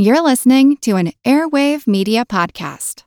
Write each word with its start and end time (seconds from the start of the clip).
You're 0.00 0.22
listening 0.22 0.76
to 0.82 0.94
an 0.94 1.10
Airwave 1.24 1.88
Media 1.88 2.24
Podcast. 2.24 3.02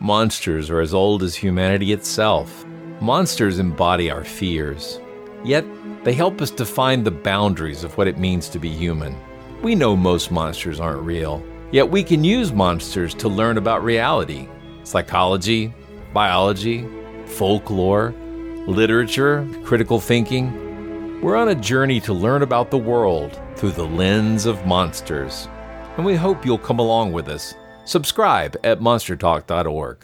Monsters 0.00 0.68
are 0.68 0.80
as 0.80 0.92
old 0.92 1.22
as 1.22 1.36
humanity 1.36 1.92
itself. 1.92 2.66
Monsters 3.00 3.60
embody 3.60 4.10
our 4.10 4.24
fears. 4.24 4.98
Yet, 5.44 5.64
they 6.02 6.12
help 6.12 6.40
us 6.40 6.50
define 6.50 7.04
the 7.04 7.12
boundaries 7.12 7.84
of 7.84 7.96
what 7.96 8.08
it 8.08 8.18
means 8.18 8.48
to 8.48 8.58
be 8.58 8.70
human. 8.70 9.16
We 9.62 9.76
know 9.76 9.94
most 9.94 10.32
monsters 10.32 10.80
aren't 10.80 11.02
real, 11.02 11.40
yet 11.70 11.88
we 11.88 12.02
can 12.02 12.24
use 12.24 12.52
monsters 12.52 13.14
to 13.14 13.28
learn 13.28 13.56
about 13.56 13.84
reality, 13.84 14.48
psychology, 14.82 15.72
biology, 16.12 16.88
folklore, 17.26 18.12
literature, 18.66 19.46
critical 19.62 20.00
thinking. 20.00 21.20
We're 21.20 21.36
on 21.36 21.50
a 21.50 21.54
journey 21.54 22.00
to 22.00 22.12
learn 22.12 22.42
about 22.42 22.72
the 22.72 22.78
world 22.78 23.40
through 23.54 23.70
the 23.70 23.86
lens 23.86 24.44
of 24.44 24.66
monsters 24.66 25.46
and 25.96 26.06
we 26.06 26.14
hope 26.14 26.44
you'll 26.44 26.58
come 26.58 26.78
along 26.78 27.12
with 27.12 27.28
us. 27.28 27.54
Subscribe 27.84 28.56
at 28.64 28.80
monstertalk.org. 28.80 30.02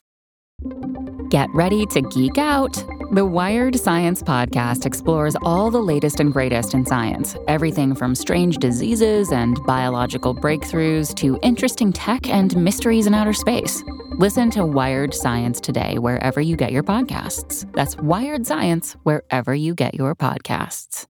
Get 1.30 1.48
ready 1.54 1.86
to 1.86 2.02
geek 2.02 2.38
out. 2.38 2.84
The 3.12 3.24
Wired 3.24 3.76
Science 3.76 4.22
Podcast 4.22 4.84
explores 4.84 5.36
all 5.42 5.70
the 5.70 5.82
latest 5.82 6.20
and 6.20 6.32
greatest 6.32 6.74
in 6.74 6.84
science 6.84 7.36
everything 7.48 7.94
from 7.94 8.14
strange 8.14 8.58
diseases 8.58 9.32
and 9.32 9.58
biological 9.64 10.34
breakthroughs 10.34 11.14
to 11.16 11.38
interesting 11.42 11.92
tech 11.92 12.28
and 12.28 12.56
mysteries 12.56 13.06
in 13.06 13.14
outer 13.14 13.32
space. 13.32 13.82
Listen 14.18 14.50
to 14.50 14.66
Wired 14.66 15.14
Science 15.14 15.60
today, 15.60 15.98
wherever 15.98 16.40
you 16.40 16.56
get 16.56 16.72
your 16.72 16.82
podcasts. 16.82 17.70
That's 17.72 17.96
Wired 17.96 18.46
Science, 18.46 18.96
wherever 19.04 19.54
you 19.54 19.74
get 19.74 19.94
your 19.94 20.14
podcasts. 20.14 21.09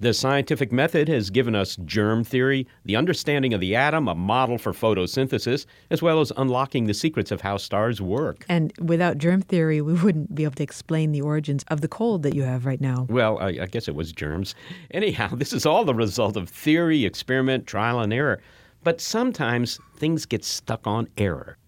The 0.00 0.14
scientific 0.14 0.72
method 0.72 1.08
has 1.10 1.28
given 1.28 1.54
us 1.54 1.76
germ 1.84 2.24
theory, 2.24 2.66
the 2.86 2.96
understanding 2.96 3.52
of 3.52 3.60
the 3.60 3.76
atom, 3.76 4.08
a 4.08 4.14
model 4.14 4.56
for 4.56 4.72
photosynthesis, 4.72 5.66
as 5.90 6.00
well 6.00 6.20
as 6.20 6.32
unlocking 6.38 6.86
the 6.86 6.94
secrets 6.94 7.30
of 7.30 7.42
how 7.42 7.58
stars 7.58 8.00
work. 8.00 8.46
And 8.48 8.72
without 8.78 9.18
germ 9.18 9.42
theory, 9.42 9.82
we 9.82 9.92
wouldn't 9.92 10.34
be 10.34 10.44
able 10.44 10.54
to 10.54 10.62
explain 10.62 11.12
the 11.12 11.20
origins 11.20 11.64
of 11.68 11.82
the 11.82 11.88
cold 11.88 12.22
that 12.22 12.34
you 12.34 12.44
have 12.44 12.64
right 12.64 12.80
now. 12.80 13.06
Well, 13.10 13.38
I, 13.40 13.48
I 13.48 13.66
guess 13.66 13.88
it 13.88 13.94
was 13.94 14.10
germs. 14.10 14.54
Anyhow, 14.92 15.34
this 15.34 15.52
is 15.52 15.66
all 15.66 15.84
the 15.84 15.94
result 15.94 16.34
of 16.38 16.48
theory, 16.48 17.04
experiment, 17.04 17.66
trial, 17.66 18.00
and 18.00 18.10
error. 18.10 18.40
But 18.82 19.02
sometimes 19.02 19.78
things 19.96 20.24
get 20.24 20.46
stuck 20.46 20.86
on 20.86 21.08
error. 21.18 21.58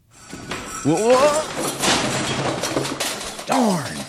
Whoa! 0.86 1.12
Darn! 3.46 4.01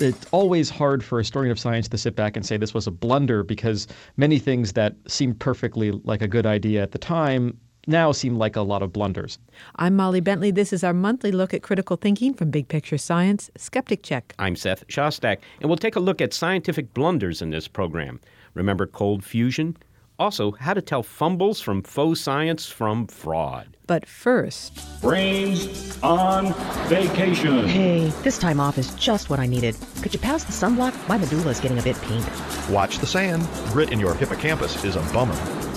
It's 0.00 0.26
always 0.32 0.70
hard 0.70 1.04
for 1.04 1.18
a 1.18 1.22
historian 1.22 1.50
of 1.50 1.58
science 1.58 1.88
to 1.88 1.98
sit 1.98 2.16
back 2.16 2.36
and 2.36 2.44
say 2.44 2.56
this 2.56 2.74
was 2.74 2.86
a 2.86 2.90
blunder 2.90 3.42
because 3.42 3.86
many 4.16 4.38
things 4.38 4.72
that 4.72 4.94
seemed 5.06 5.38
perfectly 5.38 5.90
like 5.90 6.22
a 6.22 6.28
good 6.28 6.46
idea 6.46 6.82
at 6.82 6.92
the 6.92 6.98
time 6.98 7.58
now 7.86 8.12
seem 8.12 8.36
like 8.36 8.56
a 8.56 8.62
lot 8.62 8.82
of 8.82 8.92
blunders. 8.92 9.38
I'm 9.76 9.94
Molly 9.96 10.20
Bentley. 10.20 10.50
This 10.50 10.72
is 10.72 10.82
our 10.82 10.94
monthly 10.94 11.32
look 11.32 11.52
at 11.52 11.62
critical 11.62 11.96
thinking 11.96 12.32
from 12.32 12.50
Big 12.50 12.68
Picture 12.68 12.96
Science, 12.96 13.50
Skeptic 13.56 14.02
Check. 14.02 14.34
I'm 14.38 14.56
Seth 14.56 14.86
Shostak, 14.88 15.38
and 15.60 15.68
we'll 15.68 15.76
take 15.76 15.96
a 15.96 16.00
look 16.00 16.20
at 16.20 16.32
scientific 16.32 16.94
blunders 16.94 17.42
in 17.42 17.50
this 17.50 17.68
program. 17.68 18.20
Remember 18.54 18.86
cold 18.86 19.22
fusion? 19.22 19.76
Also, 20.18 20.52
how 20.52 20.72
to 20.72 20.80
tell 20.80 21.02
fumbles 21.02 21.60
from 21.60 21.82
faux 21.82 22.20
science 22.20 22.66
from 22.66 23.06
fraud. 23.08 23.76
But 23.88 24.06
first, 24.06 25.00
brains 25.00 25.98
on 26.02 26.54
vacation. 26.88 27.66
Hey, 27.66 28.10
this 28.22 28.38
time 28.38 28.60
off 28.60 28.78
is 28.78 28.94
just 28.94 29.28
what 29.28 29.40
I 29.40 29.46
needed. 29.46 29.76
Could 30.02 30.14
you 30.14 30.20
pass 30.20 30.44
the 30.44 30.52
sunblock? 30.52 31.08
My 31.08 31.18
medulla 31.18 31.50
is 31.50 31.58
getting 31.58 31.80
a 31.80 31.82
bit 31.82 32.00
pink. 32.02 32.24
Watch 32.70 32.98
the 32.98 33.06
sand. 33.06 33.46
Grit 33.72 33.90
in 33.90 33.98
your 33.98 34.14
hippocampus 34.14 34.84
is 34.84 34.94
a 34.94 35.02
bummer. 35.12 35.34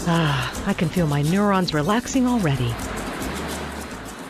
Ah, 0.10 0.64
I 0.68 0.74
can 0.74 0.88
feel 0.88 1.08
my 1.08 1.24
neurons 1.24 1.74
relaxing 1.74 2.28
already. 2.28 2.74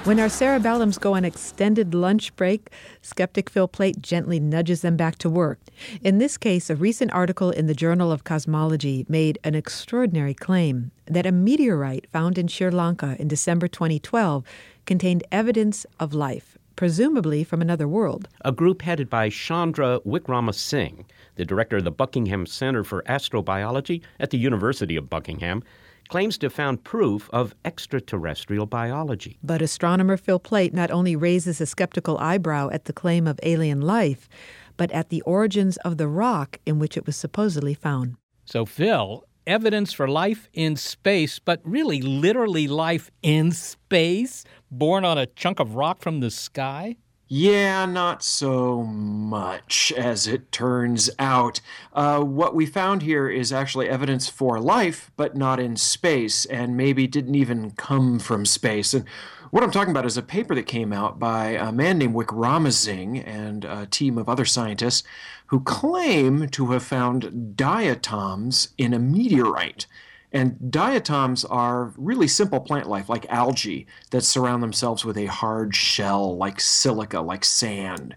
When 0.08 0.22
our 0.22 0.28
cerebellums 0.28 0.98
go 0.98 1.16
on 1.16 1.26
extended 1.26 1.94
lunch 1.94 2.34
break, 2.38 2.70
skeptic 3.02 3.50
Phil 3.50 3.68
Plait 3.68 4.02
gently 4.02 4.40
nudges 4.40 4.82
them 4.82 4.96
back 4.96 5.18
to 5.18 5.30
work. 5.30 5.60
In 6.02 6.18
this 6.18 6.38
case, 6.38 6.70
a 6.70 6.78
recent 6.78 7.12
article 7.12 7.52
in 7.52 7.68
the 7.68 7.74
Journal 7.74 8.10
of 8.10 8.24
Cosmology 8.24 9.06
made 9.10 9.38
an 9.44 9.54
extraordinary 9.54 10.34
claim 10.34 10.92
that 11.08 11.26
a 11.26 11.34
meteorite 11.34 12.08
found 12.10 12.38
in 12.38 12.48
Sri 12.48 12.70
Lanka 12.70 13.18
in 13.20 13.28
December 13.28 13.68
2012 13.68 14.46
contained 14.86 15.26
evidence 15.30 15.86
of 16.00 16.14
life, 16.14 16.58
presumably 16.78 17.44
from 17.44 17.62
another 17.62 17.86
world. 17.86 18.30
A 18.46 18.54
group 18.54 18.84
headed 18.84 19.10
by 19.10 19.28
Chandra 19.28 20.00
Wickramasinghe, 20.06 21.04
the 21.36 21.44
director 21.44 21.76
of 21.76 21.84
the 21.84 21.92
Buckingham 21.92 22.46
Center 22.46 22.86
for 22.86 23.04
Astrobiology 23.10 24.02
at 24.22 24.30
the 24.30 24.38
University 24.38 24.96
of 24.96 25.10
Buckingham, 25.10 25.66
claims 26.08 26.38
to 26.40 26.46
have 26.48 26.54
found 26.54 26.84
proof 26.84 27.30
of 27.32 27.54
extraterrestrial 27.66 28.66
biology. 28.66 29.38
But 29.44 29.62
astronomer 29.62 30.18
Phil 30.18 30.40
Plait 30.40 30.74
not 30.74 30.92
only 30.92 31.16
raises 31.16 31.62
a 31.62 31.66
skeptical 31.66 32.18
eyebrow 32.18 32.70
at 32.72 32.86
the 32.86 32.94
claim 32.94 33.28
of 33.28 33.40
alien 33.44 33.82
life, 33.82 34.30
but 34.78 34.92
at 34.92 35.10
the 35.10 35.22
origins 35.22 35.78
of 35.78 35.98
the 35.98 36.08
rock 36.08 36.60
in 36.66 36.80
which 36.80 36.98
it 36.98 37.06
was 37.06 37.16
supposedly 37.16 37.74
found. 37.74 38.16
So, 38.46 38.66
Phil, 38.66 39.24
evidence 39.46 39.94
for 39.94 40.08
life 40.08 40.50
in 40.54 40.76
space, 40.76 41.40
but 41.40 41.62
really 41.64 42.02
literally 42.02 42.68
life 42.68 43.10
in 43.24 43.52
space, 43.52 44.44
born 44.70 45.06
on 45.06 45.18
a 45.18 45.26
chunk 45.26 45.60
of 45.60 45.76
rock 45.76 46.02
from 46.02 46.20
the 46.20 46.30
sky? 46.30 46.98
Yeah, 47.30 47.86
not 47.86 48.24
so 48.24 48.84
much, 48.84 49.92
as 49.98 50.28
it 50.28 50.50
turns 50.50 51.10
out. 51.20 51.60
Uh, 51.92 52.22
what 52.22 52.56
we 52.56 52.66
found 52.66 53.02
here 53.02 53.28
is 53.28 53.52
actually 53.52 53.90
evidence 53.90 54.30
for 54.30 54.62
life, 54.62 55.12
but 55.18 55.36
not 55.36 55.60
in 55.60 55.76
space, 55.76 56.46
and 56.46 56.78
maybe 56.78 57.06
didn't 57.06 57.36
even 57.36 57.72
come 57.72 58.20
from 58.20 58.46
space. 58.46 58.94
And 58.94 59.04
what 59.52 59.62
I'm 59.62 59.72
talking 59.72 59.92
about 59.92 60.06
is 60.06 60.16
a 60.16 60.22
paper 60.22 60.56
that 60.56 60.68
came 60.68 60.94
out 60.94 61.20
by 61.20 61.48
a 61.50 61.70
man 61.74 61.98
named 61.98 62.14
Wick 62.14 62.30
Wickramasinghe 62.30 63.28
and 63.28 63.66
a 63.66 63.86
team 63.88 64.18
of 64.18 64.30
other 64.30 64.46
scientists 64.46 65.04
who 65.48 65.60
claim 65.60 66.48
to 66.50 66.72
have 66.72 66.84
found 66.84 67.58
diatoms 67.58 68.70
in 68.78 68.94
a 68.94 69.00
meteorite. 69.00 69.86
And 70.32 70.72
diatoms 70.72 71.46
are 71.46 71.94
really 71.98 72.28
simple 72.28 72.60
plant 72.60 72.88
life, 72.88 73.08
like 73.08 73.26
algae, 73.30 73.88
that 74.12 74.22
surround 74.22 74.62
themselves 74.62 75.06
with 75.06 75.18
a 75.18 75.26
hard 75.28 75.74
shell, 75.76 76.36
like 76.36 76.60
silica, 76.60 77.22
like 77.22 77.46
sand. 77.46 78.16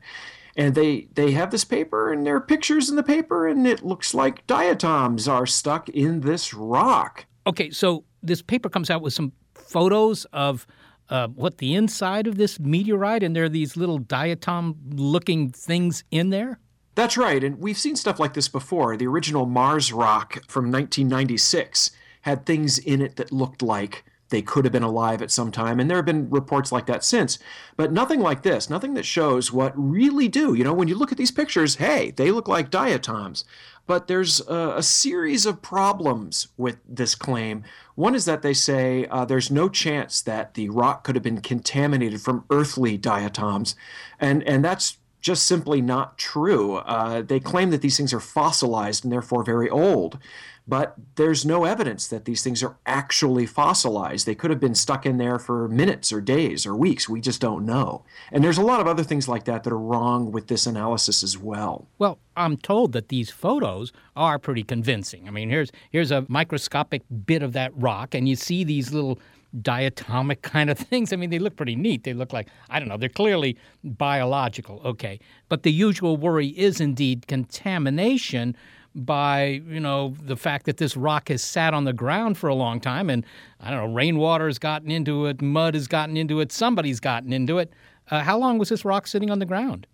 And 0.56 0.75
they, 0.75 1.09
they 1.15 1.31
have 1.32 1.50
this 1.50 1.65
paper, 1.65 2.12
and 2.12 2.26
there 2.26 2.34
are 2.34 2.41
pictures 2.41 2.91
in 2.91 2.97
the 2.97 3.03
paper, 3.04 3.47
and 3.47 3.66
it 3.66 3.84
looks 3.84 4.12
like 4.12 4.47
diatoms 4.48 5.28
are 5.28 5.47
stuck 5.47 5.88
in 5.88 6.21
this 6.21 6.53
rock. 6.53 7.26
Okay, 7.47 7.71
so 7.71 8.04
this 8.22 8.42
paper 8.42 8.69
comes 8.69 8.91
out 8.91 9.03
with 9.03 9.12
some 9.12 9.32
photos 9.54 10.25
of 10.27 10.66
uh, 11.09 11.28
what 11.28 11.59
the 11.59 11.75
inside 11.75 12.27
of 12.27 12.37
this 12.37 12.59
meteorite, 12.59 13.22
and 13.22 13.34
there 13.34 13.44
are 13.44 13.48
these 13.48 13.77
little 13.77 14.00
diatom 14.00 14.77
looking 14.94 15.50
things 15.50 16.04
in 16.10 16.31
there? 16.31 16.59
That's 16.94 17.16
right, 17.16 17.42
and 17.42 17.59
we've 17.59 17.78
seen 17.78 17.97
stuff 17.97 18.19
like 18.19 18.34
this 18.34 18.48
before. 18.48 18.97
The 18.97 19.06
original 19.06 19.47
Mars 19.47 19.92
rock 19.92 20.42
from 20.48 20.71
1996 20.71 21.92
had 22.22 22.47
things 22.47 22.78
in 22.78 23.00
it 23.00 23.16
that 23.16 23.32
looked 23.32 23.62
like 23.62 24.04
they 24.31 24.42
could 24.42 24.64
have 24.64 24.72
been 24.72 24.82
alive 24.82 25.20
at 25.20 25.31
some 25.31 25.50
time. 25.53 25.78
And 25.78 25.91
there 25.91 25.98
have 25.98 26.06
been 26.06 26.31
reports 26.31 26.72
like 26.72 26.86
that 26.86 27.04
since. 27.04 27.38
But 27.76 27.92
nothing 27.92 28.20
like 28.20 28.42
this, 28.42 28.70
nothing 28.70 28.94
that 28.94 29.04
shows 29.04 29.53
what 29.53 29.72
really 29.76 30.28
do. 30.28 30.54
You 30.54 30.64
know, 30.64 30.72
when 30.72 30.88
you 30.88 30.94
look 30.94 31.12
at 31.12 31.19
these 31.19 31.30
pictures, 31.30 31.76
hey, 31.76 32.12
they 32.12 32.30
look 32.30 32.48
like 32.48 32.70
diatoms. 32.70 33.44
But 33.86 34.06
there's 34.06 34.41
a, 34.48 34.75
a 34.76 34.82
series 34.82 35.47
of 35.47 35.62
problems 35.62 36.48
with 36.56 36.78
this 36.88 37.14
claim. 37.16 37.64
One 37.97 38.14
is 38.14 38.25
that 38.25 38.42
they 38.42 38.54
say 38.54 39.06
uh, 39.06 39.25
there's 39.25 39.50
no 39.50 39.69
chance 39.69 40.22
that 40.22 40.54
the 40.54 40.69
rock 40.69 41.03
could 41.03 41.16
have 41.16 41.25
been 41.25 41.41
contaminated 41.41 42.20
from 42.20 42.44
earthly 42.50 42.97
diatoms. 42.97 43.75
And, 44.20 44.44
and 44.44 44.64
that's 44.64 44.98
just 45.20 45.44
simply 45.44 45.82
not 45.82 46.19
true. 46.19 46.76
Uh, 46.76 47.22
they 47.22 47.41
claim 47.41 47.70
that 47.70 47.82
these 47.82 47.97
things 47.97 48.14
are 48.14 48.20
fossilized 48.20 49.04
and 49.04 49.12
therefore 49.12 49.42
very 49.42 49.69
old 49.69 50.19
but 50.66 50.94
there's 51.16 51.44
no 51.44 51.65
evidence 51.65 52.06
that 52.09 52.25
these 52.25 52.43
things 52.43 52.62
are 52.62 52.76
actually 52.87 53.47
fossilized. 53.47 54.26
They 54.26 54.34
could 54.34 54.50
have 54.50 54.60
been 54.60 54.75
stuck 54.75 55.04
in 55.04 55.18
there 55.18 55.39
for 55.39 55.68
minutes 55.68 56.12
or 56.12 56.21
days 56.21 56.66
or 56.66 56.77
weeks. 56.77 57.09
We 57.09 57.21
just 57.21 57.41
don't 57.41 57.66
know. 57.66 58.04
And 58.30 58.45
there's 58.45 58.59
a 58.59 58.62
lot 58.62 58.80
of 58.80 58.86
other 58.86 59.03
things 59.03 59.28
like 59.28 59.45
that 59.45 59.65
that 59.65 59.72
are 59.72 59.78
wrong 59.78 60.33
with 60.33 60.47
this 60.47 60.66
analysis 60.66 61.22
as 61.22 61.36
well. 61.36 61.89
Well, 61.98 62.18
I'm 62.36 62.57
told 62.57 62.92
that 62.92 63.09
these 63.09 63.30
photos 63.30 63.92
are 64.16 64.39
pretty 64.39 64.62
convincing. 64.62 65.27
I 65.27 65.30
mean, 65.30 65.51
here's 65.51 65.72
here's 65.91 66.10
a 66.10 66.24
microscopic 66.28 67.03
bit 67.27 67.42
of 67.42 67.53
that 67.54 67.72
rock 67.77 68.15
and 68.15 68.28
you 68.28 68.36
see 68.36 68.65
these 68.65 68.92
little 68.92 69.18
diatomic 69.59 70.42
kind 70.42 70.71
of 70.71 70.78
things. 70.91 71.13
I 71.13 71.16
mean, 71.16 71.30
they 71.30 71.39
look 71.39 71.56
pretty 71.56 71.77
neat. 71.77 72.04
They 72.04 72.15
look 72.15 72.33
like, 72.33 72.48
I 72.68 72.78
don't 72.78 72.89
know, 72.89 72.97
they're 72.97 73.09
clearly 73.09 73.56
biological. 73.83 74.80
Okay. 74.84 75.21
But 75.48 75.63
the 75.63 75.72
usual 75.72 76.16
worry 76.16 76.48
is 76.48 76.80
indeed 76.80 77.27
contamination 77.27 78.56
by 78.95 79.63
you 79.69 79.81
know 79.81 80.15
the 80.22 80.37
fact 80.37 80.66
that 80.66 80.77
this 80.77 80.97
rock 80.97 81.28
has 81.28 81.42
sat 81.42 81.75
on 81.75 81.84
the 81.84 81.92
ground 81.92 82.37
for 82.37 82.48
a 82.48 82.54
long 82.54 82.81
time 82.81 83.09
and 83.09 83.25
I 83.60 83.71
don't 83.71 83.78
know 83.78 83.95
rainwater 83.95 84.47
has 84.47 84.59
gotten 84.59 84.91
into 84.91 85.27
it, 85.27 85.41
mud 85.41 85.75
has 85.75 85.87
gotten 85.87 86.16
into 86.16 86.41
it, 86.41 86.53
somebody's 86.53 87.01
gotten 87.01 87.33
into 87.33 87.59
it. 87.59 87.72
Uh, 88.10 88.22
how 88.22 88.37
long 88.39 88.59
was 88.59 88.69
this 88.69 88.84
rock 88.84 89.07
sitting 89.07 89.31
on 89.31 89.39
the 89.39 89.47
ground? 89.47 89.87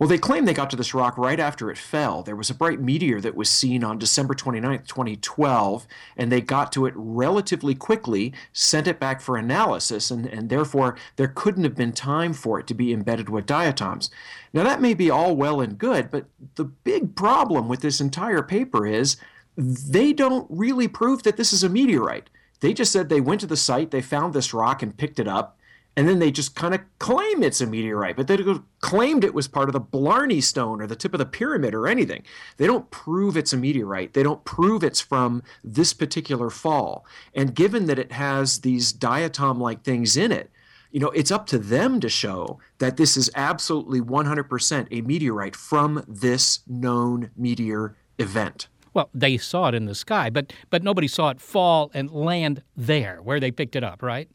Well, 0.00 0.08
they 0.08 0.16
claim 0.16 0.46
they 0.46 0.54
got 0.54 0.70
to 0.70 0.76
this 0.76 0.94
rock 0.94 1.18
right 1.18 1.38
after 1.38 1.70
it 1.70 1.76
fell. 1.76 2.22
There 2.22 2.34
was 2.34 2.48
a 2.48 2.54
bright 2.54 2.80
meteor 2.80 3.20
that 3.20 3.34
was 3.34 3.50
seen 3.50 3.84
on 3.84 3.98
December 3.98 4.32
29, 4.32 4.84
2012, 4.86 5.86
and 6.16 6.32
they 6.32 6.40
got 6.40 6.72
to 6.72 6.86
it 6.86 6.94
relatively 6.96 7.74
quickly, 7.74 8.32
sent 8.50 8.88
it 8.88 8.98
back 8.98 9.20
for 9.20 9.36
analysis, 9.36 10.10
and, 10.10 10.24
and 10.24 10.48
therefore 10.48 10.96
there 11.16 11.28
couldn't 11.28 11.64
have 11.64 11.74
been 11.74 11.92
time 11.92 12.32
for 12.32 12.58
it 12.58 12.66
to 12.68 12.74
be 12.74 12.94
embedded 12.94 13.28
with 13.28 13.44
diatoms. 13.44 14.10
Now, 14.54 14.64
that 14.64 14.80
may 14.80 14.94
be 14.94 15.10
all 15.10 15.36
well 15.36 15.60
and 15.60 15.76
good, 15.76 16.10
but 16.10 16.24
the 16.54 16.64
big 16.64 17.14
problem 17.14 17.68
with 17.68 17.82
this 17.82 18.00
entire 18.00 18.42
paper 18.42 18.86
is 18.86 19.18
they 19.58 20.14
don't 20.14 20.46
really 20.48 20.88
prove 20.88 21.24
that 21.24 21.36
this 21.36 21.52
is 21.52 21.62
a 21.62 21.68
meteorite. 21.68 22.30
They 22.60 22.72
just 22.72 22.90
said 22.90 23.10
they 23.10 23.20
went 23.20 23.42
to 23.42 23.46
the 23.46 23.54
site, 23.54 23.90
they 23.90 24.00
found 24.00 24.32
this 24.32 24.54
rock 24.54 24.82
and 24.82 24.96
picked 24.96 25.18
it 25.18 25.28
up, 25.28 25.58
and 26.00 26.08
then 26.08 26.18
they 26.18 26.30
just 26.30 26.56
kind 26.56 26.72
of 26.72 26.80
claim 26.98 27.42
it's 27.42 27.60
a 27.60 27.66
meteorite, 27.66 28.16
but 28.16 28.26
they 28.26 28.38
claimed 28.78 29.22
it 29.22 29.34
was 29.34 29.46
part 29.46 29.68
of 29.68 29.74
the 29.74 29.80
Blarney 29.80 30.40
Stone 30.40 30.80
or 30.80 30.86
the 30.86 30.96
tip 30.96 31.12
of 31.12 31.18
the 31.18 31.26
pyramid 31.26 31.74
or 31.74 31.86
anything. 31.86 32.22
They 32.56 32.66
don't 32.66 32.90
prove 32.90 33.36
it's 33.36 33.52
a 33.52 33.58
meteorite. 33.58 34.14
They 34.14 34.22
don't 34.22 34.42
prove 34.46 34.82
it's 34.82 35.02
from 35.02 35.42
this 35.62 35.92
particular 35.92 36.48
fall. 36.48 37.04
And 37.34 37.54
given 37.54 37.84
that 37.84 37.98
it 37.98 38.12
has 38.12 38.62
these 38.62 38.94
diatom 38.94 39.58
like 39.58 39.82
things 39.82 40.16
in 40.16 40.32
it, 40.32 40.50
you 40.90 41.00
know, 41.00 41.10
it's 41.10 41.30
up 41.30 41.46
to 41.48 41.58
them 41.58 42.00
to 42.00 42.08
show 42.08 42.58
that 42.78 42.96
this 42.96 43.18
is 43.18 43.30
absolutely 43.34 44.00
100% 44.00 44.88
a 44.90 45.02
meteorite 45.02 45.54
from 45.54 46.02
this 46.08 46.60
known 46.66 47.30
meteor 47.36 47.94
event. 48.18 48.68
Well, 48.94 49.10
they 49.12 49.36
saw 49.36 49.68
it 49.68 49.74
in 49.74 49.84
the 49.84 49.94
sky, 49.94 50.30
but 50.30 50.50
but 50.70 50.82
nobody 50.82 51.08
saw 51.08 51.28
it 51.28 51.42
fall 51.42 51.90
and 51.92 52.10
land 52.10 52.62
there 52.74 53.18
where 53.22 53.38
they 53.38 53.50
picked 53.50 53.76
it 53.76 53.84
up, 53.84 54.02
right? 54.02 54.30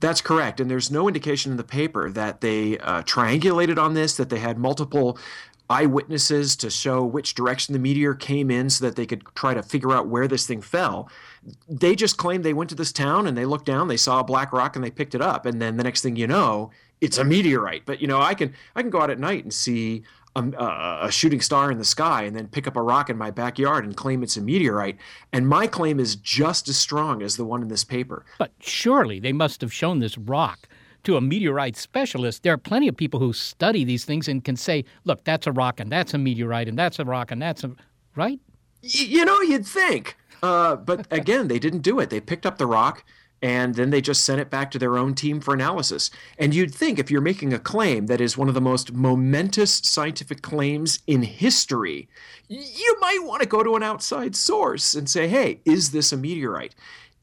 That's 0.00 0.20
correct. 0.20 0.60
And 0.60 0.70
there's 0.70 0.90
no 0.90 1.08
indication 1.08 1.50
in 1.50 1.56
the 1.56 1.64
paper 1.64 2.10
that 2.10 2.40
they 2.40 2.78
uh, 2.78 3.02
triangulated 3.02 3.78
on 3.78 3.94
this, 3.94 4.16
that 4.16 4.30
they 4.30 4.38
had 4.38 4.58
multiple 4.58 5.18
eyewitnesses 5.70 6.56
to 6.56 6.70
show 6.70 7.04
which 7.04 7.34
direction 7.34 7.74
the 7.74 7.78
meteor 7.78 8.14
came 8.14 8.50
in 8.50 8.70
so 8.70 8.86
that 8.86 8.96
they 8.96 9.04
could 9.04 9.22
try 9.34 9.52
to 9.52 9.62
figure 9.62 9.92
out 9.92 10.08
where 10.08 10.26
this 10.26 10.46
thing 10.46 10.62
fell. 10.62 11.10
They 11.68 11.94
just 11.94 12.16
claimed 12.16 12.44
they 12.44 12.54
went 12.54 12.70
to 12.70 12.76
this 12.76 12.92
town 12.92 13.26
and 13.26 13.36
they 13.36 13.44
looked 13.44 13.66
down, 13.66 13.88
they 13.88 13.96
saw 13.96 14.20
a 14.20 14.24
black 14.24 14.52
rock 14.52 14.76
and 14.76 14.84
they 14.84 14.90
picked 14.90 15.14
it 15.14 15.20
up. 15.20 15.44
And 15.44 15.60
then 15.60 15.76
the 15.76 15.84
next 15.84 16.02
thing 16.02 16.16
you 16.16 16.26
know, 16.26 16.70
it's 17.00 17.18
a 17.18 17.24
meteorite. 17.24 17.84
But 17.86 18.00
you 18.00 18.06
know, 18.06 18.20
I 18.20 18.34
can 18.34 18.54
I 18.74 18.82
can 18.82 18.90
go 18.90 19.00
out 19.00 19.10
at 19.10 19.18
night 19.18 19.44
and 19.44 19.52
see 19.52 20.04
a, 20.38 20.98
a, 21.02 21.10
shooting 21.10 21.40
star 21.40 21.70
in 21.70 21.78
the 21.78 21.84
sky 21.84 22.22
and 22.22 22.36
then 22.36 22.48
pick 22.48 22.66
up 22.66 22.76
a 22.76 22.82
rock 22.82 23.10
in 23.10 23.16
my 23.16 23.30
backyard 23.30 23.84
and 23.84 23.96
claim 23.96 24.22
it's 24.22 24.36
a 24.36 24.40
meteorite. 24.40 24.96
And 25.32 25.48
my 25.48 25.66
claim 25.66 25.98
is 25.98 26.16
just 26.16 26.68
as 26.68 26.76
strong 26.76 27.22
as 27.22 27.36
the 27.36 27.44
one 27.44 27.62
in 27.62 27.68
this 27.68 27.84
paper. 27.84 28.24
But 28.38 28.52
surely 28.60 29.20
they 29.20 29.32
must 29.32 29.60
have 29.60 29.72
shown 29.72 29.98
this 29.98 30.16
rock 30.18 30.68
to 31.04 31.16
a 31.16 31.20
meteorite 31.20 31.76
specialist. 31.76 32.42
There 32.42 32.52
are 32.52 32.58
plenty 32.58 32.88
of 32.88 32.96
people 32.96 33.20
who 33.20 33.32
study 33.32 33.84
these 33.84 34.04
things 34.04 34.28
and 34.28 34.44
can 34.44 34.56
say, 34.56 34.84
look, 35.04 35.24
that's 35.24 35.46
a 35.46 35.52
rock 35.52 35.80
and 35.80 35.90
that's 35.90 36.14
a 36.14 36.18
meteorite 36.18 36.68
and 36.68 36.78
that's 36.78 36.98
a 36.98 37.04
rock 37.04 37.30
and 37.30 37.40
that's 37.40 37.64
a. 37.64 37.74
Right? 38.14 38.40
Y- 38.82 38.90
you 39.08 39.24
know, 39.24 39.40
you'd 39.40 39.66
think. 39.66 40.16
Uh, 40.42 40.76
but 40.76 41.06
again, 41.10 41.48
they 41.48 41.58
didn't 41.58 41.82
do 41.82 42.00
it. 42.00 42.10
They 42.10 42.20
picked 42.20 42.46
up 42.46 42.58
the 42.58 42.66
rock 42.66 43.04
and 43.40 43.74
then 43.74 43.90
they 43.90 44.00
just 44.00 44.24
sent 44.24 44.40
it 44.40 44.50
back 44.50 44.70
to 44.70 44.78
their 44.78 44.98
own 44.98 45.14
team 45.14 45.40
for 45.40 45.54
analysis. 45.54 46.10
And 46.38 46.54
you'd 46.54 46.74
think 46.74 46.98
if 46.98 47.10
you're 47.10 47.20
making 47.20 47.52
a 47.52 47.58
claim 47.58 48.06
that 48.06 48.20
is 48.20 48.36
one 48.36 48.48
of 48.48 48.54
the 48.54 48.60
most 48.60 48.92
momentous 48.92 49.74
scientific 49.84 50.42
claims 50.42 51.00
in 51.06 51.22
history, 51.22 52.08
you 52.48 52.96
might 53.00 53.20
want 53.22 53.42
to 53.42 53.48
go 53.48 53.62
to 53.62 53.76
an 53.76 53.82
outside 53.82 54.34
source 54.34 54.94
and 54.94 55.08
say, 55.08 55.28
hey, 55.28 55.60
is 55.64 55.90
this 55.90 56.12
a 56.12 56.16
meteorite? 56.16 56.74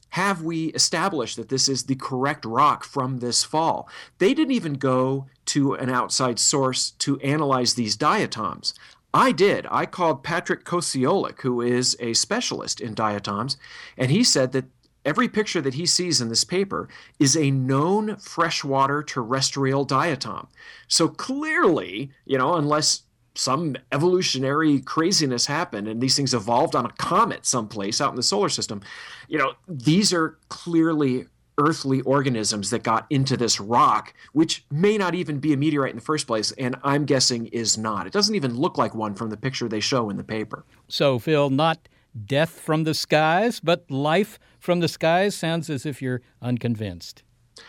Have 0.09 0.41
we 0.41 0.67
established 0.67 1.35
that 1.35 1.49
this 1.49 1.67
is 1.67 1.83
the 1.83 1.95
correct 1.95 2.45
rock 2.45 2.85
from 2.85 3.17
this 3.17 3.43
fall? 3.43 3.89
They 4.19 4.33
didn't 4.33 4.53
even 4.53 4.75
go 4.75 5.25
to 5.47 5.73
an 5.73 5.89
outside 5.89 6.39
source 6.39 6.91
to 6.91 7.19
analyze 7.19 7.73
these 7.73 7.97
diatoms. 7.97 8.73
I 9.13 9.31
did. 9.31 9.65
I 9.71 9.85
called 9.85 10.23
Patrick 10.23 10.65
Kociolek, 10.65 11.41
who 11.41 11.61
is 11.61 11.95
a 11.99 12.13
specialist 12.13 12.81
in 12.81 12.93
diatoms, 12.93 13.55
and 13.97 14.11
he 14.11 14.23
said 14.25 14.51
that 14.51 14.65
every 15.05 15.29
picture 15.29 15.61
that 15.61 15.75
he 15.75 15.85
sees 15.85 16.19
in 16.19 16.29
this 16.29 16.43
paper 16.43 16.89
is 17.19 17.37
a 17.37 17.51
known 17.51 18.17
freshwater 18.17 19.03
terrestrial 19.03 19.85
diatom. 19.85 20.47
So 20.87 21.07
clearly, 21.07 22.11
you 22.25 22.37
know, 22.37 22.55
unless 22.55 23.03
some 23.35 23.75
evolutionary 23.91 24.79
craziness 24.79 25.45
happened 25.45 25.87
and 25.87 26.01
these 26.01 26.15
things 26.15 26.33
evolved 26.33 26.75
on 26.75 26.85
a 26.85 26.91
comet 26.93 27.45
someplace 27.45 28.01
out 28.01 28.09
in 28.09 28.15
the 28.15 28.23
solar 28.23 28.49
system, 28.49 28.81
you 29.27 29.37
know, 29.37 29.53
these 29.67 30.13
are 30.13 30.37
clearly 30.49 31.25
earthly 31.57 32.01
organisms 32.01 32.69
that 32.69 32.83
got 32.83 33.05
into 33.09 33.37
this 33.37 33.59
rock, 33.59 34.13
which 34.33 34.65
may 34.71 34.97
not 34.97 35.15
even 35.15 35.39
be 35.39 35.53
a 35.53 35.57
meteorite 35.57 35.91
in 35.91 35.95
the 35.95 36.01
first 36.01 36.27
place, 36.27 36.51
and 36.53 36.75
I'm 36.83 37.05
guessing 37.05 37.47
is 37.47 37.77
not. 37.77 38.07
It 38.07 38.13
doesn't 38.13 38.35
even 38.35 38.57
look 38.57 38.77
like 38.77 38.93
one 38.93 39.15
from 39.15 39.29
the 39.29 39.37
picture 39.37 39.69
they 39.69 39.79
show 39.79 40.09
in 40.09 40.17
the 40.17 40.23
paper. 40.23 40.65
So, 40.89 41.17
Phil, 41.17 41.49
not 41.49 41.79
death 42.25 42.51
from 42.59 42.83
the 42.83 42.93
skies, 42.93 43.59
but 43.59 43.89
life 43.89 44.39
from 44.59 44.79
the 44.79 44.87
skies 44.87 45.35
sounds 45.35 45.69
as 45.69 45.85
if 45.85 46.01
you're 46.01 46.21
unconvinced. 46.41 47.23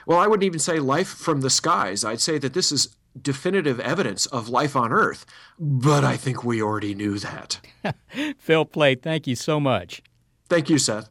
Well, 0.06 0.18
I 0.18 0.26
wouldn't 0.26 0.44
even 0.44 0.58
say 0.58 0.78
life 0.78 1.08
from 1.08 1.40
the 1.40 1.50
skies. 1.50 2.04
I'd 2.04 2.20
say 2.20 2.38
that 2.38 2.54
this 2.54 2.72
is 2.72 2.96
definitive 3.20 3.80
evidence 3.80 4.26
of 4.26 4.48
life 4.48 4.76
on 4.76 4.92
Earth, 4.92 5.24
but 5.58 6.04
I 6.04 6.16
think 6.16 6.44
we 6.44 6.62
already 6.62 6.94
knew 6.94 7.18
that. 7.18 7.60
Phil 8.38 8.64
Plait, 8.64 9.02
thank 9.02 9.26
you 9.26 9.36
so 9.36 9.58
much. 9.58 10.02
Thank 10.48 10.70
you, 10.70 10.78
Seth. 10.78 11.08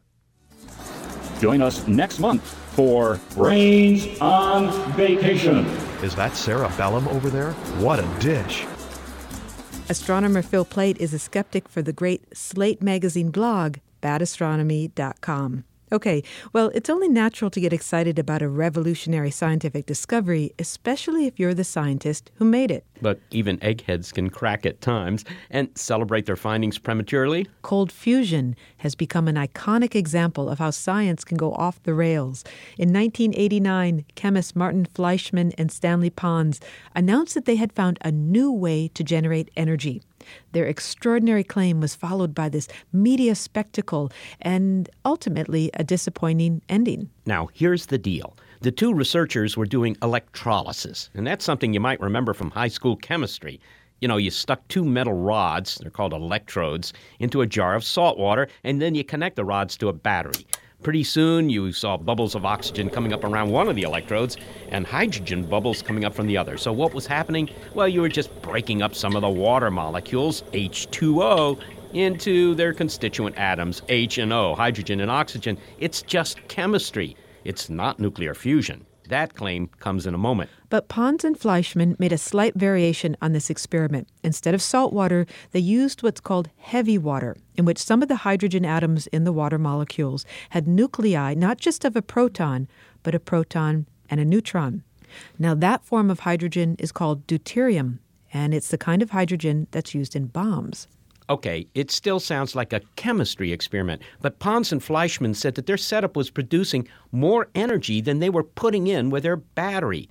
Join 1.40 1.60
us 1.60 1.86
next 1.86 2.18
month 2.18 2.42
for 2.74 3.20
Brains 3.34 4.18
on 4.20 4.70
Vacation. 4.92 5.66
Is 6.02 6.14
that 6.14 6.34
Sarah 6.34 6.72
Bellum 6.76 7.08
over 7.08 7.28
there? 7.28 7.52
What 7.80 7.98
a 7.98 8.20
dish. 8.20 8.66
Astronomer 9.88 10.42
Phil 10.42 10.64
Plait 10.64 10.98
is 10.98 11.14
a 11.14 11.18
skeptic 11.18 11.68
for 11.68 11.80
the 11.80 11.92
great 11.92 12.36
Slate 12.36 12.82
magazine 12.82 13.30
blog, 13.30 13.76
badastronomy.com. 14.02 15.64
Okay, 15.92 16.24
well, 16.52 16.72
it's 16.74 16.90
only 16.90 17.08
natural 17.08 17.48
to 17.50 17.60
get 17.60 17.72
excited 17.72 18.18
about 18.18 18.42
a 18.42 18.48
revolutionary 18.48 19.30
scientific 19.30 19.86
discovery, 19.86 20.52
especially 20.58 21.26
if 21.26 21.38
you're 21.38 21.54
the 21.54 21.62
scientist 21.62 22.32
who 22.36 22.44
made 22.44 22.72
it. 22.72 22.84
But 23.00 23.20
even 23.30 23.62
eggheads 23.62 24.10
can 24.10 24.30
crack 24.30 24.66
at 24.66 24.80
times 24.80 25.24
and 25.48 25.68
celebrate 25.76 26.26
their 26.26 26.34
findings 26.36 26.76
prematurely. 26.78 27.46
Cold 27.62 27.92
fusion 27.92 28.56
has 28.78 28.96
become 28.96 29.28
an 29.28 29.36
iconic 29.36 29.94
example 29.94 30.48
of 30.48 30.58
how 30.58 30.70
science 30.70 31.22
can 31.22 31.36
go 31.36 31.52
off 31.52 31.80
the 31.84 31.94
rails. 31.94 32.42
In 32.78 32.92
1989, 32.92 34.04
chemists 34.16 34.56
Martin 34.56 34.86
Fleischmann 34.86 35.52
and 35.56 35.70
Stanley 35.70 36.10
Pons 36.10 36.60
announced 36.96 37.34
that 37.34 37.44
they 37.44 37.56
had 37.56 37.72
found 37.72 37.98
a 38.00 38.10
new 38.10 38.50
way 38.50 38.88
to 38.88 39.04
generate 39.04 39.52
energy. 39.56 40.02
Their 40.52 40.66
extraordinary 40.66 41.44
claim 41.44 41.80
was 41.80 41.94
followed 41.94 42.34
by 42.34 42.48
this 42.48 42.68
media 42.92 43.34
spectacle 43.34 44.10
and 44.40 44.88
ultimately 45.04 45.70
a 45.74 45.84
disappointing 45.84 46.62
ending. 46.68 47.10
Now, 47.26 47.48
here's 47.52 47.86
the 47.86 47.98
deal. 47.98 48.36
The 48.60 48.70
two 48.70 48.94
researchers 48.94 49.56
were 49.56 49.66
doing 49.66 49.96
electrolysis, 50.02 51.10
and 51.14 51.26
that's 51.26 51.44
something 51.44 51.74
you 51.74 51.80
might 51.80 52.00
remember 52.00 52.32
from 52.32 52.50
high 52.50 52.68
school 52.68 52.96
chemistry. 52.96 53.60
You 54.00 54.08
know, 54.08 54.16
you 54.16 54.30
stuck 54.30 54.66
two 54.68 54.84
metal 54.84 55.14
rods, 55.14 55.76
they're 55.76 55.90
called 55.90 56.12
electrodes, 56.12 56.92
into 57.18 57.40
a 57.40 57.46
jar 57.46 57.74
of 57.74 57.84
salt 57.84 58.18
water, 58.18 58.48
and 58.64 58.80
then 58.80 58.94
you 58.94 59.04
connect 59.04 59.36
the 59.36 59.44
rods 59.44 59.76
to 59.78 59.88
a 59.88 59.92
battery. 59.92 60.46
Pretty 60.82 61.04
soon, 61.04 61.50
you 61.50 61.72
saw 61.72 61.96
bubbles 61.96 62.34
of 62.34 62.44
oxygen 62.44 62.90
coming 62.90 63.12
up 63.12 63.24
around 63.24 63.50
one 63.50 63.68
of 63.68 63.74
the 63.74 63.82
electrodes 63.82 64.36
and 64.68 64.86
hydrogen 64.86 65.42
bubbles 65.42 65.82
coming 65.82 66.04
up 66.04 66.14
from 66.14 66.28
the 66.28 66.36
other. 66.36 66.56
So, 66.56 66.72
what 66.72 66.94
was 66.94 67.06
happening? 67.06 67.50
Well, 67.74 67.88
you 67.88 68.00
were 68.00 68.08
just 68.08 68.30
breaking 68.42 68.82
up 68.82 68.94
some 68.94 69.16
of 69.16 69.22
the 69.22 69.28
water 69.28 69.70
molecules, 69.70 70.42
H2O, 70.52 71.58
into 71.92 72.54
their 72.54 72.72
constituent 72.72 73.36
atoms, 73.36 73.82
H 73.88 74.18
and 74.18 74.32
O, 74.32 74.54
hydrogen 74.54 75.00
and 75.00 75.10
oxygen. 75.10 75.58
It's 75.80 76.02
just 76.02 76.46
chemistry, 76.46 77.16
it's 77.44 77.68
not 77.68 77.98
nuclear 77.98 78.34
fusion. 78.34 78.85
That 79.08 79.34
claim 79.34 79.68
comes 79.78 80.06
in 80.06 80.14
a 80.14 80.18
moment. 80.18 80.50
But 80.68 80.88
Pons 80.88 81.24
and 81.24 81.38
Fleischmann 81.38 81.96
made 81.98 82.12
a 82.12 82.18
slight 82.18 82.54
variation 82.54 83.16
on 83.22 83.32
this 83.32 83.50
experiment. 83.50 84.08
Instead 84.22 84.54
of 84.54 84.62
salt 84.62 84.92
water, 84.92 85.26
they 85.52 85.60
used 85.60 86.02
what's 86.02 86.20
called 86.20 86.50
heavy 86.58 86.98
water, 86.98 87.36
in 87.54 87.64
which 87.64 87.78
some 87.78 88.02
of 88.02 88.08
the 88.08 88.16
hydrogen 88.16 88.64
atoms 88.64 89.06
in 89.08 89.24
the 89.24 89.32
water 89.32 89.58
molecules 89.58 90.24
had 90.50 90.66
nuclei 90.66 91.34
not 91.34 91.58
just 91.58 91.84
of 91.84 91.96
a 91.96 92.02
proton, 92.02 92.68
but 93.02 93.14
a 93.14 93.20
proton 93.20 93.86
and 94.10 94.20
a 94.20 94.24
neutron. 94.24 94.82
Now, 95.38 95.54
that 95.54 95.84
form 95.84 96.10
of 96.10 96.20
hydrogen 96.20 96.76
is 96.78 96.92
called 96.92 97.26
deuterium, 97.26 98.00
and 98.32 98.52
it's 98.52 98.68
the 98.68 98.78
kind 98.78 99.02
of 99.02 99.10
hydrogen 99.10 99.68
that's 99.70 99.94
used 99.94 100.16
in 100.16 100.26
bombs. 100.26 100.88
Okay, 101.28 101.66
it 101.74 101.90
still 101.90 102.20
sounds 102.20 102.54
like 102.54 102.72
a 102.72 102.80
chemistry 102.94 103.52
experiment, 103.52 104.00
but 104.20 104.38
Pons 104.38 104.70
and 104.70 104.82
Fleischmann 104.82 105.34
said 105.34 105.56
that 105.56 105.66
their 105.66 105.76
setup 105.76 106.16
was 106.16 106.30
producing 106.30 106.86
more 107.10 107.48
energy 107.54 108.00
than 108.00 108.20
they 108.20 108.30
were 108.30 108.44
putting 108.44 108.86
in 108.86 109.10
with 109.10 109.24
their 109.24 109.36
battery. 109.36 110.08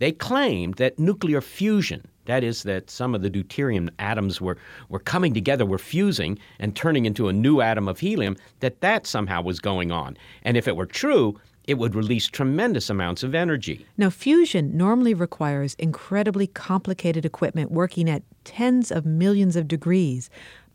They 0.00 0.12
claimed 0.12 0.74
that 0.74 0.98
nuclear 0.98 1.40
fusion, 1.40 2.06
that 2.26 2.44
is, 2.44 2.62
that 2.64 2.90
some 2.90 3.14
of 3.14 3.22
the 3.22 3.30
deuterium 3.30 3.88
atoms 3.98 4.40
were, 4.40 4.58
were 4.90 4.98
coming 4.98 5.32
together, 5.32 5.64
were 5.64 5.78
fusing 5.78 6.38
and 6.58 6.76
turning 6.76 7.06
into 7.06 7.28
a 7.28 7.32
new 7.32 7.62
atom 7.62 7.88
of 7.88 8.00
helium, 8.00 8.36
that 8.60 8.80
that 8.82 9.06
somehow 9.06 9.42
was 9.42 9.60
going 9.60 9.90
on. 9.90 10.16
And 10.42 10.56
if 10.56 10.68
it 10.68 10.76
were 10.76 10.86
true, 10.86 11.40
it 11.64 11.74
would 11.74 11.94
release 11.94 12.26
tremendous 12.26 12.90
amounts 12.90 13.22
of 13.22 13.34
energy. 13.34 13.86
Now, 13.96 14.10
fusion 14.10 14.76
normally 14.76 15.14
requires 15.14 15.74
incredibly 15.74 16.46
complicated 16.46 17.24
equipment 17.24 17.70
working 17.70 18.08
at 18.08 18.22
tens 18.44 18.90
of 18.90 19.06
millions 19.06 19.56
of 19.56 19.68
degrees. 19.68 20.30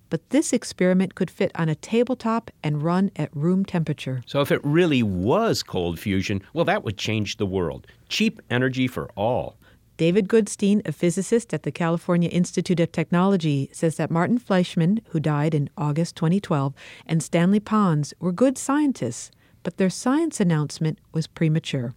But 0.10 0.30
this 0.30 0.54
experiment 0.54 1.16
could 1.16 1.32
fit 1.32 1.52
on 1.56 1.68
a 1.68 1.76
tabletop 1.76 2.52
and 2.64 2.84
run 2.84 3.12
at 3.16 3.36
room 3.36 3.66
temperature. 3.66 4.22
So, 4.26 4.40
if 4.42 4.52
it 4.52 4.62
really 4.64 5.04
was 5.04 5.64
cold 5.64 6.00
fusion, 6.00 6.42
well, 6.54 6.66
that 6.66 6.84
would 6.84 6.98
change 6.98 7.38
the 7.38 7.46
world. 7.46 7.88
Cheap 8.08 8.40
energy 8.50 8.88
for 8.88 9.10
all. 9.16 9.58
David 9.98 10.28
Goodstein, 10.28 10.86
a 10.86 10.92
physicist 10.92 11.54
at 11.54 11.64
the 11.64 11.72
California 11.72 12.30
Institute 12.30 12.82
of 12.82 12.92
Technology, 12.92 13.70
says 13.72 13.96
that 13.96 14.12
Martin 14.12 14.38
Fleischmann, 14.38 15.00
who 15.10 15.22
died 15.22 15.56
in 15.56 15.70
August 15.78 16.18
2012, 16.18 16.74
and 17.06 17.24
Stanley 17.24 17.62
Pons 17.62 18.14
were 18.20 18.34
good 18.34 18.58
scientists, 18.58 19.32
but 19.66 19.78
their 19.78 19.90
science 19.90 20.40
announcement 20.40 21.00
was 21.12 21.26
premature. 21.26 21.96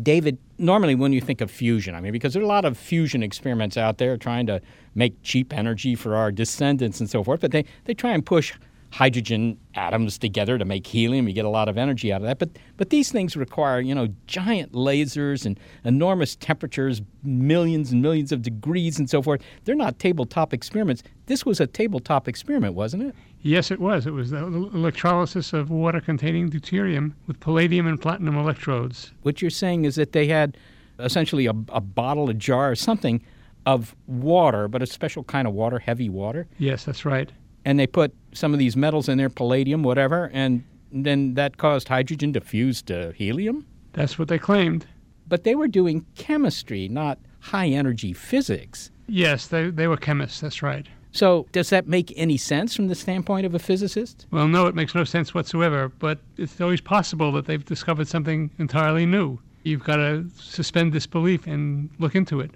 David, 0.00 0.38
normally 0.58 0.94
when 0.94 1.12
you 1.12 1.20
think 1.20 1.40
of 1.40 1.50
fusion, 1.50 1.94
I 1.94 2.00
mean, 2.00 2.12
because 2.12 2.34
there 2.34 2.42
are 2.42 2.44
a 2.44 2.48
lot 2.48 2.66
of 2.66 2.76
fusion 2.76 3.22
experiments 3.22 3.76
out 3.76 3.96
there 3.98 4.16
trying 4.18 4.46
to 4.46 4.60
make 4.94 5.20
cheap 5.22 5.52
energy 5.52 5.94
for 5.94 6.14
our 6.14 6.30
descendants 6.30 7.00
and 7.00 7.08
so 7.08 7.24
forth, 7.24 7.40
but 7.40 7.52
they, 7.52 7.64
they 7.86 7.94
try 7.94 8.12
and 8.12 8.24
push 8.24 8.52
hydrogen 8.92 9.56
atoms 9.74 10.18
together 10.18 10.58
to 10.58 10.66
make 10.66 10.86
helium. 10.86 11.26
You 11.26 11.32
get 11.34 11.46
a 11.46 11.50
lot 11.50 11.68
of 11.68 11.78
energy 11.78 12.12
out 12.12 12.20
of 12.20 12.26
that. 12.26 12.38
But 12.38 12.50
but 12.76 12.90
these 12.90 13.10
things 13.10 13.36
require 13.36 13.80
you 13.80 13.94
know 13.94 14.08
giant 14.26 14.72
lasers 14.72 15.46
and 15.46 15.58
enormous 15.84 16.36
temperatures, 16.36 17.00
millions 17.22 17.90
and 17.90 18.02
millions 18.02 18.32
of 18.32 18.42
degrees 18.42 18.98
and 18.98 19.08
so 19.08 19.22
forth. 19.22 19.40
They're 19.64 19.74
not 19.74 19.98
tabletop 19.98 20.52
experiments. 20.52 21.02
This 21.26 21.46
was 21.46 21.58
a 21.58 21.66
tabletop 21.66 22.28
experiment, 22.28 22.74
wasn't 22.74 23.04
it? 23.04 23.14
Yes, 23.42 23.70
it 23.70 23.80
was. 23.80 24.06
It 24.06 24.12
was 24.12 24.30
the 24.30 24.38
electrolysis 24.38 25.52
of 25.52 25.70
water 25.70 26.00
containing 26.00 26.50
deuterium 26.50 27.12
with 27.26 27.40
palladium 27.40 27.86
and 27.86 28.00
platinum 28.00 28.36
electrodes. 28.36 29.12
What 29.22 29.42
you're 29.42 29.50
saying 29.50 29.84
is 29.84 29.96
that 29.96 30.12
they 30.12 30.26
had 30.28 30.56
essentially 30.98 31.46
a, 31.46 31.54
a 31.68 31.80
bottle, 31.80 32.30
a 32.30 32.34
jar, 32.34 32.70
or 32.70 32.76
something 32.76 33.20
of 33.66 33.96
water, 34.06 34.68
but 34.68 34.82
a 34.82 34.86
special 34.86 35.24
kind 35.24 35.48
of 35.48 35.54
water, 35.54 35.78
heavy 35.78 36.08
water. 36.08 36.46
Yes, 36.58 36.84
that's 36.84 37.04
right 37.04 37.30
and 37.64 37.78
they 37.78 37.86
put 37.86 38.14
some 38.32 38.52
of 38.52 38.58
these 38.58 38.76
metals 38.76 39.08
in 39.08 39.18
there, 39.18 39.30
palladium, 39.30 39.82
whatever, 39.82 40.30
and 40.32 40.64
then 40.90 41.34
that 41.34 41.56
caused 41.56 41.88
hydrogen 41.88 42.32
to 42.32 42.40
fuse 42.40 42.82
to 42.82 43.12
helium? 43.12 43.66
That's 43.92 44.18
what 44.18 44.28
they 44.28 44.38
claimed. 44.38 44.86
But 45.28 45.44
they 45.44 45.54
were 45.54 45.68
doing 45.68 46.04
chemistry, 46.16 46.88
not 46.88 47.18
high 47.40 47.68
energy 47.68 48.12
physics. 48.12 48.90
Yes, 49.06 49.46
they, 49.46 49.70
they 49.70 49.86
were 49.86 49.96
chemists, 49.96 50.40
that's 50.40 50.62
right. 50.62 50.86
So, 51.12 51.46
does 51.52 51.68
that 51.70 51.86
make 51.86 52.12
any 52.16 52.38
sense 52.38 52.74
from 52.74 52.88
the 52.88 52.94
standpoint 52.94 53.44
of 53.44 53.54
a 53.54 53.58
physicist? 53.58 54.26
Well, 54.30 54.48
no, 54.48 54.66
it 54.66 54.74
makes 54.74 54.94
no 54.94 55.04
sense 55.04 55.34
whatsoever, 55.34 55.88
but 55.98 56.18
it's 56.38 56.60
always 56.60 56.80
possible 56.80 57.30
that 57.32 57.44
they've 57.44 57.64
discovered 57.64 58.08
something 58.08 58.50
entirely 58.58 59.04
new. 59.04 59.38
You've 59.62 59.84
got 59.84 59.96
to 59.96 60.26
suspend 60.36 60.92
disbelief 60.92 61.46
and 61.46 61.90
look 61.98 62.14
into 62.14 62.40
it. 62.40 62.50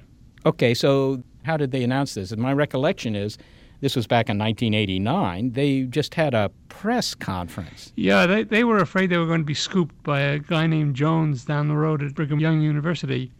Okay, 0.46 0.74
so 0.74 1.22
how 1.44 1.56
did 1.56 1.70
they 1.70 1.84
announce 1.84 2.14
this? 2.14 2.32
And 2.32 2.40
my 2.40 2.52
recollection 2.52 3.14
is 3.14 3.36
this 3.80 3.94
was 3.94 4.06
back 4.06 4.28
in 4.30 4.38
1989, 4.38 5.52
they 5.52 5.82
just 5.82 6.14
had 6.14 6.34
a 6.34 6.50
press 6.68 7.14
conference. 7.14 7.92
Yeah, 7.96 8.26
they, 8.26 8.42
they 8.44 8.64
were 8.64 8.78
afraid 8.78 9.10
they 9.10 9.18
were 9.18 9.26
going 9.26 9.42
to 9.42 9.46
be 9.46 9.54
scooped 9.54 10.02
by 10.02 10.20
a 10.20 10.38
guy 10.38 10.66
named 10.66 10.96
Jones 10.96 11.44
down 11.44 11.68
the 11.68 11.76
road 11.76 12.02
at 12.02 12.14
Brigham 12.14 12.40
Young 12.40 12.62
University. 12.62 13.32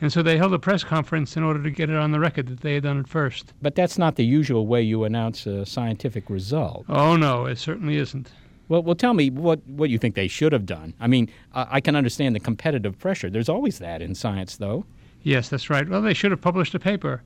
And 0.00 0.12
so 0.12 0.22
they 0.22 0.38
held 0.38 0.54
a 0.54 0.58
press 0.58 0.82
conference 0.82 1.36
in 1.36 1.42
order 1.42 1.62
to 1.62 1.70
get 1.70 1.90
it 1.90 1.96
on 1.96 2.10
the 2.10 2.20
record 2.20 2.48
that 2.48 2.60
they 2.60 2.74
had 2.74 2.84
done 2.84 3.00
it 3.00 3.08
first. 3.08 3.52
But 3.60 3.74
that's 3.74 3.98
not 3.98 4.16
the 4.16 4.24
usual 4.24 4.66
way 4.66 4.80
you 4.82 5.04
announce 5.04 5.46
a 5.46 5.66
scientific 5.66 6.30
result. 6.30 6.86
Oh, 6.88 7.16
no, 7.16 7.44
it 7.44 7.58
certainly 7.58 7.96
isn't. 7.96 8.32
Well, 8.68 8.82
well, 8.82 8.94
tell 8.94 9.14
me 9.14 9.30
what, 9.30 9.66
what 9.66 9.90
you 9.90 9.98
think 9.98 10.14
they 10.14 10.28
should 10.28 10.52
have 10.52 10.64
done. 10.64 10.94
I 11.00 11.06
mean, 11.06 11.28
uh, 11.54 11.66
I 11.68 11.80
can 11.80 11.96
understand 11.96 12.34
the 12.34 12.40
competitive 12.40 12.98
pressure. 12.98 13.28
There's 13.28 13.48
always 13.48 13.78
that 13.80 14.00
in 14.00 14.14
science, 14.14 14.56
though. 14.56 14.86
Yes, 15.22 15.48
that's 15.48 15.68
right. 15.68 15.86
Well, 15.88 16.00
they 16.00 16.14
should 16.14 16.30
have 16.30 16.40
published 16.40 16.74
a 16.74 16.78
paper, 16.78 17.22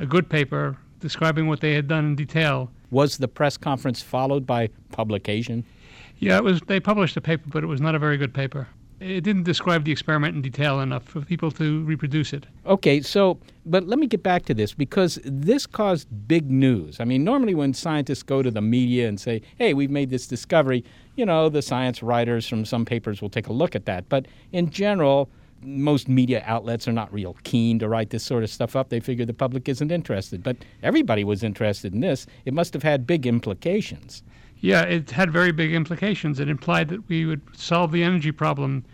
a 0.00 0.06
good 0.06 0.28
paper, 0.28 0.76
describing 1.00 1.46
what 1.46 1.60
they 1.60 1.74
had 1.74 1.88
done 1.88 2.04
in 2.04 2.16
detail. 2.16 2.70
Was 2.90 3.18
the 3.18 3.28
press 3.28 3.56
conference 3.56 4.02
followed 4.02 4.46
by 4.46 4.70
publication? 4.90 5.64
Yeah, 6.18 6.38
it 6.38 6.44
was. 6.44 6.60
They 6.62 6.80
published 6.80 7.16
a 7.16 7.20
paper, 7.20 7.44
but 7.46 7.62
it 7.62 7.68
was 7.68 7.80
not 7.80 7.94
a 7.94 7.98
very 7.98 8.16
good 8.16 8.34
paper. 8.34 8.66
It 9.00 9.20
didn't 9.20 9.44
describe 9.44 9.84
the 9.84 9.92
experiment 9.92 10.34
in 10.34 10.42
detail 10.42 10.80
enough 10.80 11.04
for 11.04 11.20
people 11.20 11.52
to 11.52 11.84
reproduce 11.84 12.32
it. 12.32 12.46
Okay, 12.66 13.00
so, 13.00 13.38
but 13.64 13.86
let 13.86 13.98
me 13.98 14.08
get 14.08 14.24
back 14.24 14.44
to 14.46 14.54
this 14.54 14.74
because 14.74 15.20
this 15.24 15.66
caused 15.66 16.08
big 16.26 16.50
news. 16.50 16.98
I 16.98 17.04
mean, 17.04 17.22
normally 17.22 17.54
when 17.54 17.74
scientists 17.74 18.24
go 18.24 18.42
to 18.42 18.50
the 18.50 18.60
media 18.60 19.08
and 19.08 19.20
say, 19.20 19.40
hey, 19.56 19.72
we've 19.72 19.90
made 19.90 20.10
this 20.10 20.26
discovery, 20.26 20.84
you 21.14 21.24
know, 21.24 21.48
the 21.48 21.62
science 21.62 22.02
writers 22.02 22.48
from 22.48 22.64
some 22.64 22.84
papers 22.84 23.22
will 23.22 23.30
take 23.30 23.46
a 23.46 23.52
look 23.52 23.76
at 23.76 23.84
that. 23.84 24.08
But 24.08 24.26
in 24.50 24.68
general, 24.70 25.30
most 25.62 26.08
media 26.08 26.42
outlets 26.44 26.88
are 26.88 26.92
not 26.92 27.12
real 27.12 27.36
keen 27.44 27.78
to 27.78 27.88
write 27.88 28.10
this 28.10 28.24
sort 28.24 28.42
of 28.42 28.50
stuff 28.50 28.74
up. 28.74 28.88
They 28.88 29.00
figure 29.00 29.24
the 29.24 29.34
public 29.34 29.68
isn't 29.68 29.92
interested. 29.92 30.42
But 30.42 30.56
everybody 30.82 31.22
was 31.22 31.44
interested 31.44 31.94
in 31.94 32.00
this. 32.00 32.26
It 32.44 32.54
must 32.54 32.74
have 32.74 32.82
had 32.82 33.06
big 33.06 33.26
implications. 33.28 34.24
Yeah, 34.60 34.82
it 34.82 35.10
had 35.10 35.30
very 35.30 35.52
big 35.52 35.72
implications. 35.72 36.40
It 36.40 36.48
implied 36.48 36.88
that 36.88 37.08
we 37.08 37.24
would 37.24 37.42
solve 37.56 37.92
the 37.92 38.02
energy 38.02 38.32
problem 38.32 38.84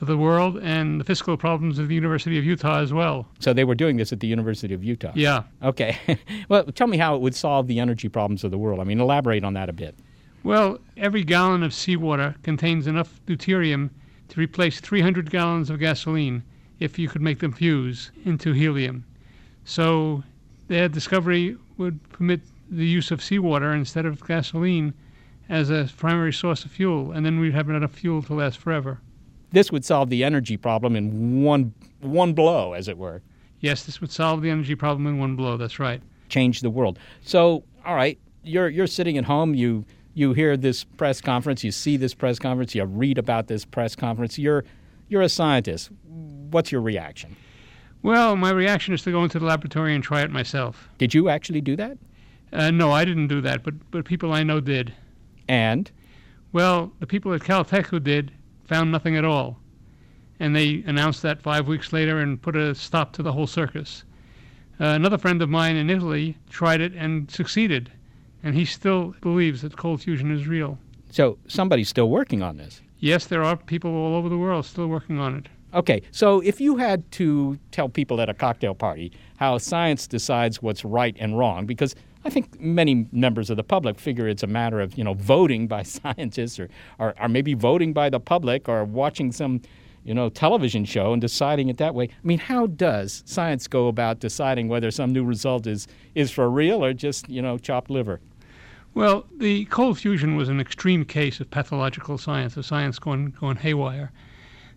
for 0.00 0.06
the 0.06 0.16
world 0.16 0.56
and 0.62 0.98
the 0.98 1.04
fiscal 1.04 1.36
problems 1.36 1.78
of 1.78 1.88
the 1.88 1.94
University 1.94 2.38
of 2.38 2.44
Utah 2.44 2.80
as 2.80 2.90
well. 2.90 3.28
So 3.38 3.52
they 3.52 3.64
were 3.64 3.74
doing 3.74 3.98
this 3.98 4.14
at 4.14 4.20
the 4.20 4.26
University 4.26 4.72
of 4.72 4.82
Utah? 4.82 5.12
Yeah. 5.14 5.42
Okay. 5.62 5.98
well, 6.48 6.64
tell 6.64 6.86
me 6.86 6.96
how 6.96 7.14
it 7.16 7.20
would 7.20 7.34
solve 7.34 7.66
the 7.66 7.78
energy 7.78 8.08
problems 8.08 8.42
of 8.42 8.50
the 8.50 8.56
world. 8.56 8.80
I 8.80 8.84
mean, 8.84 8.98
elaborate 8.98 9.44
on 9.44 9.52
that 9.54 9.68
a 9.68 9.74
bit. 9.74 9.94
Well, 10.42 10.78
every 10.96 11.22
gallon 11.22 11.62
of 11.62 11.74
seawater 11.74 12.34
contains 12.42 12.86
enough 12.86 13.20
deuterium 13.26 13.90
to 14.30 14.40
replace 14.40 14.80
300 14.80 15.30
gallons 15.30 15.68
of 15.68 15.78
gasoline 15.78 16.44
if 16.78 16.98
you 16.98 17.08
could 17.08 17.20
make 17.20 17.40
them 17.40 17.52
fuse 17.52 18.10
into 18.24 18.52
helium. 18.54 19.04
So 19.66 20.22
their 20.68 20.88
discovery 20.88 21.58
would 21.76 22.02
permit 22.08 22.40
the 22.70 22.86
use 22.86 23.10
of 23.10 23.22
seawater 23.22 23.74
instead 23.74 24.06
of 24.06 24.26
gasoline 24.26 24.94
as 25.50 25.68
a 25.68 25.90
primary 25.96 26.32
source 26.32 26.64
of 26.64 26.70
fuel, 26.70 27.10
and 27.12 27.26
then 27.26 27.40
we'd 27.40 27.52
have 27.52 27.68
enough 27.68 27.92
fuel 27.92 28.22
to 28.22 28.34
last 28.34 28.56
forever. 28.56 29.00
This 29.50 29.72
would 29.72 29.84
solve 29.84 30.08
the 30.08 30.22
energy 30.22 30.56
problem 30.56 30.94
in 30.94 31.42
one 31.42 31.74
one 32.00 32.32
blow, 32.32 32.72
as 32.72 32.88
it 32.88 32.96
were. 32.96 33.20
Yes, 33.58 33.84
this 33.84 34.00
would 34.00 34.12
solve 34.12 34.40
the 34.40 34.48
energy 34.48 34.76
problem 34.76 35.06
in 35.08 35.18
one 35.18 35.36
blow. 35.36 35.56
That's 35.56 35.78
right. 35.78 36.00
Change 36.28 36.60
the 36.60 36.70
world. 36.70 36.98
So, 37.22 37.64
all 37.84 37.96
right, 37.96 38.16
you're 38.44 38.68
you're 38.68 38.86
sitting 38.86 39.18
at 39.18 39.24
home. 39.24 39.54
You 39.54 39.84
you 40.14 40.32
hear 40.32 40.56
this 40.56 40.84
press 40.84 41.20
conference, 41.20 41.64
you 41.64 41.72
see 41.72 41.96
this 41.96 42.14
press 42.14 42.38
conference, 42.38 42.74
you 42.74 42.84
read 42.84 43.18
about 43.18 43.48
this 43.48 43.64
press 43.64 43.96
conference. 43.96 44.38
You're 44.38 44.64
you're 45.08 45.22
a 45.22 45.28
scientist. 45.28 45.90
What's 46.06 46.70
your 46.70 46.80
reaction? 46.80 47.36
Well, 48.02 48.36
my 48.36 48.50
reaction 48.50 48.94
is 48.94 49.02
to 49.02 49.10
go 49.10 49.24
into 49.24 49.40
the 49.40 49.44
laboratory 49.44 49.94
and 49.94 50.02
try 50.02 50.22
it 50.22 50.30
myself. 50.30 50.88
Did 50.98 51.12
you 51.12 51.28
actually 51.28 51.60
do 51.60 51.76
that? 51.76 51.98
Uh, 52.52 52.70
no, 52.70 52.92
I 52.92 53.04
didn't 53.04 53.26
do 53.26 53.40
that, 53.40 53.64
but 53.64 53.74
but 53.90 54.04
people 54.04 54.32
I 54.32 54.44
know 54.44 54.60
did. 54.60 54.94
And? 55.50 55.90
Well, 56.52 56.92
the 57.00 57.06
people 57.06 57.34
at 57.34 57.42
Caltech 57.42 57.86
who 57.86 58.00
did 58.00 58.32
found 58.64 58.90
nothing 58.90 59.16
at 59.16 59.24
all, 59.24 59.58
and 60.38 60.54
they 60.54 60.82
announced 60.86 61.22
that 61.22 61.42
five 61.42 61.68
weeks 61.68 61.92
later 61.92 62.18
and 62.18 62.40
put 62.40 62.56
a 62.56 62.74
stop 62.74 63.12
to 63.14 63.22
the 63.22 63.32
whole 63.32 63.46
circus. 63.46 64.04
Uh, 64.80 64.86
another 64.86 65.18
friend 65.18 65.42
of 65.42 65.50
mine 65.50 65.76
in 65.76 65.90
Italy 65.90 66.36
tried 66.48 66.80
it 66.80 66.94
and 66.94 67.30
succeeded 67.30 67.92
and 68.42 68.54
he 68.54 68.64
still 68.64 69.14
believes 69.20 69.62
that 69.62 69.76
cold 69.76 70.02
fusion 70.02 70.30
is 70.30 70.46
real. 70.46 70.78
So 71.10 71.38
somebody's 71.48 71.88
still 71.88 72.08
working 72.08 72.42
on 72.42 72.56
this. 72.56 72.80
Yes, 72.98 73.26
there 73.26 73.42
are 73.42 73.56
people 73.56 73.94
all 73.94 74.14
over 74.14 74.28
the 74.28 74.38
world 74.38 74.64
still 74.64 74.86
working 74.86 75.18
on 75.18 75.36
it. 75.36 75.48
Okay, 75.72 76.02
so 76.10 76.40
if 76.40 76.60
you 76.60 76.76
had 76.76 77.10
to 77.12 77.58
tell 77.70 77.88
people 77.88 78.20
at 78.20 78.28
a 78.28 78.34
cocktail 78.34 78.74
party 78.74 79.12
how 79.36 79.58
science 79.58 80.06
decides 80.06 80.60
what's 80.60 80.84
right 80.84 81.16
and 81.18 81.38
wrong, 81.38 81.64
because 81.64 81.94
I 82.24 82.30
think 82.30 82.60
many 82.60 83.06
members 83.12 83.48
of 83.50 83.56
the 83.56 83.64
public 83.64 83.98
figure 83.98 84.28
it's 84.28 84.42
a 84.42 84.46
matter 84.46 84.80
of 84.80 84.96
you 84.96 85.04
know 85.04 85.14
voting 85.14 85.66
by 85.66 85.82
scientists 85.96 86.58
or, 86.58 86.68
or, 86.98 87.14
or 87.20 87.28
maybe 87.28 87.54
voting 87.54 87.92
by 87.92 88.10
the 88.10 88.20
public 88.20 88.68
or 88.68 88.84
watching 88.84 89.32
some 89.32 89.62
you 90.04 90.14
know, 90.14 90.28
television 90.28 90.84
show 90.84 91.12
and 91.12 91.20
deciding 91.20 91.68
it 91.68 91.76
that 91.76 91.94
way. 91.94 92.06
I 92.06 92.26
mean, 92.26 92.38
how 92.38 92.66
does 92.66 93.22
science 93.26 93.66
go 93.68 93.88
about 93.88 94.18
deciding 94.18 94.68
whether 94.68 94.90
some 94.90 95.12
new 95.12 95.24
result 95.24 95.66
is, 95.66 95.86
is 96.14 96.30
for 96.30 96.48
real 96.50 96.84
or 96.84 96.92
just, 96.92 97.28
you 97.28 97.42
know, 97.42 97.58
chopped 97.58 97.90
liver? 97.90 98.20
Well, 98.94 99.26
the 99.36 99.66
cold 99.66 99.98
fusion 99.98 100.36
was 100.36 100.48
an 100.48 100.60
extreme 100.60 101.04
case 101.04 101.38
of 101.38 101.50
pathological 101.50 102.18
science, 102.18 102.56
of 102.56 102.66
science 102.66 102.98
going, 102.98 103.36
going 103.38 103.56
haywire. 103.56 104.10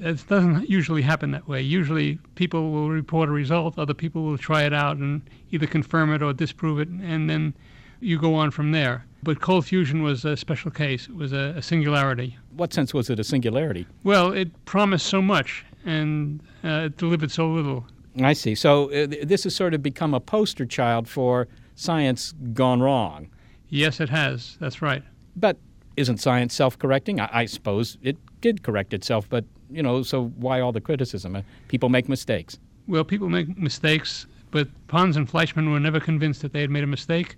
It 0.03 0.27
doesn't 0.27 0.69
usually 0.69 1.01
happen 1.01 1.31
that 1.31 1.47
way. 1.47 1.61
Usually, 1.61 2.19
people 2.35 2.71
will 2.71 2.89
report 2.89 3.29
a 3.29 3.31
result, 3.31 3.79
other 3.79 3.93
people 3.93 4.23
will 4.23 4.37
try 4.37 4.63
it 4.63 4.73
out 4.73 4.97
and 4.97 5.21
either 5.51 5.65
confirm 5.65 6.13
it 6.13 6.21
or 6.21 6.33
disprove 6.33 6.79
it, 6.79 6.87
and 6.89 7.29
then 7.29 7.53
you 7.99 8.19
go 8.19 8.35
on 8.35 8.51
from 8.51 8.71
there. 8.71 9.05
But 9.23 9.39
cold 9.39 9.65
fusion 9.65 10.03
was 10.03 10.25
a 10.25 10.35
special 10.35 10.71
case, 10.71 11.07
it 11.07 11.15
was 11.15 11.31
a, 11.31 11.53
a 11.57 11.61
singularity. 11.61 12.37
What 12.55 12.73
sense 12.73 12.93
was 12.93 13.09
it 13.09 13.19
a 13.19 13.23
singularity? 13.23 13.87
Well, 14.03 14.33
it 14.33 14.65
promised 14.65 15.07
so 15.07 15.21
much 15.21 15.65
and 15.85 16.41
uh, 16.63 16.87
it 16.87 16.97
delivered 16.97 17.31
so 17.31 17.49
little. 17.49 17.85
I 18.21 18.33
see. 18.33 18.55
So, 18.55 18.91
uh, 18.91 19.07
this 19.23 19.43
has 19.45 19.55
sort 19.55 19.73
of 19.73 19.81
become 19.81 20.13
a 20.13 20.19
poster 20.19 20.65
child 20.65 21.07
for 21.07 21.47
science 21.75 22.33
gone 22.53 22.81
wrong. 22.81 23.29
Yes, 23.69 23.99
it 23.99 24.09
has. 24.09 24.57
That's 24.59 24.81
right. 24.81 25.03
But 25.35 25.57
isn't 25.97 26.17
science 26.17 26.53
self 26.53 26.77
correcting? 26.77 27.19
I, 27.19 27.29
I, 27.31 27.45
suppose 27.45 27.97
it 28.03 28.17
did 28.41 28.63
correct 28.63 28.93
itself, 28.93 29.27
but, 29.29 29.45
you 29.73 29.83
know, 29.83 30.03
so 30.03 30.25
why 30.37 30.59
all 30.59 30.71
the 30.71 30.81
criticism? 30.81 31.35
Uh, 31.35 31.41
people 31.67 31.89
make 31.89 32.07
mistakes. 32.07 32.59
Well, 32.87 33.03
people 33.03 33.29
make 33.29 33.57
mistakes, 33.57 34.27
but 34.51 34.67
Pons 34.87 35.17
and 35.17 35.29
Fleischmann 35.29 35.71
were 35.71 35.79
never 35.79 35.99
convinced 35.99 36.41
that 36.41 36.53
they 36.53 36.61
had 36.61 36.69
made 36.69 36.83
a 36.83 36.87
mistake. 36.87 37.35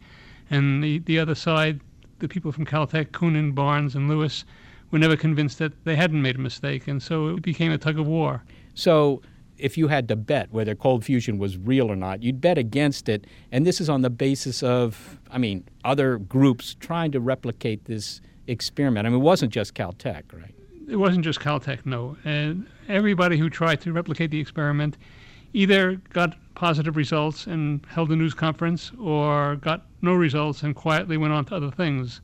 And 0.49 0.83
the, 0.83 0.99
the 0.99 1.19
other 1.19 1.35
side, 1.35 1.81
the 2.19 2.27
people 2.27 2.51
from 2.51 2.65
Caltech, 2.65 3.11
Koonin, 3.11 3.53
Barnes, 3.53 3.95
and 3.95 4.09
Lewis, 4.09 4.45
were 4.91 4.99
never 4.99 5.17
convinced 5.17 5.59
that 5.59 5.85
they 5.85 5.95
hadn't 5.95 6.21
made 6.21 6.35
a 6.35 6.39
mistake. 6.39 6.87
And 6.87 7.01
so 7.01 7.29
it 7.29 7.41
became 7.41 7.71
a 7.71 7.77
tug 7.77 7.99
of 7.99 8.07
war. 8.07 8.43
So 8.73 9.21
if 9.57 9.77
you 9.77 9.87
had 9.87 10.07
to 10.09 10.15
bet 10.15 10.51
whether 10.51 10.75
cold 10.75 11.03
fusion 11.05 11.37
was 11.37 11.57
real 11.57 11.91
or 11.91 11.95
not, 11.95 12.23
you'd 12.23 12.41
bet 12.41 12.57
against 12.57 13.09
it. 13.09 13.25
And 13.51 13.65
this 13.65 13.79
is 13.79 13.89
on 13.89 14.01
the 14.01 14.09
basis 14.09 14.63
of, 14.63 15.19
I 15.31 15.37
mean, 15.37 15.63
other 15.83 16.17
groups 16.17 16.75
trying 16.79 17.11
to 17.11 17.19
replicate 17.19 17.85
this 17.85 18.21
experiment. 18.47 19.05
I 19.05 19.09
mean, 19.09 19.19
it 19.19 19.23
wasn't 19.23 19.51
just 19.51 19.73
Caltech, 19.73 20.23
right? 20.33 20.54
It 20.87 20.97
wasn't 20.97 21.23
just 21.23 21.39
Caltech, 21.39 21.85
no. 21.85 22.15
And 22.25 22.67
everybody 22.87 23.37
who 23.37 23.49
tried 23.49 23.81
to 23.81 23.93
replicate 23.93 24.31
the 24.31 24.39
experiment 24.39 24.97
either 25.53 25.95
got 26.13 26.35
positive 26.53 26.95
results 26.95 27.47
and 27.47 27.85
held 27.87 28.11
a 28.11 28.15
news 28.15 28.33
conference 28.33 28.91
or 28.99 29.55
got 29.57 29.85
no 30.01 30.13
results 30.13 30.63
and 30.63 30.75
quietly 30.75 31.17
went 31.17 31.33
on 31.33 31.45
to 31.45 31.55
other 31.55 31.71
things. 31.71 32.21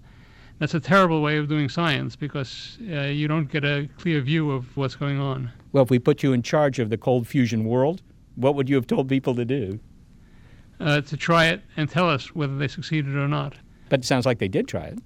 That's 0.59 0.75
a 0.75 0.79
terrible 0.79 1.21
way 1.21 1.37
of 1.37 1.47
doing 1.47 1.69
science 1.69 2.15
because 2.15 2.77
uh, 2.91 3.03
you 3.03 3.27
don't 3.27 3.51
get 3.51 3.63
a 3.65 3.89
clear 3.97 4.21
view 4.21 4.51
of 4.51 4.77
what's 4.77 4.95
going 4.95 5.19
on. 5.19 5.51
Well, 5.71 5.83
if 5.83 5.89
we 5.89 5.97
put 5.97 6.21
you 6.21 6.33
in 6.33 6.43
charge 6.43 6.77
of 6.77 6.89
the 6.89 6.97
cold 6.97 7.27
fusion 7.27 7.63
world, 7.65 8.03
what 8.35 8.55
would 8.55 8.69
you 8.69 8.75
have 8.75 8.85
told 8.85 9.09
people 9.09 9.33
to 9.35 9.45
do? 9.45 9.79
Uh, 10.79 11.01
to 11.01 11.17
try 11.17 11.47
it 11.47 11.61
and 11.77 11.89
tell 11.89 12.09
us 12.09 12.35
whether 12.35 12.57
they 12.57 12.67
succeeded 12.67 13.15
or 13.15 13.27
not. 13.27 13.55
But 13.89 14.01
it 14.01 14.05
sounds 14.05 14.25
like 14.25 14.39
they 14.39 14.47
did 14.47 14.67
try 14.67 14.83
it. 14.83 14.99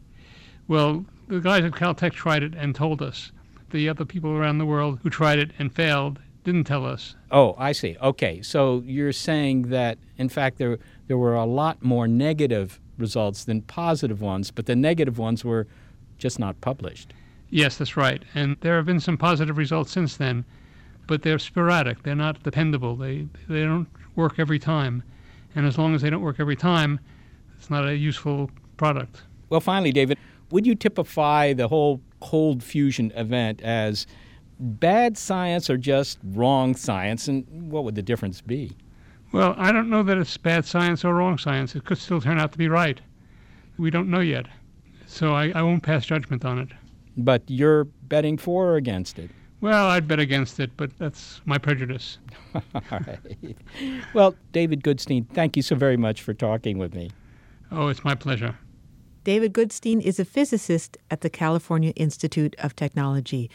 Well, 0.68 1.06
the 1.28 1.40
guys 1.40 1.64
at 1.64 1.72
Caltech 1.72 2.14
tried 2.14 2.44
it 2.44 2.54
and 2.56 2.76
told 2.76 3.02
us. 3.02 3.32
The 3.76 3.90
other 3.90 4.06
people 4.06 4.32
around 4.32 4.60
the 4.60 4.66
world 4.66 5.00
who 5.04 5.10
tried 5.10 5.38
it 5.38 5.52
and 5.60 5.70
failed 5.70 6.22
didn't 6.46 6.64
tell 6.64 6.86
us. 6.86 7.18
Oh, 7.30 7.56
I 7.58 7.74
see. 7.74 7.98
Okay, 8.02 8.42
so 8.42 8.82
you're 8.86 9.12
saying 9.12 9.64
that 9.64 9.98
in 10.18 10.30
fact 10.30 10.60
there 10.60 10.80
there 11.08 11.18
were 11.18 11.36
a 11.36 11.44
lot 11.44 11.84
more 11.84 12.08
negative 12.08 12.80
results 12.98 13.44
than 13.44 13.64
positive 13.64 14.22
ones, 14.22 14.50
but 14.50 14.66
the 14.66 14.78
negative 14.78 15.18
ones 15.18 15.44
were 15.44 15.68
just 16.18 16.40
not 16.40 16.62
published. 16.62 17.12
Yes, 17.50 17.76
that's 17.76 17.98
right. 17.98 18.24
And 18.34 18.56
there 18.62 18.78
have 18.78 18.86
been 18.86 19.02
some 19.02 19.18
positive 19.18 19.58
results 19.58 19.92
since 19.92 20.16
then, 20.16 20.46
but 21.06 21.24
they're 21.24 21.38
sporadic. 21.38 22.04
They're 22.04 22.16
not 22.16 22.44
dependable. 22.44 22.96
They 22.96 23.28
they 23.50 23.64
don't 23.64 23.90
work 24.16 24.40
every 24.40 24.58
time. 24.58 25.04
And 25.54 25.66
as 25.66 25.78
long 25.78 25.94
as 25.94 26.02
they 26.02 26.10
don't 26.10 26.22
work 26.22 26.40
every 26.40 26.56
time, 26.56 27.02
it's 27.58 27.70
not 27.70 27.86
a 27.86 27.98
useful 27.98 28.50
product. 28.78 29.24
Well, 29.50 29.60
finally, 29.60 29.92
David, 29.92 30.18
would 30.52 30.66
you 30.66 30.76
typify 30.76 31.52
the 31.52 31.68
whole 31.68 32.00
cold 32.26 32.64
fusion 32.64 33.12
event 33.16 33.62
as 33.62 34.08
bad 34.60 35.16
science 35.16 35.70
or 35.70 35.78
just 35.78 36.18
wrong 36.24 36.76
science, 36.76 37.28
and 37.28 37.46
what 37.72 37.84
would 37.84 37.94
the 37.94 38.02
difference 38.02 38.42
be? 38.42 38.72
Well, 39.32 39.54
I 39.58 39.72
don't 39.72 39.90
know 39.90 40.02
that 40.02 40.18
it's 40.18 40.36
bad 40.38 40.66
science 40.66 41.06
or 41.06 41.14
wrong 41.14 41.38
science. 41.38 41.76
It 41.76 41.86
could 41.86 42.00
still 42.00 42.20
turn 42.20 42.40
out 42.40 42.52
to 42.54 42.58
be 42.58 42.68
right. 42.68 43.00
We 43.78 43.92
don't 43.92 44.10
know 44.10 44.22
yet. 44.22 44.48
So 45.06 45.34
I, 45.34 45.52
I 45.54 45.62
won't 45.62 45.84
pass 45.84 46.06
judgment 46.06 46.44
on 46.46 46.58
it. 46.58 46.70
But 47.16 47.44
you're 47.48 47.84
betting 47.84 48.38
for 48.38 48.72
or 48.72 48.76
against 48.78 49.20
it? 49.20 49.30
Well, 49.62 49.88
I'd 49.88 50.08
bet 50.08 50.20
against 50.20 50.60
it, 50.60 50.72
but 50.78 50.98
that's 50.98 51.42
my 51.46 51.58
prejudice. 51.58 52.18
All 52.56 52.82
right. 52.92 53.56
Well, 54.14 54.36
David 54.52 54.84
Goodstein, 54.84 55.28
thank 55.30 55.56
you 55.56 55.62
so 55.62 55.76
very 55.76 55.98
much 55.98 56.22
for 56.22 56.34
talking 56.34 56.78
with 56.78 56.94
me. 56.94 57.12
Oh, 57.72 57.88
it's 57.88 58.04
my 58.04 58.16
pleasure. 58.16 58.56
David 59.26 59.54
Goodstein 59.54 60.02
is 60.02 60.20
a 60.20 60.24
physicist 60.24 61.00
at 61.10 61.22
the 61.22 61.32
California 61.32 61.92
Institute 61.96 62.56
of 62.60 62.76
Technology. 62.76 63.50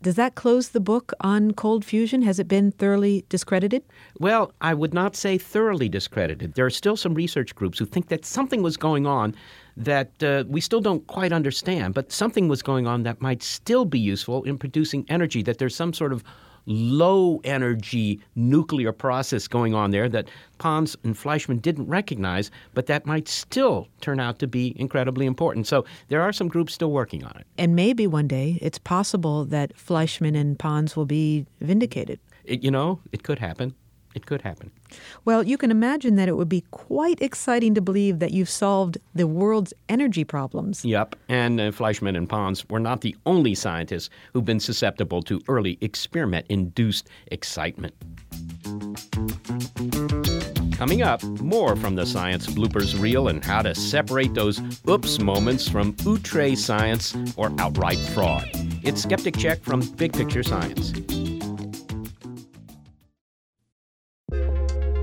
Does 0.00 0.14
that 0.14 0.36
close 0.36 0.68
the 0.68 0.78
book 0.78 1.12
on 1.20 1.54
cold 1.54 1.84
fusion? 1.84 2.22
Has 2.22 2.38
it 2.38 2.46
been 2.46 2.70
thoroughly 2.70 3.24
discredited? 3.28 3.82
Well, 4.20 4.52
I 4.60 4.74
would 4.74 4.94
not 4.94 5.16
say 5.16 5.36
thoroughly 5.36 5.88
discredited. 5.88 6.54
There 6.54 6.64
are 6.64 6.70
still 6.70 6.96
some 6.96 7.14
research 7.14 7.56
groups 7.56 7.80
who 7.80 7.84
think 7.84 8.10
that 8.10 8.24
something 8.24 8.62
was 8.62 8.76
going 8.76 9.08
on 9.08 9.34
that 9.76 10.22
uh, 10.22 10.44
we 10.46 10.60
still 10.60 10.80
don't 10.80 11.04
quite 11.08 11.32
understand, 11.32 11.94
but 11.94 12.12
something 12.12 12.46
was 12.46 12.62
going 12.62 12.86
on 12.86 13.02
that 13.02 13.20
might 13.20 13.42
still 13.42 13.84
be 13.84 13.98
useful 13.98 14.44
in 14.44 14.56
producing 14.56 15.04
energy, 15.08 15.42
that 15.42 15.58
there's 15.58 15.74
some 15.74 15.92
sort 15.92 16.12
of 16.12 16.22
low 16.68 17.40
energy 17.44 18.20
nuclear 18.36 18.92
process 18.92 19.48
going 19.48 19.74
on 19.74 19.90
there 19.90 20.08
that 20.08 20.28
Pons 20.58 20.96
and 21.02 21.16
Fleischmann 21.16 21.58
didn't 21.58 21.86
recognize, 21.86 22.50
but 22.74 22.86
that 22.86 23.06
might 23.06 23.26
still 23.26 23.88
turn 24.00 24.20
out 24.20 24.38
to 24.40 24.46
be 24.46 24.74
incredibly 24.78 25.26
important. 25.26 25.66
So 25.66 25.84
there 26.08 26.20
are 26.20 26.32
some 26.32 26.48
groups 26.48 26.74
still 26.74 26.92
working 26.92 27.24
on 27.24 27.34
it. 27.38 27.46
And 27.56 27.74
maybe 27.74 28.06
one 28.06 28.28
day 28.28 28.58
it's 28.60 28.78
possible 28.78 29.44
that 29.46 29.76
Fleischmann 29.76 30.34
and 30.34 30.58
Pons 30.58 30.94
will 30.94 31.06
be 31.06 31.46
vindicated. 31.60 32.20
It, 32.44 32.62
you 32.62 32.70
know, 32.70 33.00
it 33.12 33.22
could 33.22 33.38
happen. 33.38 33.74
It 34.14 34.26
could 34.26 34.42
happen. 34.42 34.70
Well, 35.24 35.42
you 35.42 35.58
can 35.58 35.70
imagine 35.70 36.16
that 36.16 36.28
it 36.28 36.36
would 36.36 36.48
be 36.48 36.64
quite 36.70 37.20
exciting 37.20 37.74
to 37.74 37.80
believe 37.80 38.18
that 38.18 38.32
you've 38.32 38.48
solved 38.48 38.98
the 39.14 39.26
world's 39.26 39.74
energy 39.88 40.24
problems. 40.24 40.84
Yep. 40.84 41.14
And 41.28 41.60
uh, 41.60 41.70
Fleischmann 41.72 42.16
and 42.16 42.28
Pons 42.28 42.68
were 42.68 42.80
not 42.80 43.02
the 43.02 43.14
only 43.26 43.54
scientists 43.54 44.10
who've 44.32 44.44
been 44.44 44.60
susceptible 44.60 45.22
to 45.22 45.40
early 45.48 45.78
experiment 45.80 46.46
induced 46.48 47.08
excitement. 47.28 47.94
Coming 50.72 51.02
up, 51.02 51.22
more 51.40 51.74
from 51.74 51.96
the 51.96 52.06
science 52.06 52.46
bloopers 52.46 53.00
reel 53.00 53.28
and 53.28 53.44
how 53.44 53.62
to 53.62 53.74
separate 53.74 54.32
those 54.34 54.60
oops 54.88 55.18
moments 55.18 55.68
from 55.68 55.96
outre 56.06 56.54
science 56.54 57.16
or 57.36 57.52
outright 57.58 57.98
fraud. 57.98 58.48
It's 58.84 59.02
Skeptic 59.02 59.36
Check 59.36 59.60
from 59.62 59.80
Big 59.96 60.12
Picture 60.12 60.44
Science. 60.44 60.92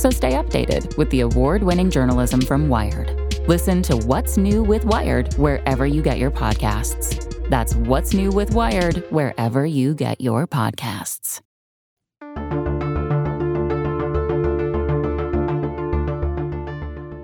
So 0.00 0.08
stay 0.08 0.32
updated 0.32 0.96
with 0.96 1.10
the 1.10 1.20
award 1.20 1.62
winning 1.62 1.90
journalism 1.90 2.40
from 2.40 2.70
Wired. 2.70 3.36
Listen 3.46 3.82
to 3.82 3.98
What's 3.98 4.38
New 4.38 4.62
with 4.62 4.86
Wired 4.86 5.34
wherever 5.34 5.86
you 5.86 6.00
get 6.00 6.16
your 6.16 6.30
podcasts. 6.30 7.28
That's 7.50 7.74
What's 7.74 8.14
New 8.14 8.30
with 8.30 8.54
Wired 8.54 9.04
wherever 9.10 9.66
you 9.66 9.92
get 9.92 10.18
your 10.18 10.46
podcasts. 10.46 11.42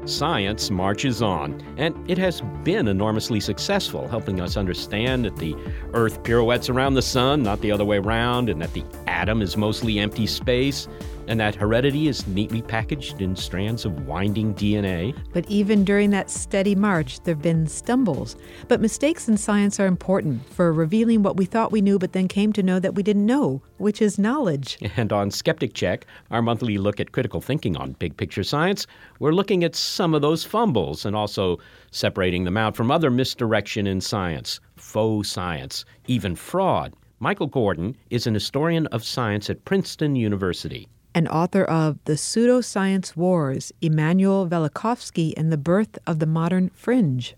Science 0.07 0.71
marches 0.71 1.23
on, 1.23 1.65
and 1.79 2.11
it 2.11 2.19
has 2.19 2.43
been 2.63 2.89
enormously 2.89 3.41
successful, 3.41 4.07
helping 4.07 4.43
us 4.43 4.59
understand 4.59 5.25
that 5.25 5.37
the 5.37 5.57
Earth 5.95 6.23
pirouettes 6.23 6.69
around 6.69 6.93
the 6.93 7.01
Sun, 7.01 7.43
not 7.43 7.59
the 7.63 7.73
other 7.73 7.87
way 7.87 7.97
around, 7.97 8.51
and 8.51 8.61
that 8.61 8.75
the 8.75 8.85
atom 9.07 9.41
is 9.41 9.57
mostly 9.57 9.99
empty 9.99 10.27
space, 10.27 10.87
and 11.29 11.41
that 11.41 11.55
heredity 11.55 12.09
is 12.09 12.27
neatly 12.29 12.63
packaged 12.63 13.21
in 13.21 13.35
strands 13.35 13.85
of 13.85 14.07
winding 14.07 14.55
DNA. 14.55 15.17
But 15.33 15.49
even 15.49 15.85
during 15.85 16.11
that 16.11 16.31
steady 16.31 16.75
march, 16.75 17.21
there 17.21 17.35
have 17.35 17.43
been 17.43 17.67
stumbles. 17.67 18.37
But 18.69 18.81
mistakes 18.81 19.29
in 19.29 19.37
science 19.37 19.81
are 19.81 19.87
important 19.87 20.49
for 20.49 20.73
revealing 20.73 21.23
what 21.23 21.37
we 21.37 21.45
thought 21.45 21.73
we 21.73 21.81
knew, 21.81 21.99
but 21.99 22.13
then 22.13 22.29
came 22.29 22.53
to 22.53 22.63
know 22.63 22.79
that 22.81 22.95
we 22.95 23.03
didn't 23.03 23.27
know, 23.27 23.63
which 23.79 24.01
is 24.01 24.19
knowledge. 24.19 24.79
And 24.99 25.13
on 25.13 25.31
Skeptic 25.31 25.75
Check, 25.75 26.07
our 26.31 26.41
monthly 26.41 26.79
look 26.79 27.01
at 27.01 27.13
critical 27.13 27.41
thinking 27.43 27.77
on 27.77 27.93
big 27.93 28.17
picture 28.17 28.43
science, 28.43 28.87
we're 29.19 29.33
looking 29.33 29.63
at 29.63 29.77
some 29.77 30.15
of 30.15 30.23
those 30.23 30.43
fumbles 30.43 31.05
and 31.05 31.15
also 31.15 31.59
separating 31.91 32.45
them 32.45 32.57
out 32.57 32.75
from 32.75 32.91
other 32.91 33.11
misdirection 33.11 33.87
in 33.87 34.01
science, 34.01 34.59
faux 34.77 35.29
science, 35.29 35.85
even 36.07 36.35
fraud. 36.35 36.95
Michael 37.19 37.49
Gordin 37.49 37.95
is 38.11 38.27
an 38.27 38.35
historian 38.35 38.87
of 38.89 39.05
science 39.05 39.51
at 39.51 39.65
Princeton 39.65 40.17
University 40.17 40.89
and 41.17 41.27
author 41.29 41.65
of 41.65 41.99
The 42.05 42.13
Pseudoscience 42.13 43.17
Wars 43.17 43.73
Immanuel 43.81 44.47
Velikovsky 44.47 45.33
and 45.35 45.51
the 45.51 45.57
Birth 45.57 45.99
of 46.07 46.19
the 46.19 46.27
Modern 46.27 46.69
Fringe. 46.75 47.35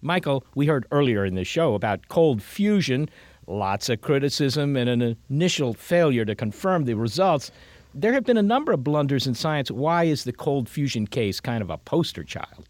Michael, 0.00 0.44
we 0.56 0.66
heard 0.66 0.86
earlier 0.90 1.24
in 1.24 1.36
the 1.36 1.44
show 1.44 1.74
about 1.74 2.08
cold 2.08 2.42
fusion, 2.42 3.08
lots 3.46 3.88
of 3.88 4.00
criticism, 4.00 4.76
and 4.76 4.90
an 4.90 5.16
initial 5.30 5.72
failure 5.72 6.24
to 6.24 6.34
confirm 6.34 6.84
the 6.84 6.94
results. 6.94 7.52
There 7.94 8.12
have 8.12 8.24
been 8.24 8.38
a 8.38 8.42
number 8.42 8.72
of 8.72 8.82
blunders 8.82 9.28
in 9.28 9.34
science. 9.34 9.70
Why 9.70 10.02
is 10.02 10.24
the 10.24 10.32
cold 10.32 10.68
fusion 10.68 11.06
case 11.06 11.38
kind 11.38 11.62
of 11.62 11.70
a 11.70 11.78
poster 11.78 12.24
child? 12.24 12.68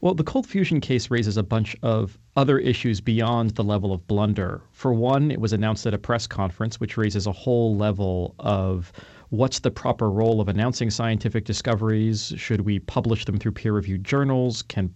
Well, 0.00 0.14
the 0.14 0.24
cold 0.24 0.48
fusion 0.48 0.80
case 0.80 1.08
raises 1.08 1.36
a 1.36 1.44
bunch 1.44 1.76
of 1.84 2.18
other 2.34 2.58
issues 2.58 3.00
beyond 3.00 3.50
the 3.50 3.62
level 3.62 3.92
of 3.92 4.04
blunder. 4.08 4.60
For 4.72 4.92
one, 4.92 5.30
it 5.30 5.40
was 5.40 5.52
announced 5.52 5.86
at 5.86 5.94
a 5.94 5.98
press 5.98 6.26
conference, 6.26 6.80
which 6.80 6.96
raises 6.96 7.28
a 7.28 7.32
whole 7.32 7.76
level 7.76 8.34
of 8.40 8.92
what's 9.34 9.60
the 9.60 9.70
proper 9.70 10.10
role 10.10 10.40
of 10.40 10.48
announcing 10.48 10.90
scientific 10.90 11.44
discoveries? 11.44 12.32
Should 12.36 12.62
we 12.62 12.78
publish 12.78 13.24
them 13.24 13.38
through 13.38 13.52
peer 13.52 13.72
reviewed 13.72 14.04
journals? 14.04 14.62
Can 14.62 14.94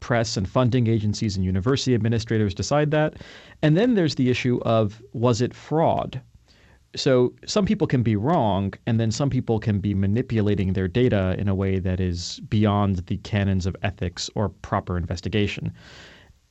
press 0.00 0.36
and 0.36 0.48
funding 0.48 0.86
agencies 0.86 1.36
and 1.36 1.44
university 1.44 1.94
administrators 1.94 2.54
decide 2.54 2.90
that? 2.92 3.14
And 3.62 3.76
then 3.76 3.94
there's 3.94 4.14
the 4.14 4.30
issue 4.30 4.60
of 4.62 5.02
was 5.12 5.40
it 5.40 5.54
fraud? 5.54 6.20
So 6.96 7.34
some 7.44 7.66
people 7.66 7.88
can 7.88 8.02
be 8.02 8.14
wrong, 8.14 8.72
and 8.86 9.00
then 9.00 9.10
some 9.10 9.28
people 9.28 9.58
can 9.58 9.80
be 9.80 9.94
manipulating 9.94 10.74
their 10.74 10.86
data 10.86 11.34
in 11.38 11.48
a 11.48 11.54
way 11.54 11.80
that 11.80 11.98
is 11.98 12.40
beyond 12.48 12.98
the 13.06 13.16
canons 13.18 13.66
of 13.66 13.74
ethics 13.82 14.30
or 14.36 14.48
proper 14.48 14.96
investigation. 14.96 15.72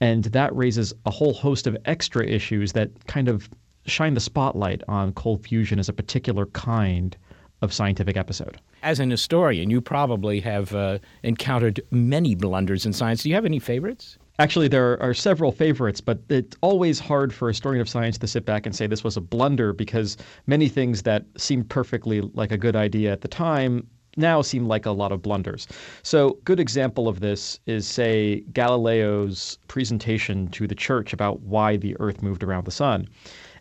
And 0.01 0.25
that 0.25 0.53
raises 0.53 0.93
a 1.05 1.11
whole 1.11 1.33
host 1.33 1.65
of 1.65 1.77
extra 1.85 2.25
issues 2.25 2.73
that 2.73 2.89
kind 3.07 3.29
of 3.29 3.49
shine 3.85 4.13
the 4.13 4.19
spotlight 4.19 4.81
on 4.87 5.13
cold 5.13 5.43
fusion 5.43 5.79
as 5.79 5.89
a 5.89 5.93
particular 5.93 6.45
kind 6.47 7.17
of 7.61 7.73
scientific 7.73 8.17
episode. 8.17 8.59
As 8.83 8.99
an 8.99 9.09
historian, 9.09 9.69
you 9.69 9.79
probably 9.79 10.41
have 10.41 10.75
uh, 10.75 10.99
encountered 11.23 11.81
many 11.91 12.35
blunders 12.35 12.85
in 12.85 12.93
science. 12.93 13.23
Do 13.23 13.29
you 13.29 13.35
have 13.35 13.45
any 13.45 13.59
favorites? 13.59 14.17
Actually, 14.39 14.67
there 14.67 15.01
are 15.01 15.13
several 15.13 15.51
favorites, 15.51 16.01
but 16.01 16.19
it's 16.29 16.57
always 16.61 16.99
hard 16.99 17.31
for 17.33 17.47
a 17.47 17.51
historian 17.51 17.81
of 17.81 17.87
science 17.87 18.17
to 18.17 18.27
sit 18.27 18.45
back 18.45 18.65
and 18.65 18.75
say 18.75 18.87
this 18.87 19.03
was 19.03 19.15
a 19.15 19.21
blunder 19.21 19.71
because 19.73 20.17
many 20.47 20.67
things 20.67 21.03
that 21.03 21.25
seemed 21.37 21.69
perfectly 21.69 22.21
like 22.33 22.51
a 22.51 22.57
good 22.57 22.75
idea 22.75 23.11
at 23.11 23.21
the 23.21 23.27
time 23.27 23.87
now 24.17 24.41
seem 24.41 24.67
like 24.67 24.85
a 24.85 24.91
lot 24.91 25.11
of 25.11 25.21
blunders. 25.21 25.67
So, 26.01 26.39
good 26.45 26.59
example 26.59 27.07
of 27.07 27.19
this 27.19 27.59
is 27.65 27.87
say 27.87 28.41
Galileo's 28.53 29.57
presentation 29.67 30.47
to 30.49 30.67
the 30.67 30.75
church 30.75 31.13
about 31.13 31.41
why 31.41 31.77
the 31.77 31.95
earth 31.99 32.21
moved 32.21 32.43
around 32.43 32.65
the 32.65 32.71
sun. 32.71 33.07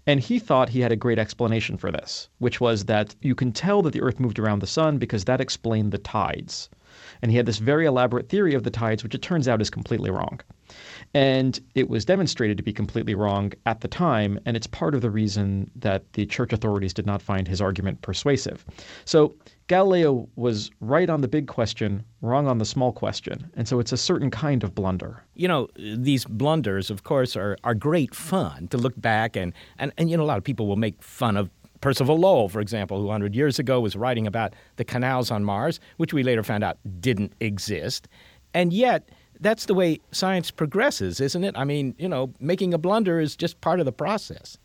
And 0.06 0.20
he 0.20 0.38
thought 0.38 0.70
he 0.70 0.80
had 0.80 0.92
a 0.92 0.96
great 0.96 1.18
explanation 1.18 1.76
for 1.76 1.92
this, 1.92 2.28
which 2.38 2.60
was 2.60 2.86
that 2.86 3.14
you 3.20 3.34
can 3.34 3.52
tell 3.52 3.82
that 3.82 3.92
the 3.92 4.02
earth 4.02 4.18
moved 4.18 4.38
around 4.38 4.60
the 4.60 4.66
sun 4.66 4.98
because 4.98 5.24
that 5.24 5.40
explained 5.40 5.92
the 5.92 5.98
tides. 5.98 6.68
And 7.22 7.30
he 7.30 7.36
had 7.36 7.46
this 7.46 7.58
very 7.58 7.86
elaborate 7.86 8.28
theory 8.28 8.54
of 8.54 8.64
the 8.64 8.70
tides, 8.70 9.02
which 9.02 9.14
it 9.14 9.22
turns 9.22 9.46
out 9.46 9.62
is 9.62 9.70
completely 9.70 10.10
wrong. 10.10 10.40
And 11.14 11.60
it 11.74 11.88
was 11.88 12.04
demonstrated 12.04 12.56
to 12.56 12.62
be 12.62 12.72
completely 12.72 13.14
wrong 13.14 13.52
at 13.66 13.80
the 13.80 13.88
time, 13.88 14.38
and 14.44 14.56
it's 14.56 14.66
part 14.66 14.94
of 14.94 15.02
the 15.02 15.10
reason 15.10 15.70
that 15.76 16.12
the 16.14 16.26
church 16.26 16.52
authorities 16.52 16.94
did 16.94 17.06
not 17.06 17.22
find 17.22 17.46
his 17.46 17.60
argument 17.60 18.02
persuasive. 18.02 18.64
So 19.04 19.34
Galileo 19.72 20.28
was 20.37 20.70
right 20.80 21.08
on 21.08 21.22
the 21.22 21.28
big 21.28 21.46
question, 21.46 22.04
wrong 22.20 22.46
on 22.46 22.58
the 22.58 22.64
small 22.66 22.92
question. 22.92 23.50
And 23.54 23.66
so 23.66 23.80
it's 23.80 23.90
a 23.90 23.96
certain 23.96 24.30
kind 24.30 24.62
of 24.62 24.74
blunder. 24.74 25.24
You 25.35 25.48
know, 25.48 25.68
these 25.76 26.26
blunders, 26.26 26.90
of 26.90 27.04
course, 27.04 27.37
are, 27.37 27.56
are 27.64 27.72
great 27.74 28.14
fun 28.14 28.68
to 28.68 28.76
look 28.76 28.92
back 29.00 29.35
and, 29.35 29.54
and, 29.78 29.90
and, 29.96 30.11
you 30.11 30.18
know, 30.18 30.24
a 30.24 30.26
lot 30.26 30.37
of 30.37 30.44
people 30.44 30.66
will 30.66 30.76
make 30.76 31.02
fun 31.02 31.38
of 31.38 31.48
Percival 31.80 32.18
Lowell, 32.18 32.50
for 32.50 32.61
example, 32.61 32.98
who 32.98 33.06
100 33.06 33.35
years 33.35 33.58
ago 33.58 33.80
was 33.80 33.96
writing 33.96 34.26
about 34.26 34.52
the 34.76 34.85
canals 34.85 35.30
on 35.30 35.42
Mars, 35.42 35.80
which 35.96 36.12
we 36.12 36.22
later 36.22 36.42
found 36.42 36.62
out 36.62 36.76
didn't 37.00 37.32
exist. 37.40 38.08
And 38.52 38.74
yet, 38.74 39.08
that's 39.40 39.64
the 39.64 39.74
way 39.74 40.00
science 40.11 40.50
progresses, 40.50 41.18
isn't 41.18 41.44
it? 41.44 41.54
I 41.56 41.64
mean, 41.64 41.94
you 41.98 42.11
know, 42.11 42.30
making 42.40 42.74
a 42.74 42.78
blunder 42.78 43.20
is 43.20 43.37
just 43.37 43.58
part 43.62 43.80
of 43.80 43.87
the 43.87 43.92
process. 43.92 44.58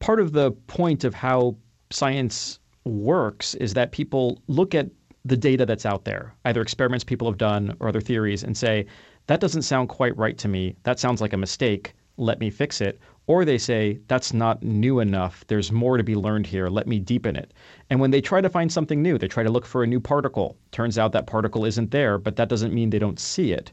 Part 0.00 0.18
of 0.18 0.32
the 0.32 0.50
point 0.50 1.04
of 1.04 1.14
how 1.14 1.54
science 1.90 2.58
works 2.88 3.54
is 3.54 3.74
that 3.74 3.92
people 3.92 4.42
look 4.48 4.74
at 4.74 4.88
the 5.24 5.36
data 5.36 5.66
that's 5.66 5.86
out 5.86 6.04
there, 6.04 6.34
either 6.44 6.62
experiments 6.62 7.04
people 7.04 7.28
have 7.28 7.38
done 7.38 7.76
or 7.80 7.88
other 7.88 8.00
theories, 8.00 8.42
and 8.42 8.56
say, 8.56 8.86
that 9.26 9.40
doesn't 9.40 9.62
sound 9.62 9.88
quite 9.88 10.16
right 10.16 10.38
to 10.38 10.48
me. 10.48 10.74
That 10.84 10.98
sounds 10.98 11.20
like 11.20 11.32
a 11.32 11.36
mistake. 11.36 11.94
Let 12.16 12.40
me 12.40 12.50
fix 12.50 12.80
it. 12.80 12.98
Or 13.26 13.44
they 13.44 13.58
say, 13.58 13.98
that's 14.08 14.32
not 14.32 14.62
new 14.62 15.00
enough. 15.00 15.44
There's 15.48 15.70
more 15.70 15.98
to 15.98 16.02
be 16.02 16.14
learned 16.14 16.46
here. 16.46 16.68
Let 16.68 16.86
me 16.86 16.98
deepen 16.98 17.36
it. 17.36 17.52
And 17.90 18.00
when 18.00 18.10
they 18.10 18.22
try 18.22 18.40
to 18.40 18.48
find 18.48 18.72
something 18.72 19.02
new, 19.02 19.18
they 19.18 19.28
try 19.28 19.42
to 19.42 19.50
look 19.50 19.66
for 19.66 19.82
a 19.82 19.86
new 19.86 20.00
particle. 20.00 20.56
Turns 20.72 20.96
out 20.96 21.12
that 21.12 21.26
particle 21.26 21.66
isn't 21.66 21.90
there, 21.90 22.16
but 22.16 22.36
that 22.36 22.48
doesn't 22.48 22.72
mean 22.72 22.88
they 22.88 22.98
don't 22.98 23.20
see 23.20 23.52
it. 23.52 23.70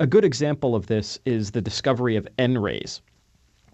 A 0.00 0.06
good 0.06 0.24
example 0.24 0.74
of 0.74 0.86
this 0.86 1.18
is 1.26 1.50
the 1.50 1.60
discovery 1.60 2.16
of 2.16 2.26
N 2.38 2.56
rays, 2.56 3.02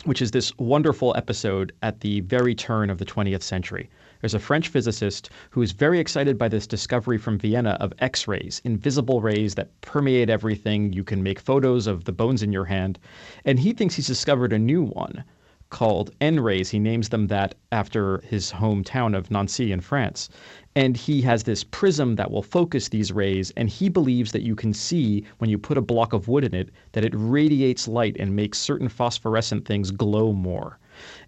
which 0.04 0.20
is 0.20 0.32
this 0.32 0.52
wonderful 0.58 1.14
episode 1.16 1.72
at 1.82 2.00
the 2.00 2.20
very 2.22 2.56
turn 2.56 2.90
of 2.90 2.98
the 2.98 3.06
20th 3.06 3.42
century. 3.42 3.88
There's 4.20 4.34
a 4.34 4.38
French 4.38 4.68
physicist 4.68 5.30
who 5.48 5.62
is 5.62 5.72
very 5.72 5.98
excited 5.98 6.36
by 6.36 6.48
this 6.48 6.66
discovery 6.66 7.16
from 7.16 7.38
Vienna 7.38 7.78
of 7.80 7.94
X 8.00 8.28
rays, 8.28 8.60
invisible 8.64 9.22
rays 9.22 9.54
that 9.54 9.80
permeate 9.80 10.28
everything. 10.28 10.92
You 10.92 11.04
can 11.04 11.22
make 11.22 11.40
photos 11.40 11.86
of 11.86 12.04
the 12.04 12.12
bones 12.12 12.42
in 12.42 12.52
your 12.52 12.66
hand. 12.66 12.98
And 13.46 13.58
he 13.58 13.72
thinks 13.72 13.94
he's 13.94 14.06
discovered 14.06 14.52
a 14.52 14.58
new 14.58 14.82
one 14.82 15.24
called 15.70 16.10
N 16.20 16.40
rays. 16.40 16.68
He 16.68 16.78
names 16.78 17.08
them 17.08 17.28
that 17.28 17.54
after 17.72 18.18
his 18.18 18.52
hometown 18.52 19.16
of 19.16 19.30
Nancy 19.30 19.72
in 19.72 19.80
France. 19.80 20.28
And 20.74 20.96
he 20.96 21.22
has 21.22 21.44
this 21.44 21.64
prism 21.64 22.16
that 22.16 22.30
will 22.30 22.42
focus 22.42 22.88
these 22.88 23.12
rays, 23.12 23.52
and 23.56 23.70
he 23.70 23.88
believes 23.88 24.32
that 24.32 24.42
you 24.42 24.54
can 24.54 24.74
see 24.74 25.24
when 25.38 25.48
you 25.48 25.56
put 25.56 25.78
a 25.78 25.82
block 25.82 26.12
of 26.12 26.28
wood 26.28 26.44
in 26.44 26.54
it 26.54 26.70
that 26.92 27.04
it 27.04 27.14
radiates 27.16 27.88
light 27.88 28.16
and 28.18 28.36
makes 28.36 28.58
certain 28.58 28.88
phosphorescent 28.88 29.64
things 29.64 29.90
glow 29.90 30.32
more. 30.32 30.78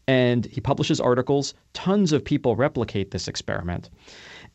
And 0.08 0.46
he 0.46 0.60
publishes 0.60 1.00
articles. 1.00 1.54
Tons 1.72 2.12
of 2.12 2.24
people 2.24 2.56
replicate 2.56 3.10
this 3.10 3.28
experiment. 3.28 3.90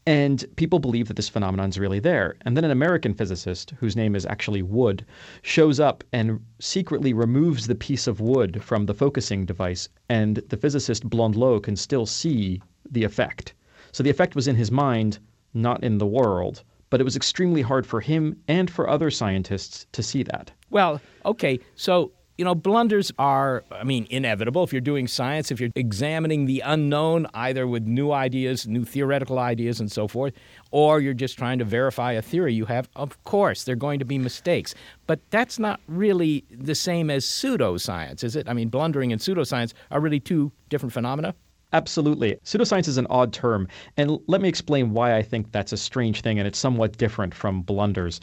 And 0.05 0.45
people 0.55 0.79
believe 0.79 1.09
that 1.09 1.15
this 1.15 1.27
phenomenon 1.27 1.69
is 1.69 1.77
really 1.77 1.99
there. 1.99 2.37
And 2.41 2.55
then 2.55 2.63
an 2.63 2.71
American 2.71 3.13
physicist, 3.13 3.71
whose 3.77 3.95
name 3.95 4.15
is 4.15 4.25
actually 4.25 4.61
Wood, 4.61 5.05
shows 5.41 5.81
up 5.81 6.03
and 6.13 6.39
secretly 6.59 7.11
removes 7.11 7.67
the 7.67 7.75
piece 7.75 8.07
of 8.07 8.21
wood 8.21 8.63
from 8.63 8.85
the 8.85 8.93
focusing 8.93 9.45
device. 9.45 9.89
And 10.07 10.37
the 10.47 10.55
physicist 10.55 11.09
Blondlot 11.09 11.63
can 11.63 11.75
still 11.75 12.05
see 12.05 12.61
the 12.89 13.03
effect. 13.03 13.53
So 13.91 14.01
the 14.01 14.09
effect 14.09 14.33
was 14.33 14.47
in 14.47 14.55
his 14.55 14.71
mind, 14.71 15.19
not 15.53 15.83
in 15.83 15.97
the 15.97 16.07
world. 16.07 16.63
But 16.89 17.01
it 17.01 17.03
was 17.03 17.17
extremely 17.17 17.61
hard 17.61 17.85
for 17.85 17.99
him 17.99 18.37
and 18.47 18.71
for 18.71 18.89
other 18.89 19.11
scientists 19.11 19.87
to 19.91 20.01
see 20.01 20.23
that. 20.23 20.51
Well, 20.69 21.01
okay, 21.25 21.59
so 21.75 22.13
you 22.37 22.45
know, 22.45 22.53
blunders 22.53 23.11
are, 23.17 23.63
I 23.71 23.83
mean, 23.83 24.05
inevitable 24.09 24.63
if 24.63 24.71
you're 24.71 24.79
doing 24.79 25.07
science, 25.07 25.49
if 25.51 25.59
you're 25.59 25.71
examining 25.75 26.45
the 26.45 26.61
unknown, 26.61 27.27
either 27.33 27.65
with 27.67 27.87
new 27.87 28.11
ideas, 28.11 28.67
new 28.67 28.85
theoretical 28.85 29.39
ideas, 29.39 29.79
and 29.79 29.91
so 29.91 30.07
forth, 30.07 30.33
or 30.71 30.99
you're 30.99 31.15
just 31.15 31.37
trying 31.37 31.57
to 31.59 31.65
verify 31.65 32.11
a 32.11 32.21
theory 32.21 32.53
you 32.53 32.65
have. 32.65 32.89
Of 32.95 33.23
course, 33.23 33.63
there 33.63 33.73
are 33.73 33.75
going 33.75 33.99
to 33.99 34.05
be 34.05 34.19
mistakes. 34.19 34.75
But 35.07 35.19
that's 35.31 35.57
not 35.57 35.79
really 35.87 36.45
the 36.51 36.75
same 36.75 37.09
as 37.09 37.25
pseudoscience, 37.25 38.23
is 38.23 38.35
it? 38.35 38.47
I 38.47 38.53
mean, 38.53 38.69
blundering 38.69 39.11
and 39.11 39.19
pseudoscience 39.19 39.73
are 39.89 39.99
really 39.99 40.19
two 40.19 40.51
different 40.69 40.93
phenomena. 40.93 41.33
Absolutely. 41.73 42.37
Pseudoscience 42.45 42.87
is 42.87 42.97
an 42.97 43.07
odd 43.09 43.33
term. 43.33 43.67
And 43.97 44.19
let 44.27 44.41
me 44.41 44.47
explain 44.47 44.91
why 44.93 45.17
I 45.17 45.21
think 45.21 45.51
that's 45.51 45.73
a 45.73 45.77
strange 45.77 46.21
thing 46.21 46.39
and 46.39 46.47
it's 46.47 46.59
somewhat 46.59 46.97
different 46.97 47.33
from 47.33 47.61
blunders. 47.61 48.21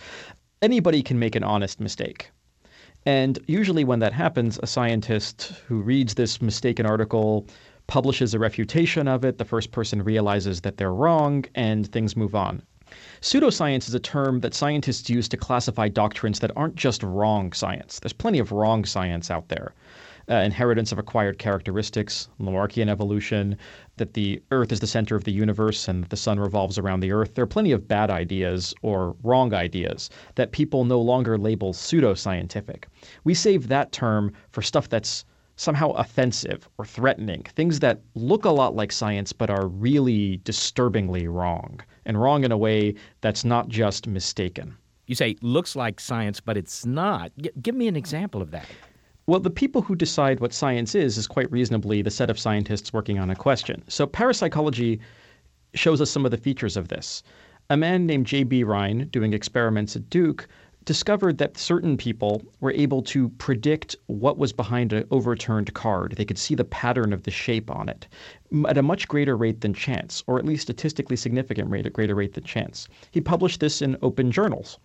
Anybody 0.62 1.02
can 1.02 1.18
make 1.18 1.34
an 1.34 1.44
honest 1.44 1.78
mistake. 1.78 2.30
And 3.06 3.38
usually, 3.46 3.84
when 3.84 3.98
that 3.98 4.12
happens, 4.12 4.58
a 4.62 4.66
scientist 4.66 5.52
who 5.66 5.82
reads 5.82 6.14
this 6.14 6.40
mistaken 6.40 6.86
article 6.86 7.46
publishes 7.86 8.32
a 8.32 8.38
refutation 8.38 9.08
of 9.08 9.24
it. 9.24 9.38
The 9.38 9.44
first 9.44 9.72
person 9.72 10.02
realizes 10.02 10.62
that 10.62 10.78
they're 10.78 10.94
wrong, 10.94 11.44
and 11.54 11.86
things 11.92 12.16
move 12.16 12.34
on. 12.34 12.62
Pseudoscience 13.20 13.88
is 13.88 13.94
a 13.94 14.00
term 14.00 14.40
that 14.40 14.54
scientists 14.54 15.10
use 15.10 15.28
to 15.28 15.36
classify 15.36 15.88
doctrines 15.88 16.38
that 16.40 16.52
aren't 16.56 16.76
just 16.76 17.02
wrong 17.02 17.52
science. 17.52 17.98
There's 17.98 18.12
plenty 18.12 18.38
of 18.38 18.52
wrong 18.52 18.84
science 18.84 19.30
out 19.30 19.48
there 19.48 19.74
uh, 20.30 20.34
inheritance 20.34 20.92
of 20.92 20.98
acquired 20.98 21.38
characteristics, 21.38 22.28
Lamarckian 22.40 22.88
evolution, 22.88 23.56
that 23.96 24.14
the 24.14 24.42
Earth 24.50 24.72
is 24.72 24.80
the 24.80 24.86
center 24.86 25.16
of 25.16 25.24
the 25.24 25.32
universe 25.32 25.88
and 25.88 26.02
that 26.02 26.10
the 26.10 26.16
sun 26.16 26.40
revolves 26.40 26.78
around 26.78 27.00
the 27.00 27.12
Earth. 27.12 27.34
There 27.34 27.44
are 27.44 27.46
plenty 27.46 27.72
of 27.72 27.86
bad 27.86 28.10
ideas 28.10 28.74
or 28.82 29.16
wrong 29.22 29.54
ideas 29.54 30.10
that 30.34 30.52
people 30.52 30.84
no 30.84 31.00
longer 31.00 31.38
label 31.38 31.72
pseudoscientific. 31.72 32.84
We 33.24 33.34
save 33.34 33.68
that 33.68 33.92
term 33.92 34.32
for 34.50 34.62
stuff 34.62 34.88
that's 34.88 35.24
somehow 35.56 35.90
offensive 35.90 36.68
or 36.78 36.84
threatening, 36.84 37.42
things 37.54 37.80
that 37.80 38.00
look 38.14 38.44
a 38.44 38.50
lot 38.50 38.74
like 38.74 38.90
science 38.90 39.32
but 39.32 39.50
are 39.50 39.68
really 39.68 40.38
disturbingly 40.38 41.28
wrong, 41.28 41.80
and 42.06 42.20
wrong 42.20 42.44
in 42.44 42.52
a 42.52 42.58
way 42.58 42.94
that's 43.20 43.44
not 43.44 43.68
just 43.68 44.06
mistaken. 44.06 44.76
You 45.06 45.14
say 45.14 45.36
looks 45.42 45.76
like 45.76 46.00
science, 46.00 46.40
but 46.40 46.56
it's 46.56 46.86
not. 46.86 47.30
G- 47.40 47.50
give 47.60 47.74
me 47.74 47.88
an 47.88 47.96
example 47.96 48.42
of 48.42 48.50
that. 48.52 48.66
Well, 49.26 49.40
the 49.40 49.48
people 49.48 49.80
who 49.80 49.96
decide 49.96 50.40
what 50.40 50.52
science 50.52 50.94
is 50.94 51.16
is 51.16 51.26
quite 51.26 51.50
reasonably 51.50 52.02
the 52.02 52.10
set 52.10 52.28
of 52.28 52.38
scientists 52.38 52.92
working 52.92 53.18
on 53.18 53.30
a 53.30 53.36
question. 53.36 53.82
So 53.88 54.06
parapsychology 54.06 55.00
shows 55.72 56.02
us 56.02 56.10
some 56.10 56.26
of 56.26 56.30
the 56.30 56.36
features 56.36 56.76
of 56.76 56.88
this. 56.88 57.22
A 57.70 57.76
man 57.76 58.04
named 58.04 58.26
J.B. 58.26 58.64
Rhine, 58.64 59.08
doing 59.08 59.32
experiments 59.32 59.96
at 59.96 60.10
Duke, 60.10 60.46
discovered 60.84 61.38
that 61.38 61.56
certain 61.56 61.96
people 61.96 62.42
were 62.60 62.72
able 62.72 63.00
to 63.00 63.30
predict 63.30 63.96
what 64.08 64.36
was 64.36 64.52
behind 64.52 64.92
an 64.92 65.06
overturned 65.10 65.72
card. 65.72 66.12
They 66.18 66.26
could 66.26 66.36
see 66.36 66.54
the 66.54 66.66
pattern 66.66 67.14
of 67.14 67.22
the 67.22 67.30
shape 67.30 67.70
on 67.70 67.88
it 67.88 68.06
at 68.68 68.76
a 68.76 68.82
much 68.82 69.08
greater 69.08 69.38
rate 69.38 69.62
than 69.62 69.72
chance, 69.72 70.22
or 70.26 70.38
at 70.38 70.44
least 70.44 70.64
statistically 70.64 71.16
significant 71.16 71.70
rate, 71.70 71.86
at 71.86 71.94
greater 71.94 72.14
rate 72.14 72.34
than 72.34 72.44
chance. 72.44 72.88
He 73.10 73.22
published 73.22 73.60
this 73.60 73.80
in 73.80 73.96
open 74.02 74.30
journals. 74.30 74.78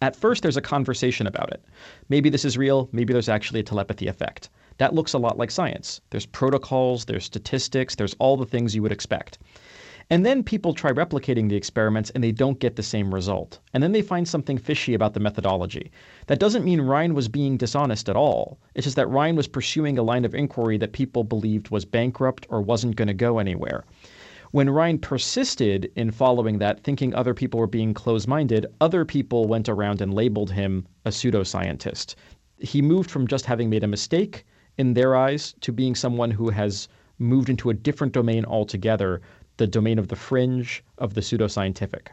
At 0.00 0.14
first, 0.14 0.42
there's 0.42 0.56
a 0.56 0.62
conversation 0.62 1.26
about 1.26 1.52
it. 1.52 1.64
Maybe 2.08 2.30
this 2.30 2.44
is 2.44 2.56
real, 2.56 2.88
maybe 2.92 3.12
there's 3.12 3.28
actually 3.28 3.60
a 3.60 3.64
telepathy 3.64 4.06
effect. 4.06 4.48
That 4.76 4.94
looks 4.94 5.12
a 5.12 5.18
lot 5.18 5.38
like 5.38 5.50
science. 5.50 6.00
There's 6.10 6.24
protocols, 6.24 7.04
there's 7.06 7.24
statistics, 7.24 7.96
there's 7.96 8.14
all 8.20 8.36
the 8.36 8.46
things 8.46 8.76
you 8.76 8.82
would 8.82 8.92
expect. 8.92 9.38
And 10.10 10.24
then 10.24 10.44
people 10.44 10.72
try 10.72 10.90
replicating 10.92 11.48
the 11.48 11.56
experiments 11.56 12.10
and 12.10 12.24
they 12.24 12.32
don't 12.32 12.60
get 12.60 12.76
the 12.76 12.82
same 12.82 13.12
result. 13.12 13.58
And 13.74 13.82
then 13.82 13.92
they 13.92 14.00
find 14.00 14.26
something 14.26 14.56
fishy 14.56 14.94
about 14.94 15.14
the 15.14 15.20
methodology. 15.20 15.90
That 16.28 16.38
doesn't 16.38 16.64
mean 16.64 16.80
Rhine 16.80 17.12
was 17.12 17.28
being 17.28 17.56
dishonest 17.56 18.08
at 18.08 18.16
all. 18.16 18.58
It's 18.74 18.84
just 18.84 18.96
that 18.96 19.08
Rhine 19.08 19.36
was 19.36 19.48
pursuing 19.48 19.98
a 19.98 20.02
line 20.02 20.24
of 20.24 20.34
inquiry 20.34 20.78
that 20.78 20.92
people 20.92 21.24
believed 21.24 21.70
was 21.70 21.84
bankrupt 21.84 22.46
or 22.48 22.62
wasn't 22.62 22.96
going 22.96 23.08
to 23.08 23.14
go 23.14 23.38
anywhere. 23.38 23.84
When 24.50 24.70
Rhine 24.70 24.98
persisted 24.98 25.90
in 25.94 26.10
following 26.10 26.58
that, 26.58 26.82
thinking 26.82 27.14
other 27.14 27.34
people 27.34 27.60
were 27.60 27.66
being 27.66 27.92
closed 27.92 28.26
minded, 28.26 28.66
other 28.80 29.04
people 29.04 29.46
went 29.46 29.68
around 29.68 30.00
and 30.00 30.14
labeled 30.14 30.50
him 30.50 30.86
a 31.04 31.10
pseudoscientist. 31.10 32.14
He 32.58 32.80
moved 32.80 33.10
from 33.10 33.26
just 33.26 33.44
having 33.44 33.68
made 33.68 33.84
a 33.84 33.88
mistake 33.88 34.46
in 34.78 34.94
their 34.94 35.14
eyes 35.14 35.54
to 35.60 35.72
being 35.72 35.94
someone 35.94 36.30
who 36.30 36.48
has 36.50 36.88
moved 37.18 37.50
into 37.50 37.68
a 37.68 37.74
different 37.74 38.14
domain 38.14 38.44
altogether 38.46 39.20
the 39.58 39.66
domain 39.66 39.98
of 39.98 40.08
the 40.08 40.16
fringe, 40.16 40.82
of 40.98 41.14
the 41.14 41.20
pseudoscientific. 41.20 42.08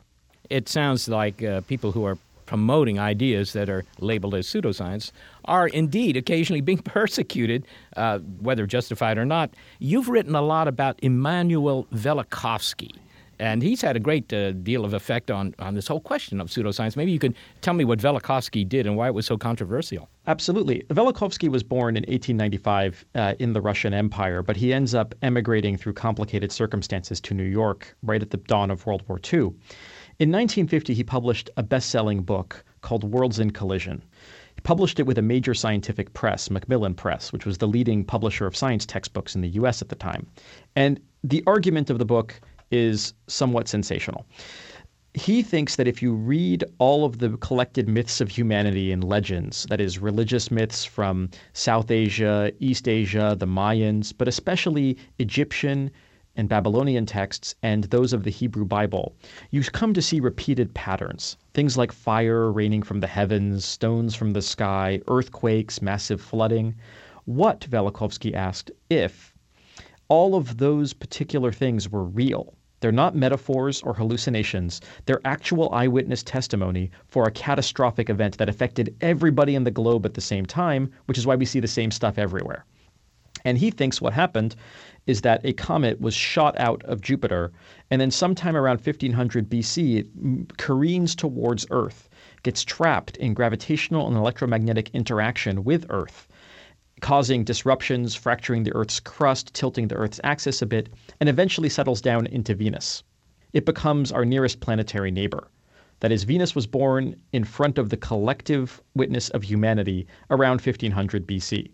It 0.49 0.67
sounds 0.67 1.07
like 1.07 1.41
uh, 1.41 1.61
people 1.61 1.91
who 1.91 2.03
are 2.05 2.17
promoting 2.45 2.99
ideas 2.99 3.53
that 3.53 3.69
are 3.69 3.85
labeled 3.99 4.35
as 4.35 4.47
pseudoscience 4.47 5.11
are 5.45 5.67
indeed 5.67 6.17
occasionally 6.17 6.61
being 6.61 6.77
persecuted, 6.95 7.65
uh, 7.95 8.19
whether 8.39 8.65
justified 8.65 9.17
or 9.17 9.25
not. 9.25 9.51
You've 9.79 10.09
written 10.09 10.35
a 10.35 10.41
lot 10.41 10.67
about 10.67 10.99
Immanuel 11.01 11.87
Velikovsky. 11.93 12.91
And 13.39 13.61
he's 13.61 13.81
had 13.81 13.95
a 13.95 13.99
great 13.99 14.31
uh, 14.31 14.53
deal 14.53 14.85
of 14.85 14.93
effect 14.93 15.29
on, 15.29 15.55
on 15.59 15.75
this 15.75 15.87
whole 15.87 15.99
question 15.99 16.39
of 16.39 16.47
pseudoscience. 16.47 16.95
Maybe 16.95 17.11
you 17.11 17.19
could 17.19 17.35
tell 17.61 17.73
me 17.73 17.83
what 17.83 17.99
Velikovsky 17.99 18.67
did 18.67 18.87
and 18.87 18.95
why 18.95 19.07
it 19.07 19.13
was 19.13 19.25
so 19.25 19.37
controversial. 19.37 20.09
Absolutely. 20.27 20.83
Velikovsky 20.89 21.49
was 21.49 21.61
born 21.61 21.97
in 21.97 22.03
1895 22.03 23.05
uh, 23.15 23.33
in 23.39 23.53
the 23.53 23.61
Russian 23.61 23.93
Empire, 23.93 24.41
but 24.41 24.55
he 24.55 24.73
ends 24.73 24.95
up 24.95 25.13
emigrating 25.21 25.77
through 25.77 25.93
complicated 25.93 26.51
circumstances 26.51 27.19
to 27.21 27.33
New 27.33 27.43
York 27.43 27.95
right 28.03 28.21
at 28.21 28.29
the 28.29 28.37
dawn 28.37 28.71
of 28.71 28.85
World 28.85 29.03
War 29.07 29.19
II. 29.31 29.53
In 30.17 30.29
1950, 30.29 30.93
he 30.93 31.03
published 31.03 31.49
a 31.57 31.63
best 31.63 31.89
selling 31.89 32.21
book 32.23 32.63
called 32.79 33.03
Worlds 33.03 33.37
in 33.37 33.51
Collision. 33.51 34.01
He 34.55 34.61
published 34.61 34.97
it 34.97 35.05
with 35.05 35.17
a 35.17 35.21
major 35.21 35.53
scientific 35.53 36.13
press, 36.13 36.49
Macmillan 36.49 36.93
Press, 36.93 37.33
which 37.33 37.45
was 37.45 37.57
the 37.57 37.67
leading 37.67 38.05
publisher 38.05 38.47
of 38.47 38.55
science 38.55 38.85
textbooks 38.85 39.35
in 39.35 39.41
the 39.41 39.49
US 39.49 39.81
at 39.81 39.89
the 39.89 39.95
time. 39.95 40.25
And 40.73 41.01
the 41.25 41.43
argument 41.45 41.89
of 41.89 41.99
the 41.99 42.05
book 42.05 42.39
is 42.71 43.13
somewhat 43.27 43.67
sensational. 43.67 44.25
He 45.15 45.41
thinks 45.41 45.75
that 45.75 45.87
if 45.87 46.01
you 46.01 46.13
read 46.13 46.63
all 46.77 47.03
of 47.03 47.19
the 47.19 47.35
collected 47.37 47.89
myths 47.89 48.21
of 48.21 48.29
humanity 48.29 48.93
and 48.93 49.03
legends, 49.03 49.65
that 49.69 49.81
is, 49.81 49.99
religious 49.99 50.49
myths 50.49 50.85
from 50.85 51.29
South 51.51 51.91
Asia, 51.91 52.53
East 52.59 52.87
Asia, 52.87 53.35
the 53.37 53.47
Mayans, 53.47 54.13
but 54.17 54.29
especially 54.29 54.97
Egyptian 55.19 55.91
and 56.35 56.49
Babylonian 56.49 57.05
texts 57.05 57.55
and 57.63 57.85
those 57.85 58.13
of 58.13 58.23
the 58.23 58.31
Hebrew 58.31 58.65
Bible, 58.65 59.15
you 59.51 59.61
come 59.61 59.93
to 59.93 60.01
see 60.01 60.19
repeated 60.19 60.73
patterns. 60.73 61.37
Things 61.53 61.77
like 61.77 61.91
fire 61.91 62.51
raining 62.51 62.83
from 62.83 62.99
the 62.99 63.07
heavens, 63.07 63.65
stones 63.65 64.15
from 64.15 64.33
the 64.33 64.41
sky, 64.41 65.01
earthquakes, 65.07 65.81
massive 65.81 66.21
flooding. 66.21 66.75
What, 67.25 67.61
Velikovsky 67.61 68.33
asked, 68.33 68.71
if 68.89 69.33
all 70.07 70.35
of 70.35 70.57
those 70.57 70.93
particular 70.93 71.51
things 71.51 71.89
were 71.89 72.03
real. 72.03 72.53
They're 72.79 72.91
not 72.91 73.15
metaphors 73.15 73.81
or 73.81 73.95
hallucinations. 73.95 74.81
They're 75.05 75.21
actual 75.25 75.73
eyewitness 75.73 76.21
testimony 76.21 76.91
for 77.07 77.25
a 77.25 77.31
catastrophic 77.31 78.09
event 78.09 78.37
that 78.37 78.49
affected 78.49 78.95
everybody 79.01 79.55
in 79.55 79.63
the 79.63 79.71
globe 79.71 80.05
at 80.05 80.13
the 80.13 80.21
same 80.21 80.45
time, 80.45 80.91
which 81.05 81.17
is 81.17 81.25
why 81.25 81.35
we 81.35 81.45
see 81.45 81.59
the 81.59 81.67
same 81.67 81.89
stuff 81.89 82.19
everywhere. 82.19 82.65
And 83.43 83.57
he 83.57 83.71
thinks 83.71 84.01
what 84.01 84.13
happened 84.13 84.55
is 85.07 85.21
that 85.21 85.41
a 85.43 85.53
comet 85.53 85.99
was 86.01 86.13
shot 86.13 86.57
out 86.59 86.83
of 86.85 87.01
Jupiter, 87.01 87.51
and 87.91 88.01
then 88.01 88.11
sometime 88.11 88.55
around 88.55 88.77
1500 88.77 89.49
BC, 89.49 89.99
it 89.99 90.57
careens 90.57 91.15
towards 91.15 91.65
Earth, 91.69 92.09
gets 92.43 92.63
trapped 92.63 93.17
in 93.17 93.33
gravitational 93.33 94.07
and 94.07 94.17
electromagnetic 94.17 94.89
interaction 94.93 95.63
with 95.63 95.85
Earth 95.89 96.27
causing 97.01 97.43
disruptions, 97.43 98.15
fracturing 98.15 98.63
the 98.63 98.73
Earth's 98.73 98.99
crust, 98.99 99.53
tilting 99.53 99.87
the 99.87 99.95
Earth's 99.95 100.21
axis 100.23 100.61
a 100.61 100.65
bit, 100.65 100.89
and 101.19 101.27
eventually 101.29 101.69
settles 101.69 102.01
down 102.01 102.25
into 102.27 102.55
Venus. 102.55 103.03
It 103.53 103.65
becomes 103.65 104.11
our 104.11 104.25
nearest 104.25 104.59
planetary 104.59 105.11
neighbor. 105.11 105.49
That 105.99 106.11
is, 106.11 106.23
Venus 106.23 106.55
was 106.55 106.67
born 106.67 107.15
in 107.31 107.43
front 107.43 107.77
of 107.77 107.89
the 107.89 107.97
collective 107.97 108.81
witness 108.95 109.29
of 109.29 109.43
humanity 109.43 110.07
around 110.29 110.61
1500 110.61 111.27
BC. 111.27 111.69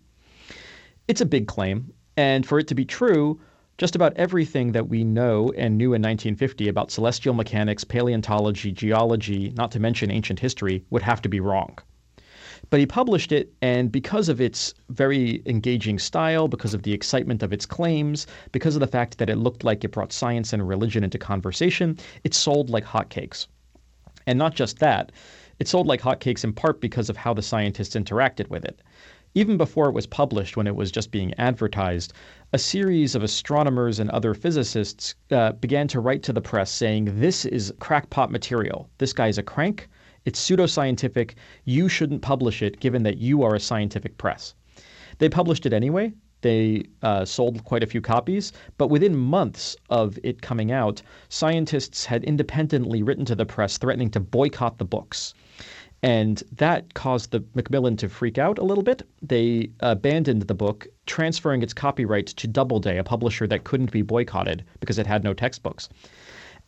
It's 1.07 1.21
a 1.21 1.25
big 1.25 1.47
claim, 1.47 1.91
and 2.21 2.45
for 2.45 2.59
it 2.59 2.67
to 2.67 2.75
be 2.75 2.85
true, 2.85 3.39
just 3.79 3.95
about 3.95 4.13
everything 4.15 4.73
that 4.73 4.89
we 4.89 5.03
know 5.03 5.51
and 5.57 5.75
knew 5.75 5.95
in 5.95 6.03
1950 6.03 6.67
about 6.67 6.91
celestial 6.91 7.33
mechanics, 7.33 7.83
paleontology, 7.83 8.71
geology, 8.71 9.51
not 9.57 9.71
to 9.71 9.79
mention 9.79 10.11
ancient 10.11 10.39
history, 10.39 10.85
would 10.91 11.01
have 11.01 11.19
to 11.23 11.29
be 11.29 11.39
wrong. 11.39 11.79
But 12.69 12.79
he 12.79 12.85
published 12.85 13.31
it, 13.31 13.51
and 13.63 13.91
because 13.91 14.29
of 14.29 14.39
its 14.39 14.75
very 14.89 15.41
engaging 15.47 15.97
style, 15.97 16.47
because 16.47 16.75
of 16.75 16.83
the 16.83 16.93
excitement 16.93 17.41
of 17.41 17.51
its 17.51 17.65
claims, 17.65 18.27
because 18.51 18.75
of 18.75 18.81
the 18.81 18.93
fact 18.97 19.17
that 19.17 19.31
it 19.31 19.37
looked 19.37 19.63
like 19.63 19.83
it 19.83 19.91
brought 19.91 20.13
science 20.13 20.53
and 20.53 20.67
religion 20.67 21.03
into 21.03 21.17
conversation, 21.17 21.97
it 22.23 22.35
sold 22.35 22.69
like 22.69 22.85
hotcakes. 22.85 23.47
And 24.27 24.37
not 24.37 24.53
just 24.53 24.77
that, 24.77 25.11
it 25.57 25.67
sold 25.67 25.87
like 25.87 26.01
hotcakes 26.01 26.43
in 26.43 26.53
part 26.53 26.81
because 26.81 27.09
of 27.09 27.17
how 27.17 27.33
the 27.33 27.41
scientists 27.41 27.95
interacted 27.95 28.47
with 28.49 28.63
it. 28.63 28.79
Even 29.33 29.55
before 29.55 29.87
it 29.87 29.93
was 29.93 30.05
published, 30.05 30.57
when 30.57 30.67
it 30.67 30.75
was 30.75 30.91
just 30.91 31.09
being 31.09 31.33
advertised, 31.35 32.11
a 32.51 32.57
series 32.57 33.15
of 33.15 33.23
astronomers 33.23 33.97
and 33.97 34.09
other 34.09 34.33
physicists 34.33 35.15
uh, 35.31 35.53
began 35.53 35.87
to 35.87 36.01
write 36.01 36.21
to 36.23 36.33
the 36.33 36.41
press 36.41 36.69
saying, 36.69 37.05
This 37.05 37.45
is 37.45 37.73
crackpot 37.79 38.29
material. 38.29 38.89
This 38.97 39.13
guy's 39.13 39.37
a 39.37 39.43
crank. 39.43 39.87
It's 40.25 40.37
pseudoscientific. 40.37 41.35
You 41.63 41.87
shouldn't 41.87 42.21
publish 42.21 42.61
it 42.61 42.81
given 42.81 43.03
that 43.03 43.19
you 43.19 43.41
are 43.43 43.55
a 43.55 43.59
scientific 43.59 44.17
press. 44.17 44.53
They 45.19 45.29
published 45.29 45.65
it 45.65 45.71
anyway. 45.71 46.11
They 46.41 46.83
uh, 47.01 47.23
sold 47.23 47.63
quite 47.63 47.83
a 47.83 47.87
few 47.87 48.01
copies, 48.01 48.51
but 48.77 48.89
within 48.89 49.15
months 49.15 49.77
of 49.89 50.19
it 50.23 50.41
coming 50.41 50.73
out, 50.73 51.01
scientists 51.29 52.03
had 52.03 52.25
independently 52.25 53.01
written 53.01 53.23
to 53.25 53.35
the 53.35 53.45
press 53.45 53.77
threatening 53.77 54.09
to 54.09 54.19
boycott 54.19 54.77
the 54.77 54.85
books. 54.85 55.33
And 56.03 56.41
that 56.53 56.95
caused 56.95 57.29
the 57.29 57.43
Macmillan 57.53 57.95
to 57.97 58.09
freak 58.09 58.39
out 58.39 58.57
a 58.57 58.63
little 58.63 58.83
bit. 58.83 59.03
They 59.21 59.69
abandoned 59.81 60.41
the 60.43 60.55
book, 60.55 60.87
transferring 61.05 61.61
its 61.61 61.73
copyright 61.73 62.27
to 62.27 62.47
Doubleday, 62.47 62.97
a 62.97 63.03
publisher 63.03 63.45
that 63.47 63.65
couldn't 63.65 63.91
be 63.91 64.01
boycotted 64.01 64.65
because 64.79 64.97
it 64.97 65.05
had 65.05 65.23
no 65.23 65.33
textbooks. 65.33 65.89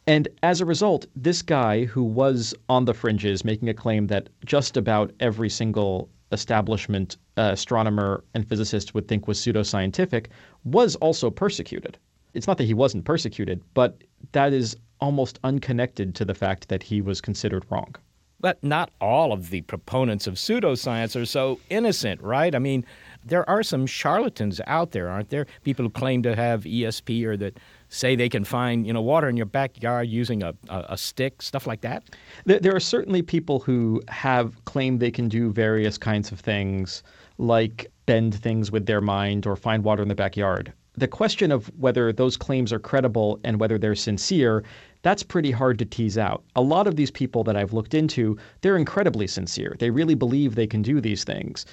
And 0.06 0.28
as 0.44 0.62
a 0.62 0.66
result, 0.66 1.08
this 1.16 1.42
guy 1.42 1.86
who 1.86 2.04
was 2.04 2.54
on 2.70 2.86
the 2.86 2.94
fringes 2.94 3.44
making 3.44 3.70
a 3.70 3.74
claim 3.74 4.08
that 4.08 4.30
just 4.46 4.78
about 4.78 5.12
every 5.20 5.50
single 5.50 6.10
establishment 6.32 7.18
uh, 7.38 7.52
astronomer 7.54 8.24
and 8.34 8.48
physicist 8.48 8.94
would 8.94 9.08
think 9.08 9.28
was 9.28 9.40
pseudoscientific 9.40 10.28
was 10.66 10.96
also 10.98 11.32
persecuted. 11.32 11.98
It's 12.34 12.48
not 12.48 12.58
that 12.58 12.66
he 12.66 12.74
wasn't 12.74 13.06
persecuted, 13.06 13.62
but 13.74 14.04
that 14.34 14.52
is 14.52 14.76
almost 15.00 15.40
unconnected 15.44 16.16
to 16.16 16.26
the 16.26 16.34
fact 16.34 16.68
that 16.70 16.84
he 16.84 17.02
was 17.02 17.22
considered 17.22 17.66
wrong. 17.70 17.96
But 18.44 18.62
not 18.62 18.92
all 19.00 19.32
of 19.32 19.52
the 19.52 19.62
proponents 19.62 20.28
of 20.28 20.34
pseudoscience 20.34 21.16
are 21.20 21.26
so 21.26 21.62
innocent, 21.70 22.22
right? 22.22 22.54
I 22.54 22.60
mean, 22.60 22.84
there 23.24 23.50
are 23.50 23.64
some 23.64 23.86
charlatans 23.86 24.60
out 24.68 24.92
there, 24.92 25.08
aren't 25.08 25.30
there? 25.30 25.48
People 25.64 25.86
who 25.86 25.90
claim 25.90 26.22
to 26.24 26.36
have 26.36 26.64
ESP 26.66 27.24
or 27.24 27.38
that 27.38 27.58
say 27.88 28.18
they 28.18 28.28
can 28.28 28.44
find 28.44 28.86
you 28.86 28.92
know 28.92 29.02
water 29.02 29.30
in 29.30 29.38
your 29.38 29.46
backyard 29.46 30.10
using 30.10 30.44
a, 30.44 30.54
a, 30.68 30.86
a 30.90 30.98
stick, 30.98 31.42
stuff 31.42 31.66
like 31.66 31.80
that? 31.82 32.04
There, 32.46 32.76
are 32.76 32.82
certainly 32.82 33.22
people 33.22 33.62
who 33.62 34.02
have 34.10 34.66
claimed 34.66 35.00
they 35.00 35.10
can 35.10 35.30
do 35.30 35.50
various 35.54 35.98
kinds 35.98 36.30
of 36.34 36.42
things, 36.42 37.02
like 37.38 37.90
bend 38.08 38.36
things 38.36 38.74
with 38.74 38.88
their 38.88 39.00
mind 39.00 39.48
or 39.48 39.56
find 39.56 39.86
water 39.86 40.02
in 40.02 40.10
the 40.10 40.16
backyard. 40.16 40.74
The 40.96 41.08
question 41.08 41.50
of 41.50 41.72
whether 41.80 42.12
those 42.12 42.36
claims 42.36 42.74
are 42.74 42.80
credible 42.80 43.40
and 43.46 43.58
whether 43.58 43.78
they're 43.78 43.96
sincere, 43.96 44.66
that's 45.04 45.22
pretty 45.24 45.52
hard 45.52 45.78
to 45.80 45.86
tease 45.86 46.18
out. 46.18 46.44
A 46.56 46.62
lot 46.62 46.88
of 46.88 46.96
these 46.96 47.12
people 47.12 47.44
that 47.44 47.56
I've 47.56 47.74
looked 47.74 47.94
into, 47.94 48.38
they're 48.62 48.78
incredibly 48.78 49.28
sincere. 49.28 49.76
They 49.78 49.92
really 49.92 50.16
believe 50.16 50.56
they 50.56 50.68
can 50.68 50.82
do 50.82 51.00
these 51.00 51.24
things 51.24 51.66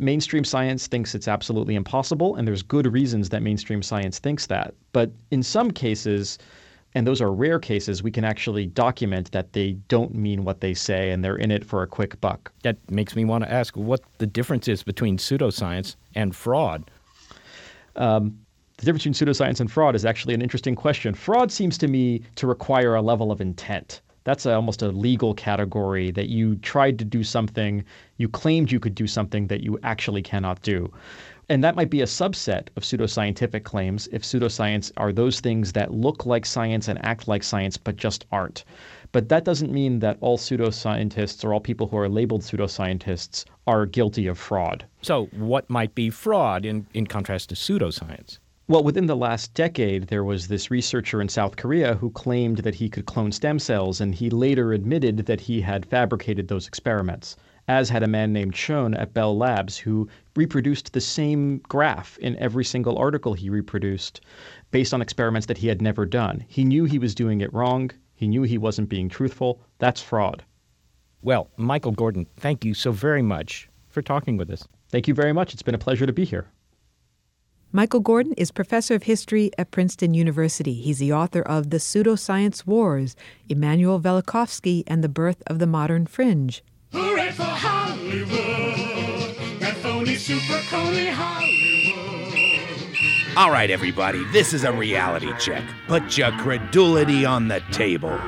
mainstream 0.00 0.44
science 0.44 0.86
thinks 0.86 1.14
it's 1.14 1.28
absolutely 1.28 1.74
impossible, 1.74 2.34
and 2.36 2.48
there's 2.48 2.62
good 2.62 2.90
reasons 2.92 3.28
that 3.28 3.42
mainstream 3.42 3.82
science 3.82 4.18
thinks 4.18 4.46
that. 4.46 4.74
But 4.92 5.10
in 5.30 5.42
some 5.42 5.70
cases, 5.70 6.38
and 6.94 7.06
those 7.06 7.20
are 7.20 7.32
rare 7.32 7.58
cases, 7.58 8.02
we 8.02 8.10
can 8.10 8.24
actually 8.24 8.66
document 8.66 9.30
that 9.32 9.52
they 9.52 9.72
don't 9.88 10.14
mean 10.14 10.44
what 10.44 10.60
they 10.60 10.74
say 10.74 11.10
and 11.10 11.22
they're 11.22 11.36
in 11.36 11.50
it 11.50 11.64
for 11.64 11.82
a 11.82 11.86
quick 11.86 12.20
buck. 12.20 12.50
That 12.62 12.78
makes 12.90 13.14
me 13.14 13.24
want 13.24 13.44
to 13.44 13.52
ask 13.52 13.76
what 13.76 14.00
the 14.18 14.26
difference 14.26 14.66
is 14.66 14.82
between 14.82 15.18
pseudoscience 15.18 15.96
and 16.14 16.34
fraud. 16.34 16.90
Um, 17.94 18.38
the 18.80 18.86
difference 18.86 19.04
between 19.04 19.28
pseudoscience 19.28 19.60
and 19.60 19.70
fraud 19.70 19.94
is 19.94 20.06
actually 20.06 20.32
an 20.32 20.40
interesting 20.40 20.74
question. 20.74 21.12
Fraud 21.12 21.52
seems 21.52 21.76
to 21.76 21.86
me 21.86 22.22
to 22.36 22.46
require 22.46 22.94
a 22.94 23.02
level 23.02 23.30
of 23.30 23.38
intent 23.38 24.00
That's 24.24 24.46
a, 24.46 24.54
almost 24.54 24.80
a 24.80 24.88
legal 24.88 25.34
category 25.34 26.10
that 26.12 26.30
you 26.30 26.56
tried 26.56 26.98
to 26.98 27.04
do 27.04 27.22
something, 27.22 27.84
you 28.16 28.26
claimed 28.26 28.72
you 28.72 28.80
could 28.80 28.94
do 28.94 29.06
something 29.06 29.48
that 29.48 29.62
you 29.62 29.78
actually 29.82 30.22
cannot 30.22 30.62
do. 30.62 30.90
And 31.50 31.62
that 31.62 31.76
might 31.76 31.90
be 31.90 32.00
a 32.00 32.06
subset 32.06 32.68
of 32.74 32.82
pseudoscientific 32.82 33.64
claims 33.64 34.08
if 34.12 34.22
pseudoscience 34.22 34.92
are 34.96 35.12
those 35.12 35.40
things 35.40 35.72
that 35.72 35.92
look 35.92 36.24
like 36.24 36.46
science 36.46 36.88
and 36.88 37.04
act 37.04 37.28
like 37.28 37.42
science 37.42 37.76
but 37.76 37.96
just 37.96 38.24
aren't. 38.32 38.64
But 39.12 39.28
that 39.28 39.44
doesn't 39.44 39.72
mean 39.72 39.98
that 39.98 40.16
all 40.22 40.38
pseudoscientists 40.38 41.44
or 41.44 41.52
all 41.52 41.60
people 41.60 41.86
who 41.86 41.98
are 41.98 42.08
labeled 42.08 42.40
pseudoscientists 42.40 43.44
are 43.66 43.84
guilty 43.84 44.26
of 44.26 44.38
fraud. 44.38 44.86
So, 45.02 45.26
what 45.32 45.68
might 45.68 45.94
be 45.94 46.08
fraud 46.08 46.64
in, 46.64 46.86
in 46.94 47.06
contrast 47.06 47.50
to 47.50 47.54
pseudoscience? 47.54 48.38
Well, 48.70 48.84
within 48.84 49.06
the 49.06 49.16
last 49.16 49.52
decade, 49.52 50.06
there 50.06 50.22
was 50.22 50.46
this 50.46 50.70
researcher 50.70 51.20
in 51.20 51.28
South 51.28 51.56
Korea 51.56 51.96
who 51.96 52.10
claimed 52.10 52.58
that 52.58 52.76
he 52.76 52.88
could 52.88 53.04
clone 53.04 53.32
stem 53.32 53.58
cells, 53.58 54.00
and 54.00 54.14
he 54.14 54.30
later 54.30 54.72
admitted 54.72 55.26
that 55.26 55.40
he 55.40 55.60
had 55.60 55.84
fabricated 55.84 56.46
those 56.46 56.68
experiments, 56.68 57.34
as 57.66 57.90
had 57.90 58.04
a 58.04 58.06
man 58.06 58.32
named 58.32 58.54
Schoen 58.54 58.94
at 58.94 59.12
Bell 59.12 59.36
Labs 59.36 59.76
who 59.76 60.08
reproduced 60.36 60.92
the 60.92 61.00
same 61.00 61.58
graph 61.68 62.16
in 62.18 62.36
every 62.36 62.64
single 62.64 62.96
article 62.96 63.34
he 63.34 63.50
reproduced 63.50 64.20
based 64.70 64.94
on 64.94 65.02
experiments 65.02 65.48
that 65.48 65.58
he 65.58 65.66
had 65.66 65.82
never 65.82 66.06
done. 66.06 66.44
He 66.46 66.62
knew 66.62 66.84
he 66.84 67.00
was 67.00 67.12
doing 67.12 67.40
it 67.40 67.52
wrong. 67.52 67.90
He 68.14 68.28
knew 68.28 68.42
he 68.42 68.56
wasn't 68.56 68.88
being 68.88 69.08
truthful. 69.08 69.60
That's 69.80 70.00
fraud. 70.00 70.44
Well, 71.22 71.50
Michael 71.56 71.92
Gordin, 71.92 72.28
thank 72.36 72.64
you 72.64 72.74
so 72.74 72.92
very 72.92 73.22
much 73.22 73.68
for 73.88 74.00
talking 74.00 74.36
with 74.36 74.48
us. 74.48 74.62
Thank 74.90 75.08
you 75.08 75.14
very 75.14 75.32
much. 75.32 75.54
It's 75.54 75.62
been 75.64 75.74
a 75.74 75.86
pleasure 75.86 76.06
to 76.06 76.12
be 76.12 76.24
here. 76.24 76.46
Michael 77.72 78.02
Gordin 78.02 78.34
is 78.36 78.50
professor 78.50 78.96
of 78.96 79.04
history 79.04 79.52
at 79.56 79.70
Princeton 79.70 80.12
University. 80.12 80.74
He's 80.74 80.98
the 80.98 81.12
author 81.12 81.40
of 81.40 81.70
The 81.70 81.76
Pseudoscience 81.76 82.66
Wars, 82.66 83.14
Immanuel 83.48 84.00
Velikovsky 84.00 84.82
and 84.88 85.04
the 85.04 85.08
Birth 85.08 85.40
of 85.46 85.60
the 85.60 85.68
Modern 85.68 86.06
Fringe. 86.06 86.64
Hooray 86.92 87.30
for 87.30 87.44
Hollywood! 87.44 88.26
That 89.60 89.76
phony 89.76 90.16
super 90.16 90.58
Hollywood! 90.64 91.16
All 93.36 93.52
right, 93.52 93.70
everybody, 93.70 94.24
this 94.32 94.52
is 94.52 94.64
a 94.64 94.72
reality 94.72 95.30
check. 95.38 95.62
Put 95.86 96.18
your 96.18 96.32
credulity 96.32 97.24
on 97.24 97.46
the 97.46 97.62
table. 97.70 98.20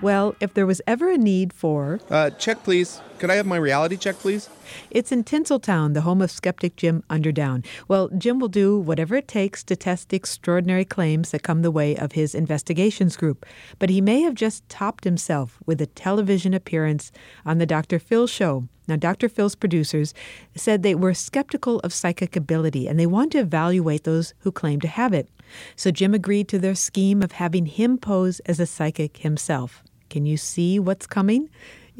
Well, 0.00 0.36
if 0.40 0.54
there 0.54 0.64
was 0.64 0.80
ever 0.86 1.10
a 1.10 1.18
need 1.18 1.52
for. 1.52 2.00
Uh, 2.08 2.30
check, 2.30 2.64
please. 2.64 3.02
Could 3.22 3.30
I 3.30 3.36
have 3.36 3.46
my 3.46 3.56
reality 3.56 3.96
check, 3.96 4.18
please? 4.18 4.48
It's 4.90 5.12
in 5.12 5.22
Tinseltown, 5.22 5.94
the 5.94 6.00
home 6.00 6.20
of 6.20 6.32
skeptic 6.32 6.74
Jim 6.74 7.04
Underdown. 7.08 7.64
Well, 7.86 8.08
Jim 8.18 8.40
will 8.40 8.48
do 8.48 8.76
whatever 8.76 9.14
it 9.14 9.28
takes 9.28 9.62
to 9.62 9.76
test 9.76 10.08
the 10.08 10.16
extraordinary 10.16 10.84
claims 10.84 11.30
that 11.30 11.44
come 11.44 11.62
the 11.62 11.70
way 11.70 11.94
of 11.94 12.10
his 12.10 12.34
investigations 12.34 13.16
group. 13.16 13.46
But 13.78 13.90
he 13.90 14.00
may 14.00 14.22
have 14.22 14.34
just 14.34 14.68
topped 14.68 15.04
himself 15.04 15.60
with 15.66 15.80
a 15.80 15.86
television 15.86 16.52
appearance 16.52 17.12
on 17.46 17.58
the 17.58 17.64
Dr. 17.64 18.00
Phil 18.00 18.26
show. 18.26 18.66
Now, 18.88 18.96
Dr. 18.96 19.28
Phil's 19.28 19.54
producers 19.54 20.14
said 20.56 20.82
they 20.82 20.96
were 20.96 21.14
skeptical 21.14 21.78
of 21.84 21.94
psychic 21.94 22.34
ability 22.34 22.88
and 22.88 22.98
they 22.98 23.06
want 23.06 23.30
to 23.32 23.38
evaluate 23.38 24.02
those 24.02 24.34
who 24.40 24.50
claim 24.50 24.80
to 24.80 24.88
have 24.88 25.12
it. 25.12 25.28
So 25.76 25.92
Jim 25.92 26.12
agreed 26.12 26.48
to 26.48 26.58
their 26.58 26.74
scheme 26.74 27.22
of 27.22 27.30
having 27.30 27.66
him 27.66 27.98
pose 27.98 28.40
as 28.46 28.58
a 28.58 28.66
psychic 28.66 29.18
himself. 29.18 29.84
Can 30.10 30.26
you 30.26 30.36
see 30.36 30.80
what's 30.80 31.06
coming? 31.06 31.48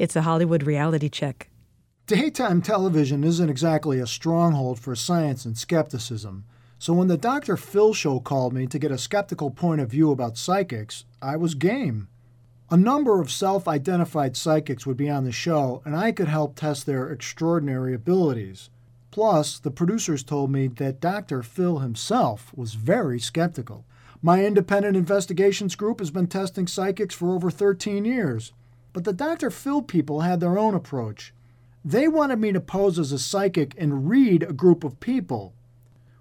It's 0.03 0.17
a 0.17 0.23
Hollywood 0.23 0.63
reality 0.63 1.07
check. 1.07 1.49
Daytime 2.07 2.61
television 2.61 3.23
isn't 3.23 3.49
exactly 3.49 4.01
a 4.01 4.05
stronghold 4.05 4.77
for 4.77 4.97
science 4.97 5.45
and 5.45 5.57
skepticism, 5.57 6.43
so 6.77 6.91
when 6.91 7.07
the 7.07 7.15
Dr. 7.15 7.55
Phil 7.55 7.93
show 7.93 8.19
called 8.19 8.51
me 8.51 8.67
to 8.67 8.77
get 8.77 8.91
a 8.91 8.97
skeptical 8.97 9.49
point 9.49 9.79
of 9.79 9.89
view 9.89 10.11
about 10.11 10.37
psychics, 10.37 11.05
I 11.21 11.37
was 11.37 11.55
game. 11.55 12.09
A 12.69 12.75
number 12.75 13.21
of 13.21 13.31
self 13.31 13.65
identified 13.65 14.35
psychics 14.35 14.85
would 14.85 14.97
be 14.97 15.09
on 15.09 15.23
the 15.23 15.31
show, 15.31 15.81
and 15.85 15.95
I 15.95 16.11
could 16.11 16.27
help 16.27 16.57
test 16.57 16.85
their 16.85 17.09
extraordinary 17.09 17.93
abilities. 17.93 18.69
Plus, 19.09 19.57
the 19.57 19.71
producers 19.71 20.21
told 20.21 20.51
me 20.51 20.67
that 20.67 20.99
Dr. 20.99 21.41
Phil 21.43 21.79
himself 21.79 22.51
was 22.53 22.73
very 22.73 23.21
skeptical. 23.21 23.85
My 24.21 24.43
independent 24.43 24.97
investigations 24.97 25.77
group 25.77 25.99
has 25.99 26.11
been 26.11 26.27
testing 26.27 26.67
psychics 26.67 27.15
for 27.15 27.33
over 27.33 27.49
13 27.49 28.03
years. 28.03 28.51
But 28.93 29.03
the 29.03 29.13
Dr. 29.13 29.49
Phil 29.49 29.81
people 29.81 30.21
had 30.21 30.39
their 30.39 30.57
own 30.57 30.75
approach. 30.75 31.33
They 31.83 32.07
wanted 32.07 32.39
me 32.39 32.51
to 32.53 32.61
pose 32.61 32.97
as 32.97 33.11
a 33.11 33.19
psychic 33.19 33.75
and 33.77 34.07
read 34.07 34.43
a 34.43 34.53
group 34.53 34.83
of 34.83 34.99
people, 34.99 35.53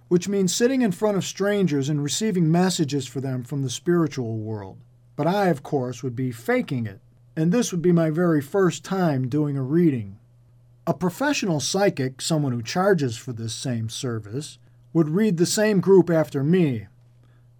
which 0.08 0.28
means 0.28 0.54
sitting 0.54 0.82
in 0.82 0.90
front 0.90 1.16
of 1.16 1.24
strangers 1.24 1.88
and 1.88 2.02
receiving 2.02 2.50
messages 2.50 3.06
for 3.06 3.20
them 3.20 3.44
from 3.44 3.62
the 3.62 3.70
spiritual 3.70 4.38
world. 4.38 4.78
But 5.14 5.26
I, 5.26 5.48
of 5.48 5.62
course, 5.62 6.02
would 6.02 6.16
be 6.16 6.32
faking 6.32 6.86
it, 6.86 7.00
and 7.36 7.52
this 7.52 7.70
would 7.70 7.82
be 7.82 7.92
my 7.92 8.10
very 8.10 8.40
first 8.40 8.84
time 8.84 9.28
doing 9.28 9.56
a 9.56 9.62
reading. 9.62 10.18
A 10.86 10.94
professional 10.94 11.60
psychic, 11.60 12.20
someone 12.20 12.52
who 12.52 12.62
charges 12.62 13.16
for 13.16 13.32
this 13.32 13.54
same 13.54 13.88
service, 13.88 14.58
would 14.92 15.10
read 15.10 15.36
the 15.36 15.46
same 15.46 15.80
group 15.80 16.10
after 16.10 16.42
me, 16.42 16.88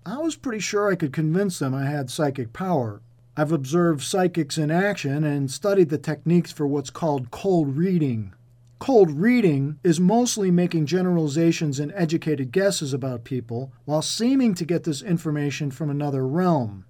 I 0.05 0.19
was 0.19 0.35
pretty 0.35 0.59
sure 0.59 0.91
I 0.91 0.97
could 0.97 1.13
convince 1.13 1.61
them 1.61 1.75
I 1.75 1.85
had 1.85 2.11
psychic 2.11 2.53
power. 2.53 3.03
I've 3.35 3.53
observed 3.53 4.03
psychics 4.03 4.59
in 4.59 4.71
action 4.71 5.25
and 5.25 5.51
studied 5.51 5.89
the 5.89 5.97
techniques 5.97 6.53
for 6.53 6.67
what's 6.67 6.91
called 6.91 7.31
cold 7.31 7.77
reading. 7.77 8.35
Cold 8.79 9.11
reading 9.11 9.79
is 9.83 9.99
mostly 9.99 10.51
making 10.51 10.85
generalizations 10.85 11.81
and 11.81 11.93
educated 11.95 12.53
guesses 12.53 12.93
about 12.93 13.25
people 13.25 13.73
while 13.87 14.03
seeming 14.03 14.55
to 14.55 14.67
get 14.67 14.85
this 14.85 15.01
information 15.01 15.71
from 15.71 15.89
another 15.89 16.27
realm. 16.27 16.85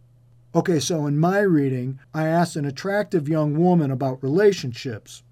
Okay, 0.53 0.81
so 0.81 1.07
in 1.07 1.17
my 1.17 1.39
reading, 1.39 2.01
I 2.13 2.27
asked 2.27 2.57
an 2.57 2.65
attractive 2.65 3.29
young 3.29 3.57
woman 3.57 3.93
about 3.93 4.23
relationships. 4.23 5.23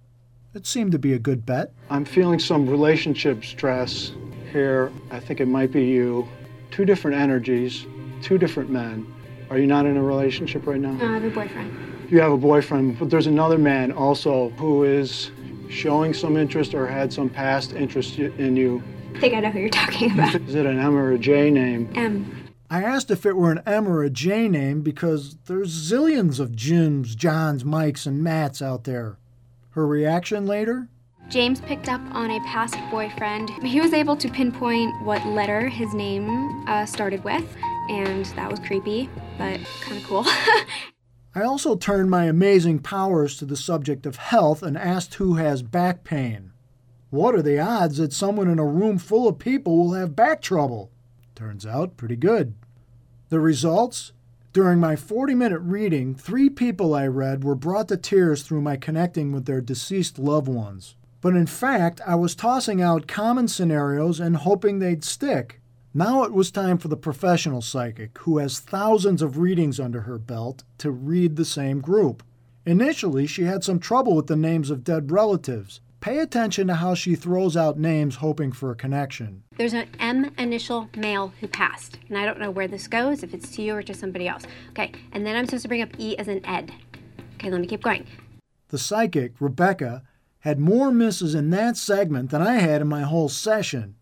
It 0.54 0.64
seemed 0.64 0.92
to 0.92 0.98
be 0.98 1.12
a 1.12 1.18
good 1.18 1.44
bet. 1.44 1.72
I'm 1.90 2.04
feeling 2.04 2.38
some 2.38 2.68
relationship 2.68 3.44
stress 3.44 4.12
here. 4.52 4.92
I 5.10 5.18
think 5.18 5.40
it 5.40 5.46
might 5.46 5.72
be 5.72 5.86
you 5.86 6.28
two 6.70 6.84
different 6.84 7.16
energies, 7.16 7.84
two 8.22 8.38
different 8.38 8.70
men. 8.70 9.12
Are 9.50 9.58
you 9.58 9.66
not 9.66 9.84
in 9.84 9.96
a 9.96 10.02
relationship 10.02 10.64
right 10.64 10.80
now? 10.80 10.92
No, 10.92 11.08
I 11.08 11.14
have 11.14 11.24
a 11.24 11.30
boyfriend. 11.30 12.08
You 12.08 12.20
have 12.20 12.30
a 12.30 12.36
boyfriend, 12.36 13.00
but 13.00 13.10
there's 13.10 13.26
another 13.26 13.58
man 13.58 13.90
also 13.90 14.50
who 14.50 14.84
is 14.84 15.32
showing 15.68 16.14
some 16.14 16.36
interest 16.36 16.72
or 16.72 16.86
had 16.86 17.12
some 17.12 17.28
past 17.28 17.72
interest 17.72 18.18
in 18.18 18.56
you. 18.56 18.80
I 19.16 19.18
think 19.18 19.34
I 19.34 19.40
know 19.40 19.50
who 19.50 19.58
you're 19.58 19.68
talking 19.68 20.12
about. 20.12 20.34
Is 20.48 20.54
it 20.54 20.66
an 20.66 20.78
M 20.78 20.96
or 20.96 21.12
a 21.12 21.18
J 21.18 21.50
name? 21.50 21.90
M. 21.96 22.48
I 22.70 22.84
asked 22.84 23.10
if 23.10 23.26
it 23.26 23.36
were 23.36 23.50
an 23.50 23.60
M 23.66 23.88
or 23.88 24.04
a 24.04 24.10
J 24.10 24.46
name 24.48 24.82
because 24.82 25.36
there's 25.46 25.72
zillions 25.90 26.38
of 26.38 26.54
Jims, 26.54 27.16
Johns, 27.16 27.64
Mikes, 27.64 28.06
and 28.06 28.22
Matts 28.22 28.62
out 28.62 28.84
there. 28.84 29.18
Her 29.70 29.84
reaction 29.84 30.46
later? 30.46 30.88
James 31.28 31.60
picked 31.60 31.88
up 31.88 32.00
on 32.12 32.30
a 32.30 32.40
past 32.40 32.76
boyfriend. 32.90 33.50
He 33.64 33.80
was 33.80 33.92
able 33.92 34.16
to 34.16 34.28
pinpoint 34.28 35.00
what 35.02 35.24
letter 35.26 35.68
his 35.68 35.92
name 35.94 36.64
uh, 36.68 36.86
started 36.86 37.22
with, 37.24 37.56
and 37.88 38.26
that 38.26 38.50
was 38.50 38.58
creepy, 38.60 39.08
but 39.40 39.60
mm. 39.60 39.80
kind 39.80 39.96
of 39.96 40.04
cool. 40.06 40.26
I 41.34 41.42
also 41.42 41.76
turned 41.76 42.10
my 42.10 42.24
amazing 42.24 42.80
powers 42.80 43.36
to 43.38 43.44
the 43.44 43.56
subject 43.56 44.04
of 44.04 44.16
health 44.16 44.62
and 44.62 44.76
asked 44.76 45.14
who 45.14 45.36
has 45.36 45.62
back 45.62 46.04
pain. 46.04 46.52
What 47.08 47.34
are 47.34 47.42
the 47.42 47.58
odds 47.58 47.96
that 47.96 48.12
someone 48.12 48.48
in 48.48 48.58
a 48.58 48.66
room 48.66 48.98
full 48.98 49.26
of 49.28 49.38
people 49.38 49.76
will 49.78 49.92
have 49.94 50.14
back 50.14 50.42
trouble? 50.42 50.90
Turns 51.34 51.64
out 51.64 51.96
pretty 51.96 52.16
good. 52.16 52.54
The 53.30 53.40
results? 53.40 54.12
During 54.52 54.80
my 54.80 54.96
40 54.96 55.34
minute 55.34 55.60
reading, 55.60 56.14
three 56.14 56.50
people 56.50 56.92
I 56.92 57.06
read 57.06 57.44
were 57.44 57.54
brought 57.54 57.88
to 57.88 57.96
tears 57.96 58.42
through 58.42 58.62
my 58.62 58.76
connecting 58.76 59.30
with 59.32 59.46
their 59.46 59.60
deceased 59.60 60.18
loved 60.18 60.48
ones. 60.48 60.96
But 61.20 61.36
in 61.36 61.46
fact, 61.46 62.00
I 62.04 62.16
was 62.16 62.34
tossing 62.34 62.82
out 62.82 63.06
common 63.06 63.46
scenarios 63.46 64.18
and 64.18 64.36
hoping 64.36 64.80
they'd 64.80 65.04
stick. 65.04 65.59
Now 65.92 66.22
it 66.22 66.32
was 66.32 66.52
time 66.52 66.78
for 66.78 66.86
the 66.86 66.96
professional 66.96 67.60
psychic, 67.60 68.16
who 68.18 68.38
has 68.38 68.60
thousands 68.60 69.22
of 69.22 69.38
readings 69.38 69.80
under 69.80 70.02
her 70.02 70.18
belt, 70.18 70.62
to 70.78 70.92
read 70.92 71.34
the 71.34 71.44
same 71.44 71.80
group. 71.80 72.22
Initially, 72.64 73.26
she 73.26 73.42
had 73.42 73.64
some 73.64 73.80
trouble 73.80 74.14
with 74.14 74.28
the 74.28 74.36
names 74.36 74.70
of 74.70 74.84
dead 74.84 75.10
relatives. 75.10 75.80
Pay 76.00 76.20
attention 76.20 76.68
to 76.68 76.74
how 76.74 76.94
she 76.94 77.16
throws 77.16 77.56
out 77.56 77.76
names 77.76 78.16
hoping 78.16 78.52
for 78.52 78.70
a 78.70 78.76
connection. 78.76 79.42
There's 79.56 79.72
an 79.72 79.88
M 79.98 80.32
initial 80.38 80.88
male 80.96 81.32
who 81.40 81.48
passed, 81.48 81.98
and 82.08 82.16
I 82.16 82.24
don't 82.24 82.38
know 82.38 82.52
where 82.52 82.68
this 82.68 82.86
goes, 82.86 83.24
if 83.24 83.34
it's 83.34 83.50
to 83.56 83.62
you 83.62 83.74
or 83.74 83.82
to 83.82 83.92
somebody 83.92 84.28
else. 84.28 84.44
Okay, 84.70 84.92
and 85.10 85.26
then 85.26 85.34
I'm 85.34 85.46
supposed 85.46 85.62
to 85.62 85.68
bring 85.68 85.82
up 85.82 85.98
E 85.98 86.16
as 86.18 86.28
an 86.28 86.46
Ed. 86.46 86.72
Okay, 87.34 87.50
let 87.50 87.60
me 87.60 87.66
keep 87.66 87.82
going. 87.82 88.06
The 88.68 88.78
psychic, 88.78 89.32
Rebecca, 89.40 90.04
had 90.38 90.60
more 90.60 90.92
misses 90.92 91.34
in 91.34 91.50
that 91.50 91.76
segment 91.76 92.30
than 92.30 92.42
I 92.42 92.54
had 92.54 92.80
in 92.80 92.86
my 92.86 93.02
whole 93.02 93.28
session. 93.28 93.96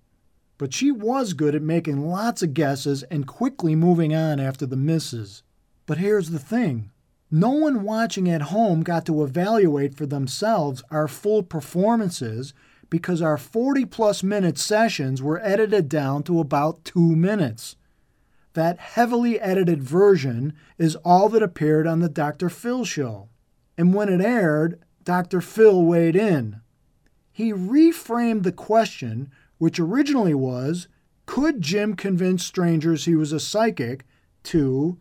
But 0.58 0.74
she 0.74 0.90
was 0.90 1.32
good 1.32 1.54
at 1.54 1.62
making 1.62 2.06
lots 2.08 2.42
of 2.42 2.52
guesses 2.52 3.04
and 3.04 3.26
quickly 3.26 3.74
moving 3.74 4.14
on 4.14 4.40
after 4.40 4.66
the 4.66 4.76
misses. 4.76 5.42
But 5.86 5.98
here's 5.98 6.30
the 6.30 6.38
thing 6.38 6.90
no 7.30 7.50
one 7.50 7.82
watching 7.82 8.28
at 8.28 8.42
home 8.42 8.82
got 8.82 9.06
to 9.06 9.22
evaluate 9.22 9.94
for 9.94 10.06
themselves 10.06 10.82
our 10.90 11.08
full 11.08 11.42
performances 11.42 12.54
because 12.90 13.20
our 13.22 13.36
40 13.36 13.84
plus 13.84 14.22
minute 14.22 14.58
sessions 14.58 15.22
were 15.22 15.40
edited 15.44 15.88
down 15.88 16.22
to 16.24 16.40
about 16.40 16.84
two 16.84 17.14
minutes. 17.14 17.76
that 18.54 18.78
heavily 18.80 19.38
edited 19.40 19.82
version 19.82 20.52
is 20.78 20.96
all 20.96 21.28
that 21.28 21.42
appeared 21.42 21.86
on 21.86 22.00
the 22.00 22.08
Dr. 22.08 22.48
Phil 22.48 22.84
show. 22.84 23.28
And 23.76 23.94
when 23.94 24.08
it 24.08 24.20
aired, 24.20 24.80
Dr. 25.04 25.40
Phil 25.40 25.84
weighed 25.84 26.16
in. 26.16 26.60
He 27.30 27.52
reframed 27.52 28.42
the 28.42 28.50
question, 28.52 29.30
which 29.58 29.78
originally 29.78 30.34
was 30.34 30.88
Could 31.26 31.60
Jim 31.60 31.94
convince 31.94 32.44
strangers 32.44 33.04
he 33.04 33.14
was 33.14 33.32
a 33.32 33.40
psychic? 33.40 34.04
to 34.44 34.98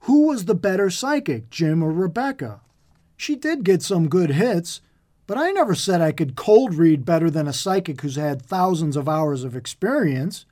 Who 0.00 0.28
was 0.28 0.44
the 0.44 0.54
better 0.54 0.90
psychic, 0.90 1.50
Jim 1.50 1.82
or 1.82 1.90
Rebecca? 1.90 2.60
She 3.16 3.34
did 3.34 3.64
get 3.64 3.82
some 3.82 4.08
good 4.08 4.30
hits, 4.30 4.80
but 5.26 5.38
I 5.38 5.50
never 5.50 5.74
said 5.74 6.00
I 6.00 6.12
could 6.12 6.36
cold 6.36 6.74
read 6.74 7.04
better 7.04 7.30
than 7.30 7.48
a 7.48 7.52
psychic 7.52 8.00
who's 8.00 8.16
had 8.16 8.42
thousands 8.42 8.96
of 8.96 9.08
hours 9.08 9.42
of 9.42 9.56
experience. 9.56 10.44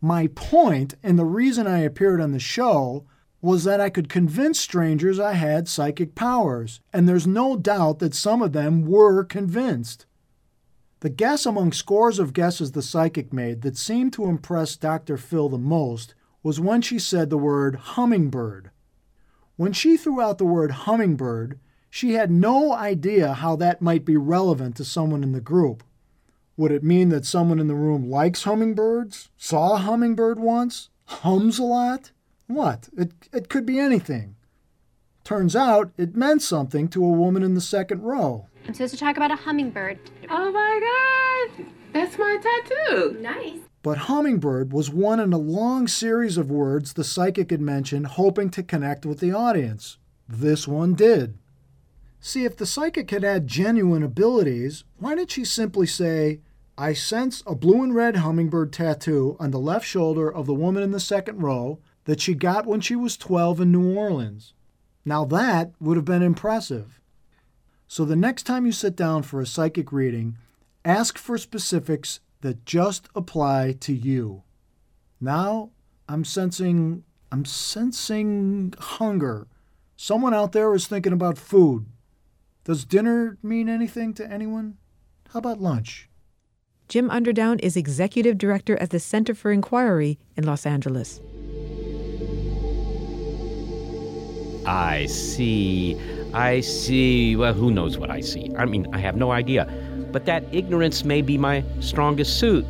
My 0.00 0.28
point, 0.28 0.94
and 1.02 1.18
the 1.18 1.24
reason 1.24 1.66
I 1.66 1.78
appeared 1.78 2.20
on 2.20 2.32
the 2.32 2.38
show, 2.38 3.04
was 3.40 3.64
that 3.64 3.80
I 3.80 3.90
could 3.90 4.08
convince 4.08 4.60
strangers 4.60 5.18
I 5.18 5.32
had 5.32 5.68
psychic 5.68 6.14
powers, 6.14 6.80
and 6.92 7.08
there's 7.08 7.26
no 7.26 7.56
doubt 7.56 7.98
that 7.98 8.14
some 8.14 8.40
of 8.40 8.52
them 8.52 8.86
were 8.86 9.24
convinced. 9.24 10.06
The 11.04 11.10
guess 11.10 11.44
among 11.44 11.72
scores 11.72 12.18
of 12.18 12.32
guesses 12.32 12.72
the 12.72 12.80
psychic 12.80 13.30
made 13.30 13.60
that 13.60 13.76
seemed 13.76 14.14
to 14.14 14.24
impress 14.24 14.74
Dr. 14.74 15.18
Phil 15.18 15.50
the 15.50 15.58
most 15.58 16.14
was 16.42 16.58
when 16.58 16.80
she 16.80 16.98
said 16.98 17.28
the 17.28 17.36
word 17.36 17.76
hummingbird. 17.76 18.70
When 19.56 19.74
she 19.74 19.98
threw 19.98 20.22
out 20.22 20.38
the 20.38 20.46
word 20.46 20.70
hummingbird, 20.70 21.60
she 21.90 22.14
had 22.14 22.30
no 22.30 22.72
idea 22.72 23.34
how 23.34 23.54
that 23.56 23.82
might 23.82 24.06
be 24.06 24.16
relevant 24.16 24.76
to 24.76 24.84
someone 24.86 25.22
in 25.22 25.32
the 25.32 25.42
group. 25.42 25.84
Would 26.56 26.72
it 26.72 26.82
mean 26.82 27.10
that 27.10 27.26
someone 27.26 27.58
in 27.58 27.68
the 27.68 27.74
room 27.74 28.08
likes 28.08 28.44
hummingbirds, 28.44 29.28
saw 29.36 29.74
a 29.74 29.80
hummingbird 29.80 30.38
once, 30.38 30.88
hums 31.04 31.58
a 31.58 31.64
lot? 31.64 32.12
What? 32.46 32.88
It, 32.96 33.12
it 33.30 33.50
could 33.50 33.66
be 33.66 33.78
anything. 33.78 34.36
Turns 35.22 35.54
out 35.54 35.92
it 35.98 36.16
meant 36.16 36.40
something 36.40 36.88
to 36.88 37.04
a 37.04 37.10
woman 37.10 37.42
in 37.42 37.52
the 37.52 37.60
second 37.60 38.04
row. 38.04 38.46
I'm 38.66 38.72
supposed 38.74 38.94
to 38.94 39.00
talk 39.00 39.16
about 39.16 39.30
a 39.30 39.36
hummingbird. 39.36 39.98
Oh 40.30 40.50
my 40.50 41.52
god! 41.58 41.66
That's 41.92 42.18
my 42.18 42.38
tattoo. 42.42 43.18
Nice. 43.20 43.60
But 43.82 43.98
hummingbird 43.98 44.72
was 44.72 44.90
one 44.90 45.20
in 45.20 45.32
a 45.34 45.38
long 45.38 45.86
series 45.86 46.38
of 46.38 46.50
words 46.50 46.94
the 46.94 47.04
psychic 47.04 47.50
had 47.50 47.60
mentioned, 47.60 48.06
hoping 48.06 48.48
to 48.50 48.62
connect 48.62 49.04
with 49.04 49.20
the 49.20 49.32
audience. 49.32 49.98
This 50.26 50.66
one 50.66 50.94
did. 50.94 51.36
See, 52.18 52.46
if 52.46 52.56
the 52.56 52.64
psychic 52.64 53.10
had 53.10 53.22
had 53.22 53.46
genuine 53.46 54.02
abilities, 54.02 54.84
why 54.98 55.14
didn't 55.14 55.32
she 55.32 55.44
simply 55.44 55.86
say, 55.86 56.40
I 56.78 56.94
sense 56.94 57.42
a 57.46 57.54
blue 57.54 57.82
and 57.82 57.94
red 57.94 58.16
hummingbird 58.16 58.72
tattoo 58.72 59.36
on 59.38 59.50
the 59.50 59.58
left 59.58 59.86
shoulder 59.86 60.32
of 60.32 60.46
the 60.46 60.54
woman 60.54 60.82
in 60.82 60.90
the 60.90 60.98
second 60.98 61.42
row 61.42 61.78
that 62.06 62.22
she 62.22 62.34
got 62.34 62.64
when 62.66 62.80
she 62.80 62.96
was 62.96 63.18
12 63.18 63.60
in 63.60 63.72
New 63.72 63.94
Orleans? 63.94 64.54
Now 65.04 65.26
that 65.26 65.72
would 65.78 65.98
have 65.98 66.06
been 66.06 66.22
impressive. 66.22 66.98
So 67.94 68.04
the 68.04 68.16
next 68.16 68.42
time 68.42 68.66
you 68.66 68.72
sit 68.72 68.96
down 68.96 69.22
for 69.22 69.40
a 69.40 69.46
psychic 69.46 69.92
reading, 69.92 70.36
ask 70.84 71.16
for 71.16 71.38
specifics 71.38 72.18
that 72.40 72.66
just 72.66 73.08
apply 73.14 73.76
to 73.82 73.92
you. 73.92 74.42
Now 75.20 75.70
I'm 76.08 76.24
sensing 76.24 77.04
I'm 77.30 77.44
sensing 77.44 78.74
hunger. 78.80 79.46
Someone 79.94 80.34
out 80.34 80.50
there 80.50 80.74
is 80.74 80.88
thinking 80.88 81.12
about 81.12 81.38
food. 81.38 81.86
Does 82.64 82.84
dinner 82.84 83.38
mean 83.44 83.68
anything 83.68 84.12
to 84.14 84.28
anyone? 84.28 84.76
How 85.32 85.38
about 85.38 85.60
lunch? 85.60 86.08
Jim 86.88 87.08
Underdown 87.08 87.60
is 87.60 87.76
executive 87.76 88.38
director 88.38 88.76
at 88.78 88.90
the 88.90 88.98
Center 88.98 89.36
for 89.36 89.52
Inquiry 89.52 90.18
in 90.36 90.42
Los 90.42 90.66
Angeles. 90.66 91.20
I 94.66 95.06
see. 95.06 95.96
I 96.34 96.60
see. 96.60 97.36
Well, 97.36 97.54
who 97.54 97.70
knows 97.70 97.96
what 97.96 98.10
I 98.10 98.20
see? 98.20 98.50
I 98.56 98.64
mean, 98.64 98.86
I 98.92 98.98
have 98.98 99.16
no 99.16 99.30
idea. 99.30 99.66
But 100.12 100.26
that 100.26 100.44
ignorance 100.52 101.04
may 101.04 101.22
be 101.22 101.38
my 101.38 101.64
strongest 101.80 102.38
suit. 102.38 102.66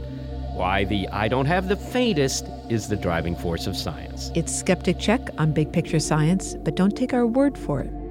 Why 0.52 0.84
the 0.84 1.08
I 1.08 1.28
don't 1.28 1.46
have 1.46 1.68
the 1.68 1.76
faintest 1.76 2.46
is 2.68 2.88
the 2.88 2.96
driving 2.96 3.34
force 3.34 3.66
of 3.66 3.76
science. 3.76 4.30
It's 4.34 4.54
Skeptic 4.54 4.98
Check 4.98 5.30
on 5.38 5.52
Big 5.52 5.72
Picture 5.72 5.98
Science, 5.98 6.54
but 6.54 6.76
don't 6.76 6.96
take 6.96 7.12
our 7.12 7.26
word 7.26 7.58
for 7.58 7.80
it. 7.80 8.03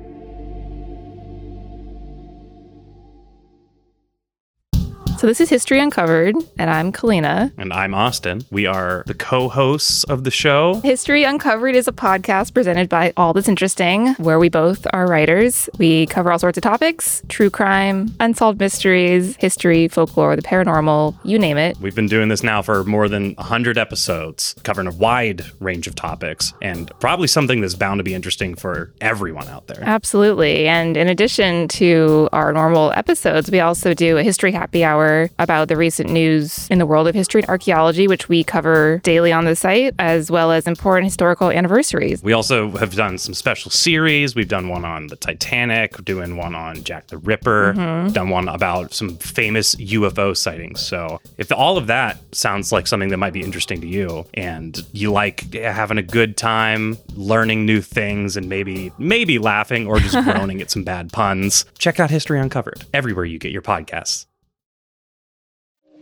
So 5.24 5.28
this 5.28 5.40
is 5.40 5.48
History 5.48 5.80
Uncovered, 5.80 6.36
and 6.58 6.70
I'm 6.70 6.92
Kalina. 6.92 7.54
And 7.58 7.72
I'm 7.72 7.94
Austin. 7.94 8.44
We 8.52 8.66
are 8.66 9.06
the 9.08 9.14
co 9.14 9.48
hosts 9.48 10.04
of 10.04 10.26
the 10.26 10.32
show. 10.32 10.82
History 10.82 11.24
Uncovered 11.24 11.78
is 11.78 11.88
a 11.88 11.94
podcast 11.94 12.54
presented 12.54 12.90
by 12.90 13.14
All 13.16 13.32
That's 13.32 13.48
Interesting, 13.48 14.16
where 14.16 14.38
we 14.38 14.50
both 14.50 14.86
are 14.92 15.08
writers. 15.08 15.70
We 15.78 16.08
cover 16.08 16.30
all 16.30 16.40
sorts 16.40 16.58
of 16.58 16.62
topics 16.64 17.24
true 17.30 17.50
crime, 17.50 18.14
unsolved 18.20 18.60
mysteries, 18.60 19.38
history, 19.38 19.88
folklore, 19.88 20.36
the 20.36 20.42
paranormal, 20.42 21.18
you 21.24 21.40
name 21.40 21.56
it. 21.56 21.78
We've 21.78 21.96
been 21.96 22.08
doing 22.08 22.28
this 22.28 22.44
now 22.44 22.62
for 22.62 22.84
more 22.84 23.08
than 23.08 23.34
100 23.36 23.78
episodes, 23.78 24.56
covering 24.64 24.88
a 24.88 24.92
wide 24.92 25.46
range 25.62 25.88
of 25.88 25.96
topics, 25.96 26.54
and 26.62 26.92
probably 27.00 27.28
something 27.28 27.62
that's 27.62 27.76
bound 27.76 28.00
to 28.00 28.04
be 28.04 28.14
interesting 28.14 28.56
for 28.56 28.92
everyone 29.00 29.48
out 29.48 29.68
there. 29.68 29.84
Absolutely. 29.84 30.68
And 30.68 30.98
in 30.98 31.08
addition 31.08 31.70
to 31.70 32.28
our 32.34 32.52
normal 32.52 32.92
episodes, 32.98 33.50
we 33.50 33.62
also 33.62 33.94
do 33.94 34.18
a 34.18 34.24
history 34.24 34.52
happy 34.52 34.84
hour 34.84 35.13
about 35.40 35.68
the 35.68 35.78
recent 35.78 36.10
news 36.10 36.68
in 36.70 36.80
the 36.80 36.86
world 36.86 37.08
of 37.08 37.16
history 37.16 37.42
and 37.42 37.50
archaeology, 37.50 38.08
which 38.08 38.30
we 38.30 38.44
cover 38.44 39.00
daily 39.04 39.32
on 39.32 39.46
the 39.46 39.56
site, 39.56 39.94
as 40.00 40.30
well 40.32 40.52
as 40.52 40.68
important 40.68 41.06
historical 41.06 41.50
anniversaries. 41.50 42.22
We 42.24 42.34
also 42.34 42.72
have 42.78 42.96
done 42.96 43.18
some 43.18 43.34
special 43.34 43.72
series. 43.72 44.36
We've 44.36 44.48
done 44.48 44.68
one 44.70 44.86
on 44.86 45.08
the 45.08 45.16
Titanic, 45.16 46.04
doing 46.04 46.38
one 46.38 46.56
on 46.56 46.84
Jack 46.84 47.08
the 47.08 47.18
Ripper, 47.18 47.74
Mhm. 47.76 48.14
done 48.14 48.30
one 48.30 48.48
about 48.48 48.94
some 48.94 49.18
famous 49.18 49.76
UFO 49.80 50.34
sightings. 50.34 50.80
So 50.82 51.20
if 51.38 51.52
all 51.52 51.78
of 51.78 51.88
that 51.88 52.18
sounds 52.34 52.72
like 52.72 52.88
something 52.88 53.10
that 53.10 53.18
might 53.18 53.34
be 53.34 53.42
interesting 53.42 53.82
to 53.82 53.88
you 53.88 54.26
and 54.34 54.84
you 54.94 55.12
like 55.12 55.54
having 55.54 55.98
a 55.98 56.04
good 56.04 56.38
time 56.38 56.98
learning 57.16 57.66
new 57.66 57.82
things 57.82 58.36
and 58.38 58.48
maybe 58.50 58.92
maybe 58.98 59.38
laughing 59.40 59.88
or 59.88 60.00
just 60.00 60.16
groaning 60.24 60.62
at 60.62 60.72
some 60.72 60.84
bad 60.84 61.12
puns, 61.12 61.66
check 61.78 62.00
out 62.00 62.10
History 62.10 62.40
Uncovered 62.40 62.84
everywhere 62.94 63.26
you 63.26 63.38
get 63.40 63.52
your 63.52 63.62
podcasts. 63.62 64.26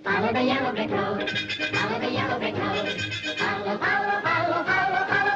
Follow 0.03 0.33
the 0.33 0.43
yellow 0.43 0.71
brick 0.73 0.89
road. 0.89 1.29
Follow 1.29 1.99
the 1.99 2.11
yellow 2.11 2.39
brick 2.39 2.55
road. 2.57 3.01
Follow, 3.37 3.77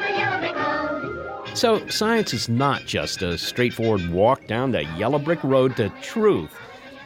the 0.02 0.14
yellow 0.18 0.40
brick 0.40 0.56
road. 0.56 1.58
So, 1.58 1.88
science 1.88 2.34
is 2.34 2.50
not 2.50 2.86
just 2.86 3.22
a 3.22 3.38
straightforward 3.38 4.10
walk 4.10 4.48
down 4.48 4.72
the 4.72 4.84
yellow 4.98 5.20
brick 5.20 5.44
road 5.44 5.76
to 5.76 5.90
truth. 6.02 6.52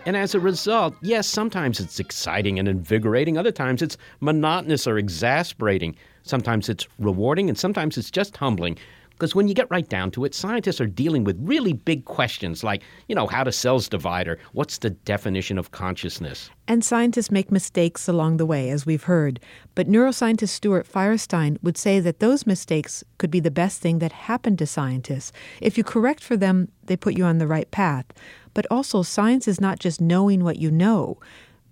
And 0.05 0.16
as 0.16 0.34
a 0.34 0.39
result, 0.39 0.95
yes, 1.01 1.28
sometimes 1.28 1.82
it's 1.82 1.99
exciting 1.99 2.60
and 2.60 2.68
invigorating, 2.68 3.38
other 3.38 3.51
times 3.51 3.82
it's 3.82 3.97
monotonous 4.22 4.88
or 4.88 4.97
exasperating. 4.97 5.97
Sometimes 6.24 6.70
it's 6.70 6.88
rewarding, 6.97 7.49
and 7.49 7.57
sometimes 7.57 7.97
it's 7.97 8.10
just 8.10 8.38
humbling. 8.38 8.78
Because 9.20 9.36
when 9.36 9.49
you 9.49 9.53
get 9.53 9.70
right 9.70 9.88
down 9.89 10.11
to 10.11 10.24
it, 10.24 10.34
scientists 10.34 10.80
are 10.80 10.88
dealing 10.88 11.26
with 11.26 11.38
really 11.41 11.74
big 11.74 12.05
questions 12.05 12.63
like, 12.63 12.84
you 13.09 13.15
know, 13.15 13.28
how 13.28 13.43
do 13.43 13.51
cells 13.51 13.89
divide 13.89 14.30
or 14.30 14.39
what's 14.53 14.78
the 14.78 14.91
definition 14.91 15.57
of 15.57 15.72
consciousness? 15.72 16.49
And 16.70 16.86
scientists 16.86 17.30
make 17.30 17.51
mistakes 17.51 18.07
along 18.07 18.38
the 18.38 18.45
way, 18.45 18.70
as 18.70 18.86
we've 18.86 19.03
heard. 19.03 19.41
But 19.76 19.89
neuroscientist 19.89 20.49
Stuart 20.49 20.88
Firestein 20.88 21.61
would 21.61 21.78
say 21.78 21.99
that 21.99 22.22
those 22.22 22.47
mistakes 22.47 23.03
could 23.17 23.30
be 23.30 23.41
the 23.41 23.51
best 23.51 23.82
thing 23.82 23.99
that 23.99 24.13
happened 24.13 24.57
to 24.59 24.65
scientists. 24.65 25.34
If 25.59 25.78
you 25.78 25.84
correct 25.84 26.24
for 26.24 26.38
them, 26.38 26.70
they 26.86 26.95
put 26.95 27.17
you 27.17 27.26
on 27.26 27.39
the 27.39 27.47
right 27.47 27.70
path. 27.72 28.05
But 28.53 28.67
also, 28.72 29.03
science 29.03 29.49
is 29.49 29.59
not 29.59 29.80
just 29.80 29.99
knowing 29.99 30.45
what 30.45 30.59
you 30.59 30.72
know, 30.72 31.20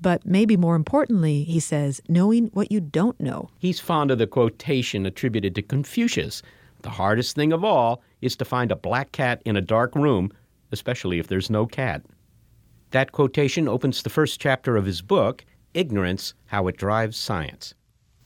but 0.02 0.26
maybe 0.26 0.58
more 0.58 0.76
importantly, 0.76 1.44
he 1.44 1.62
says, 1.62 2.02
knowing 2.10 2.48
what 2.48 2.74
you 2.74 2.82
don't 2.82 3.18
know. 3.22 3.50
He's 3.58 3.80
fond 3.80 4.12
of 4.12 4.18
the 4.18 4.28
quotation 4.28 5.06
attributed 5.06 5.56
to 5.56 5.62
Confucius 5.62 6.44
The 6.88 6.94
hardest 6.94 7.36
thing 7.36 7.52
of 7.52 7.66
all 7.66 8.02
is 8.22 8.38
to 8.38 8.46
find 8.46 8.72
a 8.72 8.76
black 8.78 9.12
cat 9.12 9.42
in 9.44 9.58
a 9.58 9.62
dark 9.62 9.94
room, 9.94 10.32
especially 10.72 11.20
if 11.20 11.28
there's 11.28 11.50
no 11.50 11.66
cat. 11.66 12.02
That 12.92 13.12
quotation 13.12 13.68
opens 13.68 14.02
the 14.02 14.10
first 14.10 14.40
chapter 14.40 14.78
of 14.78 14.86
his 14.86 15.02
book, 15.02 15.44
Ignorance 15.74 16.34
How 16.46 16.66
It 16.68 16.78
Drives 16.78 17.18
Science. 17.18 17.74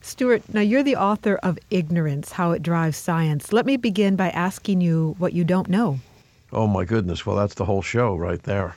Stuart, 0.02 0.44
now 0.54 0.62
you're 0.62 0.84
the 0.84 0.96
author 0.96 1.40
of 1.42 1.58
Ignorance 1.72 2.34
How 2.34 2.52
It 2.52 2.62
Drives 2.62 2.98
Science. 2.98 3.52
Let 3.52 3.66
me 3.66 3.78
begin 3.78 4.16
by 4.16 4.30
asking 4.30 4.80
you 4.80 5.16
what 5.18 5.34
you 5.34 5.44
don't 5.44 5.68
know. 5.68 6.00
Oh 6.54 6.68
my 6.68 6.86
goodness! 6.86 7.26
Well, 7.26 7.38
that's 7.38 7.56
the 7.56 7.66
whole 7.66 7.82
show 7.82 8.16
right 8.16 8.44
there. 8.44 8.76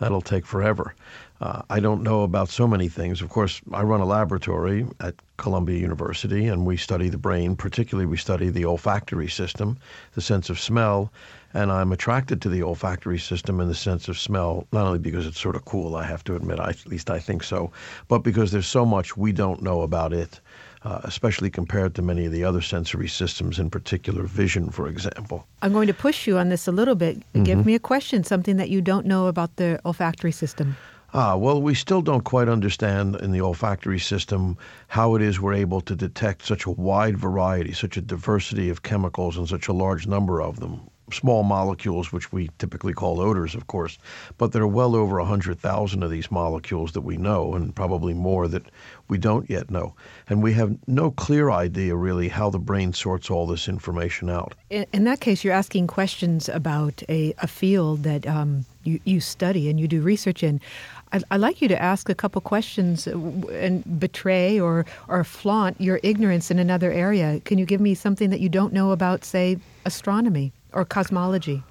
That'll 0.00 0.22
take 0.22 0.44
forever. 0.44 0.96
Uh, 1.40 1.62
I 1.70 1.80
don't 1.80 2.02
know 2.02 2.22
about 2.22 2.50
so 2.50 2.68
many 2.68 2.88
things. 2.88 3.22
Of 3.22 3.30
course, 3.30 3.62
I 3.72 3.82
run 3.82 4.00
a 4.00 4.04
laboratory 4.04 4.86
at 5.00 5.14
Columbia 5.38 5.78
University, 5.78 6.46
and 6.46 6.66
we 6.66 6.76
study 6.76 7.08
the 7.08 7.16
brain. 7.16 7.56
Particularly, 7.56 8.04
we 8.04 8.18
study 8.18 8.50
the 8.50 8.66
olfactory 8.66 9.28
system, 9.28 9.78
the 10.14 10.20
sense 10.20 10.50
of 10.50 10.60
smell. 10.60 11.10
And 11.54 11.72
I'm 11.72 11.92
attracted 11.92 12.42
to 12.42 12.48
the 12.50 12.62
olfactory 12.62 13.18
system 13.18 13.58
and 13.58 13.70
the 13.70 13.74
sense 13.74 14.06
of 14.06 14.18
smell, 14.18 14.66
not 14.70 14.86
only 14.86 14.98
because 14.98 15.26
it's 15.26 15.40
sort 15.40 15.56
of 15.56 15.64
cool, 15.64 15.96
I 15.96 16.04
have 16.04 16.22
to 16.24 16.36
admit, 16.36 16.60
I, 16.60 16.68
at 16.70 16.86
least 16.86 17.10
I 17.10 17.18
think 17.18 17.42
so, 17.42 17.72
but 18.06 18.18
because 18.18 18.52
there's 18.52 18.68
so 18.68 18.84
much 18.84 19.16
we 19.16 19.32
don't 19.32 19.62
know 19.62 19.80
about 19.82 20.12
it. 20.12 20.40
uh, 20.82 20.98
especially 21.04 21.50
compared 21.50 21.94
to 21.94 22.00
many 22.00 22.24
of 22.24 22.32
the 22.32 22.42
other 22.42 22.62
sensory 22.62 23.06
systems, 23.06 23.58
in 23.58 23.68
particular 23.68 24.22
vision, 24.22 24.70
for 24.70 24.88
example. 24.88 25.44
I'm 25.60 25.74
going 25.74 25.88
to 25.88 25.92
push 25.92 26.26
you 26.26 26.38
on 26.38 26.48
this 26.48 26.66
a 26.66 26.72
little 26.72 26.94
bit. 26.94 27.18
Give 27.34 27.58
Mhm. 27.58 27.66
me 27.66 27.74
a 27.74 27.78
question, 27.78 28.24
something 28.24 28.56
that 28.56 28.70
you 28.70 28.80
don't 28.80 29.04
know 29.04 29.26
about 29.26 29.56
the 29.56 29.78
olfactory 29.84 30.32
system. 30.32 30.76
Ah, 31.12 31.34
well, 31.34 31.60
we 31.60 31.74
still 31.74 32.02
don't 32.02 32.22
quite 32.22 32.48
understand 32.48 33.16
in 33.16 33.32
the 33.32 33.40
olfactory 33.40 33.98
system 33.98 34.56
how 34.86 35.16
it 35.16 35.22
is 35.22 35.40
we're 35.40 35.54
able 35.54 35.80
to 35.80 35.96
detect 35.96 36.46
such 36.46 36.66
a 36.66 36.70
wide 36.70 37.18
variety, 37.18 37.72
such 37.72 37.96
a 37.96 38.00
diversity 38.00 38.70
of 38.70 38.84
chemicals 38.84 39.36
and 39.36 39.48
such 39.48 39.66
a 39.66 39.72
large 39.72 40.06
number 40.06 40.40
of 40.40 40.60
them. 40.60 40.80
Small 41.12 41.42
molecules, 41.42 42.12
which 42.12 42.30
we 42.30 42.48
typically 42.58 42.92
call 42.92 43.20
odors, 43.20 43.56
of 43.56 43.66
course, 43.66 43.98
but 44.38 44.52
there 44.52 44.62
are 44.62 44.68
well 44.68 44.94
over 44.94 45.18
100,000 45.18 46.02
of 46.04 46.10
these 46.12 46.30
molecules 46.30 46.92
that 46.92 47.00
we 47.00 47.16
know, 47.16 47.54
and 47.54 47.74
probably 47.74 48.14
more 48.14 48.46
that 48.46 48.62
we 49.08 49.18
don't 49.18 49.50
yet 49.50 49.68
know. 49.68 49.96
And 50.28 50.40
we 50.40 50.52
have 50.52 50.76
no 50.86 51.10
clear 51.10 51.50
idea, 51.50 51.96
really, 51.96 52.28
how 52.28 52.48
the 52.50 52.60
brain 52.60 52.92
sorts 52.92 53.28
all 53.28 53.48
this 53.48 53.66
information 53.66 54.30
out. 54.30 54.54
In, 54.70 54.86
in 54.92 55.02
that 55.02 55.20
case, 55.20 55.42
you're 55.42 55.52
asking 55.52 55.88
questions 55.88 56.48
about 56.48 57.02
a, 57.08 57.34
a 57.38 57.48
field 57.48 58.04
that 58.04 58.24
um, 58.28 58.64
you, 58.84 59.00
you 59.04 59.20
study 59.20 59.68
and 59.68 59.80
you 59.80 59.88
do 59.88 60.00
research 60.00 60.44
in. 60.44 60.60
I'd, 61.12 61.24
I'd 61.30 61.40
like 61.40 61.60
you 61.60 61.68
to 61.68 61.80
ask 61.80 62.08
a 62.08 62.14
couple 62.14 62.40
questions 62.40 63.06
uh, 63.06 63.18
and 63.52 63.98
betray 63.98 64.60
or, 64.60 64.86
or 65.08 65.24
flaunt 65.24 65.80
your 65.80 66.00
ignorance 66.02 66.50
in 66.50 66.58
another 66.58 66.92
area. 66.92 67.40
Can 67.44 67.58
you 67.58 67.66
give 67.66 67.80
me 67.80 67.94
something 67.94 68.30
that 68.30 68.40
you 68.40 68.48
don't 68.48 68.72
know 68.72 68.92
about, 68.92 69.24
say, 69.24 69.58
astronomy 69.84 70.52
or 70.72 70.84
cosmology? 70.84 71.62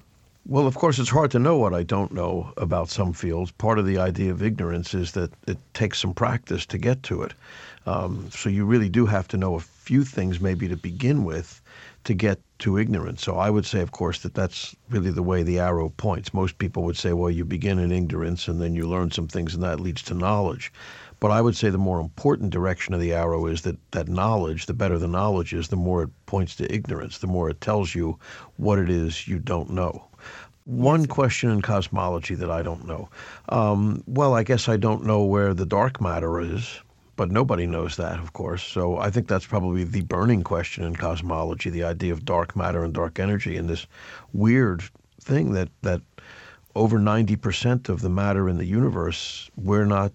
Well, 0.46 0.66
of 0.66 0.74
course, 0.74 0.98
it's 0.98 1.10
hard 1.10 1.30
to 1.32 1.38
know 1.38 1.56
what 1.56 1.74
I 1.74 1.82
don't 1.82 2.12
know 2.12 2.52
about 2.56 2.88
some 2.88 3.12
fields. 3.12 3.50
Part 3.50 3.78
of 3.78 3.86
the 3.86 3.98
idea 3.98 4.30
of 4.30 4.42
ignorance 4.42 4.94
is 4.94 5.12
that 5.12 5.30
it 5.46 5.58
takes 5.74 6.00
some 6.00 6.14
practice 6.14 6.66
to 6.66 6.78
get 6.78 7.02
to 7.04 7.22
it. 7.22 7.34
Um, 7.86 8.28
so 8.30 8.48
you 8.48 8.64
really 8.64 8.88
do 8.88 9.06
have 9.06 9.28
to 9.28 9.36
know 9.36 9.54
a 9.54 9.60
few 9.60 10.02
things 10.02 10.40
maybe 10.40 10.66
to 10.68 10.76
begin 10.76 11.24
with 11.24 11.60
to 12.04 12.14
get 12.14 12.40
to 12.60 12.78
ignorance. 12.78 13.22
So 13.22 13.36
I 13.36 13.50
would 13.50 13.66
say, 13.66 13.80
of 13.80 13.92
course, 13.92 14.20
that 14.20 14.34
that's 14.34 14.74
really 14.90 15.10
the 15.10 15.22
way 15.22 15.42
the 15.42 15.58
arrow 15.58 15.90
points. 15.90 16.34
Most 16.34 16.58
people 16.58 16.82
would 16.84 16.96
say, 16.96 17.12
well, 17.12 17.30
you 17.30 17.44
begin 17.44 17.78
in 17.78 17.92
ignorance 17.92 18.48
and 18.48 18.60
then 18.60 18.74
you 18.74 18.88
learn 18.88 19.10
some 19.10 19.28
things 19.28 19.54
and 19.54 19.62
that 19.62 19.80
leads 19.80 20.02
to 20.02 20.14
knowledge. 20.14 20.72
But 21.20 21.30
I 21.30 21.42
would 21.42 21.56
say 21.56 21.68
the 21.68 21.76
more 21.76 22.00
important 22.00 22.50
direction 22.50 22.94
of 22.94 23.00
the 23.00 23.12
arrow 23.12 23.46
is 23.46 23.62
that 23.62 23.76
that 23.90 24.08
knowledge, 24.08 24.66
the 24.66 24.72
better 24.72 24.98
the 24.98 25.06
knowledge 25.06 25.52
is, 25.52 25.68
the 25.68 25.76
more 25.76 26.04
it 26.04 26.10
points 26.24 26.56
to 26.56 26.74
ignorance, 26.74 27.18
the 27.18 27.26
more 27.26 27.50
it 27.50 27.60
tells 27.60 27.94
you 27.94 28.18
what 28.56 28.78
it 28.78 28.88
is 28.88 29.28
you 29.28 29.38
don't 29.38 29.70
know. 29.70 30.06
One 30.64 31.06
question 31.06 31.50
in 31.50 31.60
cosmology 31.60 32.34
that 32.36 32.50
I 32.50 32.62
don't 32.62 32.86
know. 32.86 33.10
Um, 33.50 34.02
well, 34.06 34.34
I 34.34 34.44
guess 34.44 34.68
I 34.68 34.76
don't 34.78 35.04
know 35.04 35.24
where 35.24 35.52
the 35.52 35.66
dark 35.66 36.00
matter 36.00 36.40
is, 36.40 36.80
but 37.20 37.30
nobody 37.30 37.66
knows 37.66 37.98
that, 37.98 38.18
of 38.18 38.32
course. 38.32 38.62
So 38.62 38.96
I 38.96 39.10
think 39.10 39.28
that's 39.28 39.46
probably 39.46 39.84
the 39.84 40.00
burning 40.00 40.42
question 40.42 40.84
in 40.84 40.96
cosmology 40.96 41.68
the 41.68 41.84
idea 41.84 42.14
of 42.14 42.24
dark 42.24 42.56
matter 42.56 42.82
and 42.82 42.94
dark 42.94 43.18
energy, 43.18 43.58
and 43.58 43.68
this 43.68 43.86
weird 44.32 44.82
thing 45.20 45.52
that, 45.52 45.68
that 45.82 46.00
over 46.74 46.98
90% 46.98 47.90
of 47.90 48.00
the 48.00 48.08
matter 48.08 48.48
in 48.48 48.56
the 48.56 48.64
universe, 48.64 49.50
we're 49.58 49.84
not 49.84 50.14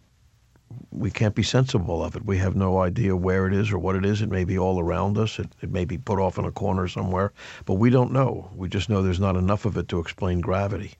we 0.89 1.11
can't 1.11 1.35
be 1.35 1.43
sensible 1.43 2.03
of 2.03 2.15
it. 2.15 2.25
We 2.25 2.39
have 2.39 2.55
no 2.55 2.79
idea 2.79 3.15
where 3.15 3.45
it 3.45 3.53
is 3.53 3.71
or 3.71 3.77
what 3.77 3.95
it 3.95 4.03
is. 4.03 4.23
It 4.23 4.31
may 4.31 4.43
be 4.43 4.57
all 4.57 4.79
around 4.79 5.19
us. 5.19 5.37
It, 5.37 5.49
it 5.61 5.69
may 5.69 5.85
be 5.85 5.99
put 5.99 6.17
off 6.17 6.39
in 6.39 6.45
a 6.45 6.51
corner 6.51 6.87
somewhere, 6.87 7.33
but 7.65 7.75
we 7.75 7.91
don't 7.91 8.13
know. 8.13 8.49
We 8.55 8.67
just 8.67 8.89
know 8.89 9.03
there's 9.03 9.19
not 9.19 9.35
enough 9.35 9.65
of 9.65 9.77
it 9.77 9.87
to 9.89 9.99
explain 9.99 10.41
gravity. 10.41 10.95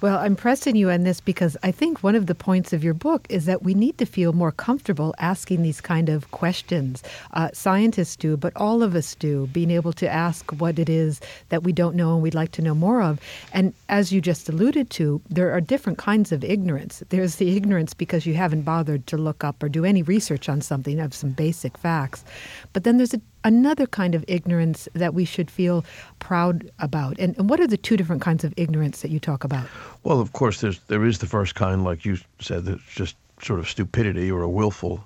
Well, 0.00 0.18
I'm 0.18 0.36
pressing 0.36 0.76
you 0.76 0.90
on 0.90 1.04
this 1.04 1.20
because 1.20 1.56
I 1.62 1.70
think 1.70 2.02
one 2.02 2.14
of 2.14 2.26
the 2.26 2.34
points 2.34 2.72
of 2.72 2.84
your 2.84 2.94
book 2.94 3.26
is 3.28 3.46
that 3.46 3.62
we 3.62 3.74
need 3.74 3.98
to 3.98 4.06
feel 4.06 4.32
more 4.32 4.52
comfortable 4.52 5.14
asking 5.18 5.62
these 5.62 5.80
kind 5.80 6.08
of 6.08 6.30
questions. 6.30 7.02
Uh, 7.32 7.50
scientists 7.52 8.16
do, 8.16 8.36
but 8.36 8.52
all 8.56 8.82
of 8.82 8.94
us 8.94 9.14
do, 9.14 9.46
being 9.48 9.70
able 9.70 9.92
to 9.94 10.08
ask 10.08 10.50
what 10.52 10.78
it 10.78 10.88
is 10.88 11.20
that 11.48 11.62
we 11.62 11.72
don't 11.72 11.96
know 11.96 12.14
and 12.14 12.22
we'd 12.22 12.34
like 12.34 12.52
to 12.52 12.62
know 12.62 12.74
more 12.74 13.02
of. 13.02 13.20
And 13.52 13.74
as 13.88 14.12
you 14.12 14.20
just 14.20 14.48
alluded 14.48 14.90
to, 14.90 15.20
there 15.28 15.52
are 15.52 15.60
different 15.60 15.98
kinds 15.98 16.32
of 16.32 16.44
ignorance. 16.44 17.02
There's 17.08 17.36
the 17.36 17.56
ignorance 17.56 17.94
because 17.94 18.26
you 18.26 18.34
haven't 18.34 18.62
bothered 18.62 19.06
to 19.08 19.16
look 19.16 19.44
up 19.44 19.62
or 19.62 19.68
do 19.68 19.84
any 19.84 20.02
research 20.02 20.48
on 20.48 20.60
something 20.60 21.00
of 21.00 21.14
some 21.14 21.30
basic 21.30 21.78
facts. 21.78 22.24
But 22.72 22.84
then 22.84 22.96
there's 22.96 23.14
a 23.14 23.20
another 23.44 23.86
kind 23.86 24.14
of 24.14 24.24
ignorance 24.26 24.88
that 24.94 25.14
we 25.14 25.24
should 25.24 25.50
feel 25.50 25.84
proud 26.18 26.70
about. 26.78 27.18
And, 27.18 27.36
and 27.38 27.48
what 27.48 27.60
are 27.60 27.66
the 27.66 27.76
two 27.76 27.96
different 27.96 28.22
kinds 28.22 28.42
of 28.42 28.52
ignorance 28.56 29.02
that 29.02 29.10
you 29.10 29.20
talk 29.20 29.44
about? 29.44 29.66
Well, 30.02 30.20
of 30.20 30.32
course, 30.32 30.60
there's 30.60 30.80
there 30.88 31.04
is 31.04 31.18
the 31.18 31.26
first 31.26 31.54
kind, 31.54 31.84
like 31.84 32.04
you 32.04 32.18
said, 32.40 32.64
that's 32.64 32.82
just 32.94 33.16
sort 33.42 33.60
of 33.60 33.68
stupidity 33.68 34.30
or 34.30 34.42
a 34.42 34.48
willful, 34.48 35.04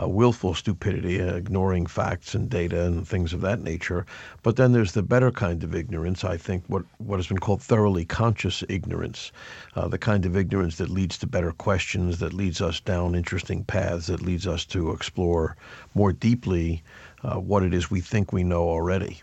uh, 0.00 0.08
willful 0.08 0.54
stupidity, 0.54 1.20
uh, 1.20 1.34
ignoring 1.34 1.84
facts 1.84 2.34
and 2.34 2.48
data 2.48 2.84
and 2.84 3.06
things 3.06 3.32
of 3.32 3.40
that 3.42 3.62
nature. 3.62 4.06
But 4.42 4.56
then 4.56 4.72
there's 4.72 4.92
the 4.92 5.02
better 5.02 5.30
kind 5.30 5.62
of 5.62 5.74
ignorance. 5.74 6.24
I 6.24 6.36
think 6.36 6.64
what 6.68 6.84
what 6.98 7.18
has 7.18 7.26
been 7.26 7.38
called 7.38 7.62
thoroughly 7.62 8.04
conscious 8.04 8.64
ignorance, 8.68 9.32
uh, 9.74 9.88
the 9.88 9.98
kind 9.98 10.24
of 10.24 10.36
ignorance 10.36 10.76
that 10.76 10.90
leads 10.90 11.18
to 11.18 11.26
better 11.26 11.52
questions, 11.52 12.18
that 12.20 12.32
leads 12.32 12.60
us 12.60 12.80
down 12.80 13.14
interesting 13.14 13.64
paths, 13.64 14.06
that 14.06 14.22
leads 14.22 14.46
us 14.46 14.64
to 14.66 14.92
explore 14.92 15.56
more 15.94 16.12
deeply 16.12 16.82
uh, 17.26 17.38
what 17.40 17.62
it 17.62 17.74
is 17.74 17.90
we 17.90 18.00
think 18.00 18.32
we 18.32 18.44
know 18.44 18.62
already. 18.68 19.20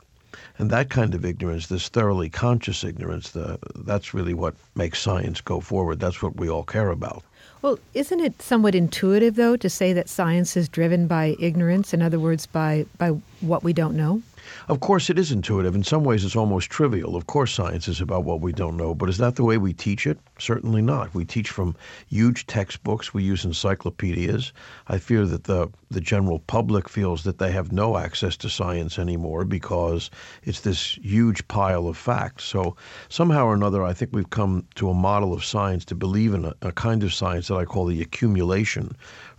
And 0.57 0.69
that 0.69 0.89
kind 0.89 1.15
of 1.15 1.25
ignorance, 1.25 1.67
this 1.67 1.89
thoroughly 1.89 2.29
conscious 2.29 2.83
ignorance, 2.83 3.31
the, 3.31 3.57
that's 3.75 4.13
really 4.13 4.33
what 4.33 4.55
makes 4.75 4.99
science 4.99 5.41
go 5.41 5.59
forward. 5.59 5.99
That's 5.99 6.21
what 6.21 6.35
we 6.35 6.49
all 6.49 6.63
care 6.63 6.89
about. 6.89 7.23
Well, 7.61 7.79
isn't 7.93 8.19
it 8.19 8.41
somewhat 8.41 8.75
intuitive, 8.75 9.35
though, 9.35 9.55
to 9.55 9.69
say 9.69 9.93
that 9.93 10.09
science 10.09 10.57
is 10.57 10.67
driven 10.67 11.07
by 11.07 11.37
ignorance? 11.39 11.93
In 11.93 12.01
other 12.01 12.19
words, 12.19 12.45
by, 12.45 12.85
by 12.97 13.09
what 13.39 13.63
we 13.63 13.73
don't 13.73 13.95
know? 13.95 14.21
Of 14.69 14.79
course, 14.79 15.09
it 15.09 15.19
is 15.19 15.31
intuitive. 15.31 15.75
In 15.75 15.83
some 15.83 16.05
ways, 16.05 16.23
it's 16.23 16.37
almost 16.37 16.69
trivial. 16.69 17.17
Of 17.17 17.27
course, 17.27 17.53
science 17.53 17.89
is 17.89 17.99
about 17.99 18.23
what 18.23 18.39
we 18.39 18.53
don't 18.53 18.77
know, 18.77 18.95
but 18.95 19.09
is 19.09 19.17
that 19.17 19.35
the 19.35 19.43
way 19.43 19.57
we 19.57 19.73
teach 19.73 20.07
it? 20.07 20.19
Certainly 20.39 20.81
not. 20.81 21.13
We 21.13 21.25
teach 21.25 21.49
from 21.49 21.75
huge 22.07 22.47
textbooks, 22.47 23.13
we 23.13 23.23
use 23.23 23.43
encyclopedias. 23.43 24.53
I 24.87 24.99
fear 24.99 25.25
that 25.25 25.43
the, 25.43 25.69
the 25.91 25.99
general 25.99 26.39
public 26.39 26.87
feels 26.87 27.25
that 27.25 27.39
they 27.39 27.51
have 27.51 27.73
no 27.73 27.97
access 27.97 28.37
to 28.37 28.49
science 28.49 28.97
anymore 28.97 29.43
because 29.43 30.09
it's 30.43 30.61
this 30.61 30.97
huge 31.01 31.45
pile 31.49 31.87
of 31.87 31.97
facts. 31.97 32.45
So, 32.45 32.77
somehow 33.09 33.47
or 33.47 33.53
another, 33.53 33.83
I 33.83 33.91
think 33.91 34.11
we've 34.13 34.29
come 34.29 34.65
to 34.75 34.89
a 34.89 34.93
model 34.93 35.33
of 35.33 35.43
science 35.43 35.83
to 35.85 35.95
believe 35.95 36.33
in 36.33 36.45
a, 36.45 36.53
a 36.61 36.71
kind 36.71 37.03
of 37.03 37.13
science 37.13 37.49
that 37.49 37.55
I 37.55 37.65
call 37.65 37.85
the 37.85 38.01
accumulation 38.01 38.95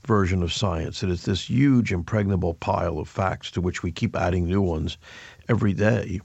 version 0.07 0.43
of 0.43 0.53
science. 0.53 1.03
It 1.03 1.11
is 1.11 1.25
this 1.25 1.49
huge, 1.49 1.93
impregnable 1.93 2.55
pile 2.55 2.99
of 2.99 3.09
facts 3.09 3.51
to 3.53 3.61
which 3.61 3.83
we 3.83 3.93
keep 3.93 4.17
adding 4.17 4.47
new 4.47 4.63
ones 4.63 4.99
every 5.49 5.73
day. 5.73 6.21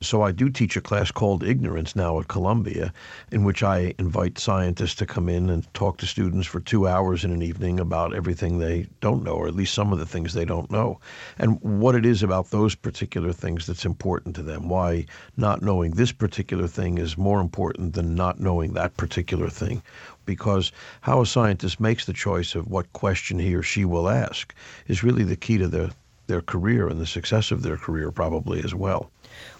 So 0.00 0.20
I 0.20 0.32
do 0.32 0.50
teach 0.50 0.76
a 0.76 0.82
class 0.82 1.10
called 1.10 1.42
Ignorance 1.42 1.96
now 1.96 2.20
at 2.20 2.28
Columbia, 2.28 2.92
in 3.30 3.42
which 3.42 3.62
I 3.62 3.94
invite 3.98 4.38
scientists 4.38 4.96
to 4.96 5.06
come 5.06 5.30
in 5.30 5.48
and 5.48 5.72
talk 5.72 5.96
to 5.98 6.06
students 6.06 6.46
for 6.46 6.60
two 6.60 6.86
hours 6.86 7.24
in 7.24 7.30
an 7.30 7.40
evening 7.40 7.80
about 7.80 8.14
everything 8.14 8.58
they 8.58 8.86
don't 9.00 9.24
know, 9.24 9.32
or 9.32 9.48
at 9.48 9.54
least 9.54 9.72
some 9.72 9.94
of 9.94 9.98
the 9.98 10.04
things 10.04 10.34
they 10.34 10.44
don't 10.44 10.70
know, 10.70 11.00
and 11.38 11.58
what 11.62 11.94
it 11.94 12.04
is 12.04 12.22
about 12.22 12.50
those 12.50 12.74
particular 12.74 13.32
things 13.32 13.66
that's 13.66 13.86
important 13.86 14.36
to 14.36 14.42
them. 14.42 14.68
Why 14.68 15.06
not 15.38 15.62
knowing 15.62 15.92
this 15.92 16.12
particular 16.12 16.66
thing 16.66 16.98
is 16.98 17.16
more 17.16 17.40
important 17.40 17.94
than 17.94 18.14
not 18.14 18.38
knowing 18.38 18.74
that 18.74 18.98
particular 18.98 19.48
thing. 19.48 19.82
Because 20.26 20.72
how 21.02 21.20
a 21.20 21.26
scientist 21.26 21.80
makes 21.80 22.06
the 22.06 22.12
choice 22.12 22.54
of 22.54 22.68
what 22.68 22.92
question 22.92 23.38
he 23.38 23.54
or 23.54 23.62
she 23.62 23.84
will 23.84 24.08
ask 24.08 24.54
is 24.88 25.02
really 25.02 25.24
the 25.24 25.36
key 25.36 25.58
to 25.58 25.68
the, 25.68 25.92
their 26.26 26.40
career 26.40 26.88
and 26.88 27.00
the 27.00 27.06
success 27.06 27.50
of 27.50 27.62
their 27.62 27.76
career, 27.76 28.10
probably 28.10 28.62
as 28.64 28.74
well. 28.74 29.10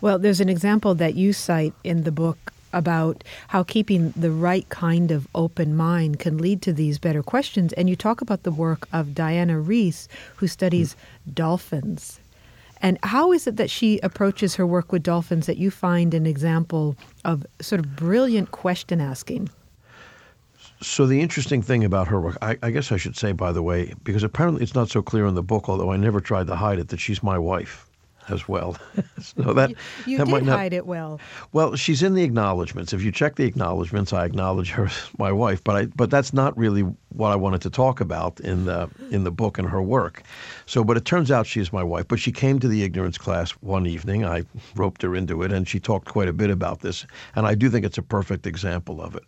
Well, 0.01 0.19
there's 0.19 0.41
an 0.41 0.49
example 0.49 0.95
that 0.95 1.15
you 1.15 1.33
cite 1.33 1.75
in 1.83 2.05
the 2.05 2.13
book 2.13 2.53
about 2.73 3.25
how 3.49 3.63
keeping 3.63 4.11
the 4.11 4.31
right 4.31 4.69
kind 4.69 5.11
of 5.11 5.29
open 5.35 5.77
mind 5.77 6.19
can 6.19 6.39
lead 6.39 6.61
to 6.63 6.73
these 6.73 6.99
better 6.99 7.23
questions. 7.23 7.73
And 7.75 7.89
you 7.89 7.97
talk 7.97 8.21
about 8.21 8.43
the 8.43 8.51
work 8.51 8.89
of 8.93 9.15
Diana 9.15 9.59
Reiss, 9.61 10.09
who 10.37 10.47
studies 10.47 10.97
dolphins. 11.33 12.21
And 12.83 12.99
how 13.03 13.33
is 13.33 13.47
it 13.47 13.57
that 13.57 13.71
she 13.71 13.99
approaches 14.01 14.57
her 14.57 14.67
work 14.67 14.93
with 14.93 15.03
dolphins 15.03 15.47
that 15.47 15.57
you 15.57 15.71
find 15.71 16.13
an 16.13 16.27
example 16.27 16.97
of 17.25 17.47
sort 17.61 17.79
of 17.79 17.97
brilliant 17.97 18.51
question 18.51 19.01
asking? 19.01 19.49
So 20.85 21.07
the 21.07 21.21
interesting 21.21 21.63
thing 21.63 21.83
about 21.83 22.09
her 22.09 22.21
work, 22.21 22.37
I, 22.43 22.59
I, 22.63 22.71
guess 22.71 22.93
I 22.93 22.99
should 22.99 23.17
say, 23.17 23.33
by 23.33 23.53
the 23.53 23.63
way, 23.63 23.95
because 24.05 24.23
apparently 24.23 24.63
it's 24.63 24.75
not 24.75 24.91
so 24.91 25.01
clear 25.01 25.27
in 25.27 25.35
the 25.35 25.43
book, 25.43 25.69
although 25.69 25.91
I 25.91 25.97
never 25.97 26.21
tried 26.21 26.47
to 26.49 26.57
hide 26.57 26.79
it, 26.79 26.89
that 26.89 27.01
she's 27.01 27.23
my 27.23 27.39
wife 27.39 27.89
as 28.29 28.47
well. 28.49 28.77
so 29.21 29.55
that 29.55 29.71
you, 29.71 29.77
you 30.07 30.19
that 30.19 30.27
did 30.27 30.31
might 30.31 30.45
not, 30.45 30.59
hide 30.59 30.73
it 30.75 30.87
well. 30.87 31.21
Well, 31.53 31.75
she's 31.75 32.03
in 32.03 32.15
the 32.15 32.23
acknowledgments. 32.23 32.93
If 32.93 33.03
you 33.03 33.11
check 33.11 33.37
the 33.37 33.45
acknowledgments, 33.45 34.13
I 34.13 34.27
acknowledge 34.27 34.71
her 34.73 34.87
as 34.87 35.11
my 35.19 35.33
wife, 35.33 35.65
but 35.65 35.77
I 35.77 35.87
but 35.87 36.11
that's 36.11 36.33
not 36.33 36.57
really 36.57 36.83
what 37.11 37.31
I 37.31 37.37
wanted 37.37 37.63
to 37.63 37.71
talk 37.71 38.01
about 38.01 38.41
in 38.41 38.67
the 38.67 38.91
in 39.11 39.25
the 39.25 39.31
book 39.31 39.59
and 39.59 39.69
her 39.69 39.83
work. 39.83 40.23
So, 40.67 40.85
but 40.85 40.97
it 40.97 41.05
turns 41.05 41.31
out 41.31 41.47
she 41.47 41.61
is 41.61 41.73
my 41.73 41.83
wife. 41.83 42.09
But 42.09 42.21
she 42.21 42.33
came 42.33 42.59
to 42.61 42.69
the 42.69 42.83
ignorance 42.83 43.19
class 43.19 43.53
one 43.53 43.87
evening. 43.87 44.25
I 44.25 44.45
roped 44.75 45.03
her 45.03 45.17
into 45.17 45.43
it, 45.43 45.53
and 45.53 45.67
she 45.67 45.81
talked 45.81 46.09
quite 46.09 46.29
a 46.29 46.33
bit 46.33 46.51
about 46.51 46.81
this. 46.81 47.07
And 47.35 47.47
I 47.47 47.55
do 47.55 47.71
think 47.71 47.85
it's 47.85 47.99
a 47.99 48.03
perfect 48.03 48.47
example 48.47 49.01
of 49.01 49.15
it 49.15 49.25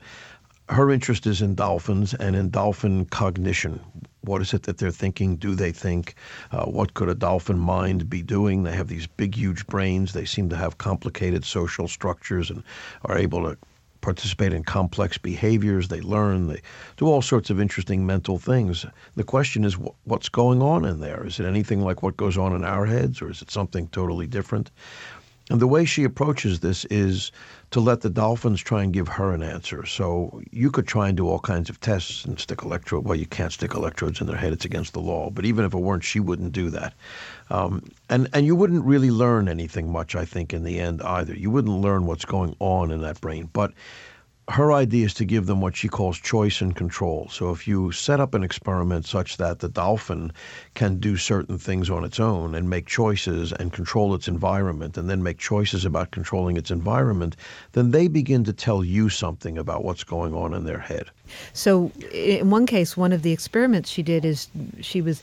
her 0.68 0.90
interest 0.90 1.26
is 1.26 1.42
in 1.42 1.54
dolphins 1.54 2.14
and 2.14 2.34
in 2.34 2.50
dolphin 2.50 3.04
cognition. 3.06 3.80
What 4.22 4.42
is 4.42 4.52
it 4.52 4.64
that 4.64 4.78
they're 4.78 4.90
thinking? 4.90 5.36
Do 5.36 5.54
they 5.54 5.70
think? 5.70 6.16
Uh, 6.50 6.64
what 6.64 6.94
could 6.94 7.08
a 7.08 7.14
dolphin 7.14 7.58
mind 7.58 8.10
be 8.10 8.22
doing? 8.22 8.64
They 8.64 8.72
have 8.72 8.88
these 8.88 9.06
big, 9.06 9.36
huge 9.36 9.66
brains. 9.68 10.12
They 10.12 10.24
seem 10.24 10.48
to 10.48 10.56
have 10.56 10.78
complicated 10.78 11.44
social 11.44 11.86
structures 11.86 12.50
and 12.50 12.64
are 13.04 13.16
able 13.16 13.44
to 13.44 13.56
participate 14.00 14.52
in 14.52 14.64
complex 14.64 15.18
behaviors. 15.18 15.88
They 15.88 16.00
learn. 16.00 16.48
They 16.48 16.62
do 16.96 17.06
all 17.06 17.22
sorts 17.22 17.50
of 17.50 17.60
interesting 17.60 18.04
mental 18.04 18.38
things. 18.38 18.84
The 19.14 19.24
question 19.24 19.64
is, 19.64 19.74
wh- 19.74 20.06
what's 20.06 20.28
going 20.28 20.62
on 20.62 20.84
in 20.84 20.98
there? 20.98 21.24
Is 21.24 21.38
it 21.38 21.46
anything 21.46 21.80
like 21.80 22.02
what 22.02 22.16
goes 22.16 22.36
on 22.36 22.52
in 22.52 22.64
our 22.64 22.86
heads, 22.86 23.22
or 23.22 23.30
is 23.30 23.42
it 23.42 23.50
something 23.50 23.86
totally 23.88 24.26
different? 24.26 24.72
And 25.48 25.60
the 25.60 25.68
way 25.68 25.84
she 25.84 26.02
approaches 26.02 26.58
this 26.58 26.84
is 26.86 27.30
to 27.72 27.80
let 27.80 28.00
the 28.00 28.10
dolphins 28.10 28.60
try 28.60 28.82
and 28.82 28.92
give 28.92 29.08
her 29.08 29.32
an 29.32 29.42
answer. 29.42 29.84
So 29.86 30.40
you 30.50 30.70
could 30.70 30.86
try 30.86 31.08
and 31.08 31.16
do 31.16 31.28
all 31.28 31.40
kinds 31.40 31.68
of 31.68 31.80
tests 31.80 32.24
and 32.24 32.38
stick 32.38 32.62
electrode. 32.62 33.04
Well, 33.04 33.18
you 33.18 33.26
can't 33.26 33.52
stick 33.52 33.74
electrodes 33.74 34.20
in 34.20 34.26
their 34.26 34.36
head; 34.36 34.52
it's 34.52 34.64
against 34.64 34.92
the 34.92 35.00
law. 35.00 35.30
But 35.30 35.44
even 35.44 35.64
if 35.64 35.74
it 35.74 35.78
weren't, 35.78 36.04
she 36.04 36.20
wouldn't 36.20 36.52
do 36.52 36.70
that. 36.70 36.94
Um, 37.50 37.82
and 38.08 38.28
and 38.32 38.46
you 38.46 38.54
wouldn't 38.54 38.84
really 38.84 39.10
learn 39.10 39.48
anything 39.48 39.90
much, 39.90 40.14
I 40.14 40.24
think, 40.24 40.54
in 40.54 40.62
the 40.62 40.78
end 40.78 41.02
either. 41.02 41.34
You 41.34 41.50
wouldn't 41.50 41.80
learn 41.80 42.06
what's 42.06 42.24
going 42.24 42.54
on 42.60 42.90
in 42.90 43.00
that 43.02 43.20
brain, 43.20 43.50
but 43.52 43.72
her 44.48 44.72
idea 44.72 45.06
is 45.06 45.14
to 45.14 45.24
give 45.24 45.46
them 45.46 45.60
what 45.60 45.74
she 45.74 45.88
calls 45.88 46.18
choice 46.18 46.60
and 46.60 46.76
control. 46.76 47.28
So 47.30 47.50
if 47.50 47.66
you 47.66 47.90
set 47.90 48.20
up 48.20 48.32
an 48.32 48.44
experiment 48.44 49.04
such 49.04 49.38
that 49.38 49.58
the 49.58 49.68
dolphin 49.68 50.32
can 50.74 50.98
do 50.98 51.16
certain 51.16 51.58
things 51.58 51.90
on 51.90 52.04
its 52.04 52.20
own 52.20 52.54
and 52.54 52.70
make 52.70 52.86
choices 52.86 53.52
and 53.52 53.72
control 53.72 54.14
its 54.14 54.28
environment 54.28 54.96
and 54.96 55.10
then 55.10 55.22
make 55.22 55.38
choices 55.38 55.84
about 55.84 56.12
controlling 56.12 56.56
its 56.56 56.70
environment, 56.70 57.34
then 57.72 57.90
they 57.90 58.06
begin 58.06 58.44
to 58.44 58.52
tell 58.52 58.84
you 58.84 59.08
something 59.08 59.58
about 59.58 59.82
what's 59.82 60.04
going 60.04 60.32
on 60.32 60.54
in 60.54 60.64
their 60.64 60.78
head. 60.78 61.10
So, 61.52 61.90
in 62.12 62.50
one 62.50 62.66
case, 62.66 62.96
one 62.96 63.12
of 63.12 63.22
the 63.22 63.32
experiments 63.32 63.90
she 63.90 64.04
did 64.04 64.24
is 64.24 64.48
she 64.80 65.02
was 65.02 65.22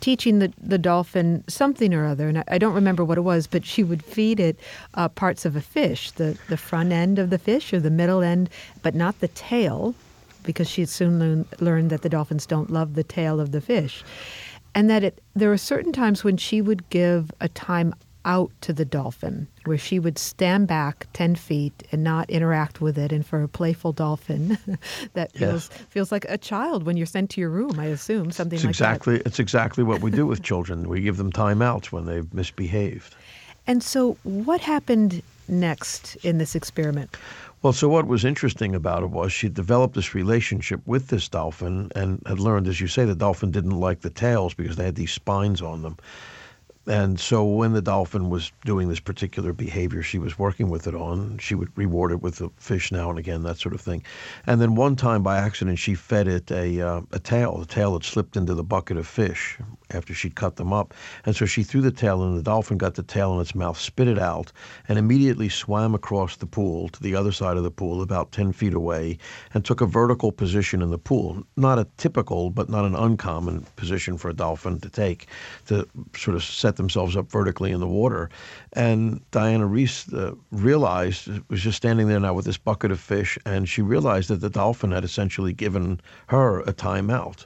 teaching 0.00 0.38
the, 0.38 0.52
the 0.60 0.78
dolphin 0.78 1.44
something 1.48 1.92
or 1.94 2.06
other, 2.06 2.28
and 2.28 2.38
I, 2.38 2.44
I 2.48 2.58
don't 2.58 2.74
remember 2.74 3.04
what 3.04 3.18
it 3.18 3.22
was, 3.22 3.46
but 3.46 3.64
she 3.64 3.82
would 3.82 4.04
feed 4.04 4.40
it 4.40 4.58
uh, 4.94 5.08
parts 5.08 5.44
of 5.44 5.56
a 5.56 5.60
fish, 5.60 6.10
the, 6.12 6.38
the 6.48 6.56
front 6.56 6.92
end 6.92 7.18
of 7.18 7.30
the 7.30 7.38
fish 7.38 7.72
or 7.72 7.80
the 7.80 7.90
middle 7.90 8.22
end, 8.22 8.50
but 8.82 8.94
not 8.94 9.20
the 9.20 9.28
tail, 9.28 9.94
because 10.44 10.68
she 10.68 10.82
had 10.82 10.88
soon 10.88 11.18
learn, 11.18 11.46
learned 11.60 11.90
that 11.90 12.02
the 12.02 12.08
dolphins 12.08 12.46
don't 12.46 12.70
love 12.70 12.94
the 12.94 13.04
tail 13.04 13.40
of 13.40 13.52
the 13.52 13.60
fish. 13.60 14.04
And 14.74 14.88
that 14.88 15.02
it, 15.02 15.22
there 15.34 15.48
were 15.48 15.58
certain 15.58 15.92
times 15.92 16.22
when 16.22 16.36
she 16.36 16.60
would 16.62 16.88
give 16.90 17.30
a 17.40 17.48
time 17.48 17.94
out 18.28 18.52
to 18.60 18.72
the 18.74 18.84
dolphin, 18.84 19.48
where 19.64 19.78
she 19.78 19.98
would 19.98 20.18
stand 20.18 20.68
back 20.68 21.06
10 21.14 21.34
feet 21.34 21.82
and 21.90 22.04
not 22.04 22.28
interact 22.28 22.80
with 22.80 22.98
it. 22.98 23.10
And 23.10 23.26
for 23.26 23.42
a 23.42 23.48
playful 23.48 23.92
dolphin, 23.92 24.58
that 25.14 25.30
Yes. 25.34 25.40
feels, 25.40 25.68
feels 25.88 26.12
like 26.12 26.26
a 26.28 26.36
child 26.38 26.84
when 26.84 26.96
you're 26.98 27.06
sent 27.06 27.30
to 27.30 27.40
your 27.40 27.48
room, 27.50 27.80
I 27.80 27.86
assume, 27.86 28.30
something 28.30 28.56
It's 28.58 28.64
like 28.64 28.70
exactly 28.70 29.16
it's 29.24 29.38
exactly 29.40 29.82
what 29.82 30.02
we 30.02 30.10
do 30.10 30.26
with 30.26 30.42
children. 30.42 30.88
We 30.88 31.00
give 31.00 31.16
them 31.16 31.32
timeouts 31.32 31.86
when 31.86 32.04
they've 32.04 32.32
misbehaved. 32.34 33.16
And 33.66 33.82
so, 33.82 34.16
what 34.22 34.60
happened 34.60 35.22
next 35.48 36.16
in 36.16 36.36
this 36.38 36.54
experiment? 36.54 37.16
Well, 37.62 37.72
so 37.72 37.88
what 37.88 38.06
was 38.06 38.24
interesting 38.24 38.74
about 38.74 39.02
it 39.02 39.10
was 39.10 39.32
she 39.32 39.48
developed 39.48 39.94
this 39.94 40.14
relationship 40.14 40.80
with 40.86 41.08
this 41.08 41.28
dolphin 41.28 41.90
and 41.96 42.22
had 42.26 42.38
learned, 42.38 42.68
as 42.68 42.80
you 42.80 42.86
say, 42.88 43.04
the 43.04 43.14
dolphin 43.16 43.50
didn't 43.50 43.78
like 43.80 44.00
the 44.02 44.10
tails 44.10 44.54
because 44.54 44.76
they 44.76 44.84
had 44.84 44.94
these 44.94 45.12
spines 45.12 45.60
on 45.62 45.82
them. 45.82 45.96
And 46.88 47.20
so 47.20 47.44
when 47.44 47.74
the 47.74 47.82
dolphin 47.82 48.30
was 48.30 48.50
doing 48.64 48.88
this 48.88 48.98
particular 48.98 49.52
behavior 49.52 50.02
she 50.02 50.18
was 50.18 50.38
working 50.38 50.70
with 50.70 50.86
it 50.86 50.94
on, 50.94 51.36
she 51.36 51.54
would 51.54 51.76
reward 51.76 52.12
it 52.12 52.22
with 52.22 52.40
a 52.40 52.48
fish 52.56 52.90
now 52.90 53.10
and 53.10 53.18
again, 53.18 53.42
that 53.42 53.58
sort 53.58 53.74
of 53.74 53.80
thing. 53.82 54.02
And 54.46 54.58
then 54.58 54.74
one 54.74 54.96
time 54.96 55.22
by 55.22 55.36
accident, 55.36 55.78
she 55.78 55.94
fed 55.94 56.26
it 56.26 56.50
a, 56.50 56.80
uh, 56.80 57.02
a 57.12 57.18
tail. 57.18 57.58
The 57.58 57.66
tail 57.66 57.92
had 57.92 58.04
slipped 58.04 58.38
into 58.38 58.54
the 58.54 58.64
bucket 58.64 58.96
of 58.96 59.06
fish 59.06 59.58
after 59.90 60.14
she'd 60.14 60.34
cut 60.34 60.56
them 60.56 60.72
up. 60.72 60.94
And 61.26 61.36
so 61.36 61.44
she 61.44 61.62
threw 61.62 61.82
the 61.82 61.90
tail 61.90 62.22
in, 62.24 62.34
the 62.36 62.42
dolphin 62.42 62.78
got 62.78 62.94
the 62.94 63.02
tail 63.02 63.34
in 63.34 63.40
its 63.40 63.54
mouth, 63.54 63.78
spit 63.78 64.08
it 64.08 64.18
out, 64.18 64.50
and 64.88 64.98
immediately 64.98 65.50
swam 65.50 65.94
across 65.94 66.36
the 66.36 66.46
pool 66.46 66.88
to 66.90 67.02
the 67.02 67.14
other 67.14 67.32
side 67.32 67.58
of 67.58 67.64
the 67.64 67.70
pool, 67.70 68.00
about 68.00 68.32
10 68.32 68.52
feet 68.52 68.74
away, 68.74 69.18
and 69.52 69.64
took 69.64 69.82
a 69.82 69.86
vertical 69.86 70.32
position 70.32 70.80
in 70.80 70.90
the 70.90 70.98
pool. 70.98 71.42
Not 71.56 71.78
a 71.78 71.86
typical, 71.98 72.48
but 72.48 72.70
not 72.70 72.86
an 72.86 72.94
uncommon 72.94 73.66
position 73.76 74.16
for 74.16 74.30
a 74.30 74.34
dolphin 74.34 74.80
to 74.80 74.88
take, 74.88 75.26
to 75.66 75.86
sort 76.16 76.34
of 76.34 76.42
set 76.42 76.77
themselves 76.78 77.14
up 77.14 77.30
vertically 77.30 77.70
in 77.70 77.80
the 77.80 77.86
water. 77.86 78.30
And 78.72 79.20
Diana 79.30 79.66
Reiss 79.66 80.10
uh, 80.12 80.34
realized, 80.50 81.28
was 81.50 81.60
just 81.60 81.76
standing 81.76 82.08
there 82.08 82.20
now 82.20 82.32
with 82.32 82.46
this 82.46 82.56
bucket 82.56 82.90
of 82.90 82.98
fish, 82.98 83.38
and 83.44 83.68
she 83.68 83.82
realized 83.82 84.30
that 84.30 84.40
the 84.40 84.48
dolphin 84.48 84.92
had 84.92 85.04
essentially 85.04 85.52
given 85.52 86.00
her 86.28 86.60
a 86.60 86.72
timeout 86.72 87.44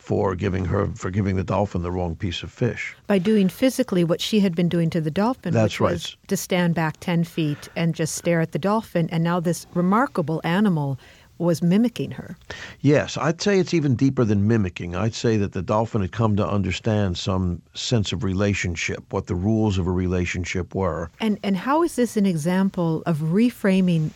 for 0.00 0.34
giving 0.34 0.64
her 0.64 0.88
for 0.94 1.10
giving 1.10 1.36
the 1.36 1.44
dolphin 1.44 1.82
the 1.82 1.92
wrong 1.92 2.16
piece 2.16 2.42
of 2.42 2.50
fish. 2.50 2.96
By 3.06 3.18
doing 3.18 3.48
physically 3.48 4.02
what 4.02 4.20
she 4.20 4.40
had 4.40 4.56
been 4.56 4.68
doing 4.68 4.90
to 4.90 5.00
the 5.00 5.10
dolphin, 5.10 5.52
That's 5.52 5.74
which 5.74 5.80
right. 5.80 5.92
was 5.92 6.16
to 6.26 6.36
stand 6.36 6.74
back 6.74 6.96
10 7.00 7.24
feet 7.24 7.68
and 7.76 7.94
just 7.94 8.14
stare 8.14 8.40
at 8.40 8.52
the 8.52 8.58
dolphin. 8.58 9.08
And 9.10 9.22
now 9.22 9.40
this 9.40 9.66
remarkable 9.74 10.40
animal 10.42 10.98
was 11.40 11.62
mimicking 11.62 12.12
her. 12.12 12.36
Yes, 12.80 13.16
I'd 13.16 13.40
say 13.40 13.58
it's 13.58 13.74
even 13.74 13.96
deeper 13.96 14.24
than 14.24 14.46
mimicking. 14.46 14.94
I'd 14.94 15.14
say 15.14 15.36
that 15.38 15.52
the 15.52 15.62
dolphin 15.62 16.02
had 16.02 16.12
come 16.12 16.36
to 16.36 16.46
understand 16.46 17.18
some 17.18 17.62
sense 17.74 18.12
of 18.12 18.22
relationship, 18.24 19.02
what 19.10 19.26
the 19.26 19.34
rules 19.34 19.78
of 19.78 19.86
a 19.86 19.90
relationship 19.90 20.74
were. 20.74 21.10
And, 21.20 21.38
and 21.42 21.56
how 21.56 21.82
is 21.82 21.96
this 21.96 22.16
an 22.16 22.26
example 22.26 23.02
of 23.06 23.18
reframing 23.18 24.10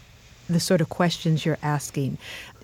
the 0.49 0.61
sort 0.61 0.81
of 0.81 0.89
questions 0.89 1.45
you're 1.45 1.59
asking? 1.63 2.19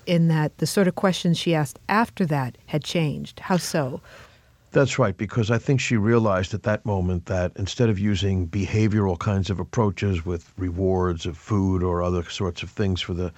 In 0.07 0.29
that 0.29 0.57
the 0.57 0.65
sort 0.65 0.87
of 0.87 0.95
questions 0.95 1.37
she 1.37 1.53
asked 1.53 1.77
after 1.87 2.25
that 2.25 2.57
had 2.65 2.83
changed. 2.83 3.39
How 3.39 3.57
so? 3.57 4.01
That's 4.73 4.97
right, 4.97 5.17
because 5.17 5.51
I 5.51 5.57
think 5.57 5.81
she 5.81 5.97
realized 5.97 6.53
at 6.53 6.63
that 6.63 6.85
moment 6.85 7.25
that 7.25 7.51
instead 7.57 7.89
of 7.89 7.99
using 7.99 8.47
behavioral 8.47 9.19
kinds 9.19 9.49
of 9.49 9.59
approaches 9.59 10.25
with 10.25 10.53
rewards 10.57 11.25
of 11.25 11.37
food 11.37 11.83
or 11.83 12.01
other 12.01 12.23
sorts 12.29 12.63
of 12.63 12.69
things 12.69 13.01
for 13.01 13.13
the 13.13 13.33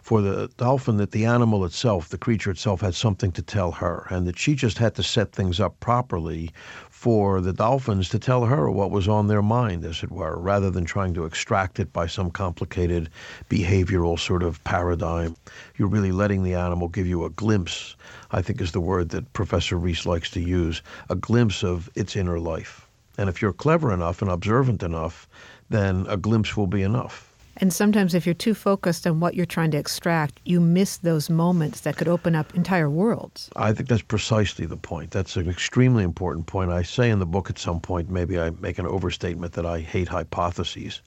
for 0.00 0.22
the 0.22 0.48
dolphin, 0.56 0.96
that 0.96 1.10
the 1.10 1.26
animal 1.26 1.66
itself, 1.66 2.08
the 2.08 2.16
creature 2.16 2.50
itself, 2.50 2.80
had 2.80 2.94
something 2.94 3.30
to 3.32 3.42
tell 3.42 3.70
her, 3.72 4.06
and 4.08 4.26
that 4.26 4.38
she 4.38 4.54
just 4.54 4.78
had 4.78 4.94
to 4.94 5.02
set 5.02 5.32
things 5.32 5.60
up 5.60 5.78
properly 5.80 6.50
for 6.88 7.42
the 7.42 7.52
dolphins 7.52 8.08
to 8.08 8.18
tell 8.18 8.46
her 8.46 8.70
what 8.70 8.90
was 8.90 9.06
on 9.06 9.26
their 9.26 9.42
mind, 9.42 9.84
as 9.84 10.02
it 10.02 10.10
were, 10.10 10.38
rather 10.38 10.70
than 10.70 10.86
trying 10.86 11.12
to 11.12 11.26
extract 11.26 11.78
it 11.78 11.92
by 11.92 12.06
some 12.06 12.30
complicated 12.30 13.10
behavioral 13.50 14.18
sort 14.18 14.42
of 14.42 14.64
paradigm. 14.64 15.36
You're 15.76 15.88
really 15.88 16.12
letting 16.12 16.42
the 16.42 16.54
animal 16.54 16.88
give 16.88 17.06
you 17.06 17.26
a 17.26 17.30
glimpse, 17.30 17.94
I 18.30 18.42
think 18.42 18.60
is 18.60 18.72
the 18.72 18.80
word 18.80 19.10
that 19.10 19.32
Professor 19.32 19.76
Reiss 19.76 20.06
likes 20.06 20.30
to 20.32 20.40
use, 20.40 20.82
a 21.08 21.14
glimpse 21.14 21.62
of 21.62 21.88
its 21.94 22.16
inner 22.16 22.38
life. 22.38 22.86
And 23.16 23.28
if 23.28 23.42
you're 23.42 23.52
clever 23.52 23.92
enough 23.92 24.22
and 24.22 24.30
observant 24.30 24.82
enough, 24.82 25.28
then 25.70 26.06
a 26.08 26.16
glimpse 26.16 26.56
will 26.56 26.66
be 26.66 26.82
enough. 26.82 27.24
And 27.60 27.72
sometimes, 27.72 28.14
if 28.14 28.24
you're 28.24 28.36
too 28.36 28.54
focused 28.54 29.04
on 29.04 29.18
what 29.18 29.34
you're 29.34 29.44
trying 29.44 29.72
to 29.72 29.78
extract, 29.78 30.40
you 30.44 30.60
miss 30.60 30.98
those 30.98 31.28
moments 31.28 31.80
that 31.80 31.96
could 31.96 32.06
open 32.06 32.36
up 32.36 32.54
entire 32.54 32.88
worlds. 32.88 33.50
I 33.56 33.72
think 33.72 33.88
that's 33.88 34.02
precisely 34.02 34.64
the 34.64 34.76
point. 34.76 35.10
That's 35.10 35.34
an 35.34 35.50
extremely 35.50 36.04
important 36.04 36.46
point. 36.46 36.70
I 36.70 36.82
say 36.82 37.10
in 37.10 37.18
the 37.18 37.26
book 37.26 37.50
at 37.50 37.58
some 37.58 37.80
point, 37.80 38.10
maybe 38.10 38.38
I 38.38 38.50
make 38.50 38.78
an 38.78 38.86
overstatement 38.86 39.54
that 39.54 39.66
I 39.66 39.80
hate 39.80 40.06
hypotheses. 40.06 41.02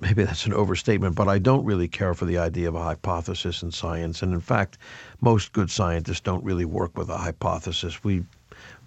Maybe 0.00 0.22
that's 0.24 0.46
an 0.46 0.52
overstatement, 0.52 1.16
but 1.16 1.28
I 1.28 1.38
don't 1.38 1.64
really 1.64 1.88
care 1.88 2.14
for 2.14 2.24
the 2.24 2.38
idea 2.38 2.68
of 2.68 2.76
a 2.76 2.82
hypothesis 2.82 3.62
in 3.62 3.72
science. 3.72 4.22
And 4.22 4.32
in 4.32 4.40
fact, 4.40 4.78
most 5.20 5.52
good 5.52 5.70
scientists 5.70 6.20
don't 6.20 6.44
really 6.44 6.64
work 6.64 6.96
with 6.96 7.08
a 7.08 7.18
hypothesis. 7.18 8.04
We 8.04 8.24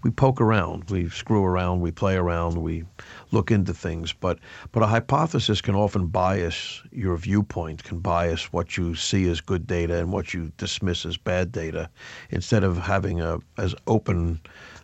we 0.03 0.09
poke 0.09 0.41
around, 0.41 0.89
we 0.89 1.09
screw 1.09 1.43
around, 1.43 1.81
we 1.81 1.91
play 1.91 2.15
around, 2.15 2.57
we 2.57 2.83
look 3.31 3.51
into 3.51 3.73
things. 3.73 4.13
But 4.13 4.39
but 4.71 4.83
a 4.83 4.87
hypothesis 4.87 5.61
can 5.61 5.75
often 5.75 6.07
bias 6.07 6.81
your 6.91 7.17
viewpoint, 7.17 7.83
can 7.83 7.99
bias 7.99 8.51
what 8.51 8.77
you 8.77 8.95
see 8.95 9.29
as 9.29 9.41
good 9.41 9.67
data 9.67 9.97
and 9.97 10.11
what 10.11 10.33
you 10.33 10.51
dismiss 10.57 11.05
as 11.05 11.17
bad 11.17 11.51
data, 11.51 11.89
instead 12.29 12.63
of 12.63 12.77
having 12.77 13.21
a 13.21 13.39
as 13.57 13.75
open, 13.85 14.39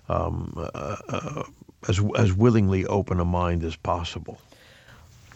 um, 0.09 0.53
uh, 0.57 0.97
uh, 1.09 1.43
as 1.88 2.01
as 2.17 2.34
willingly 2.34 2.86
open 2.86 3.19
a 3.19 3.25
mind 3.25 3.63
as 3.63 3.75
possible. 3.75 4.39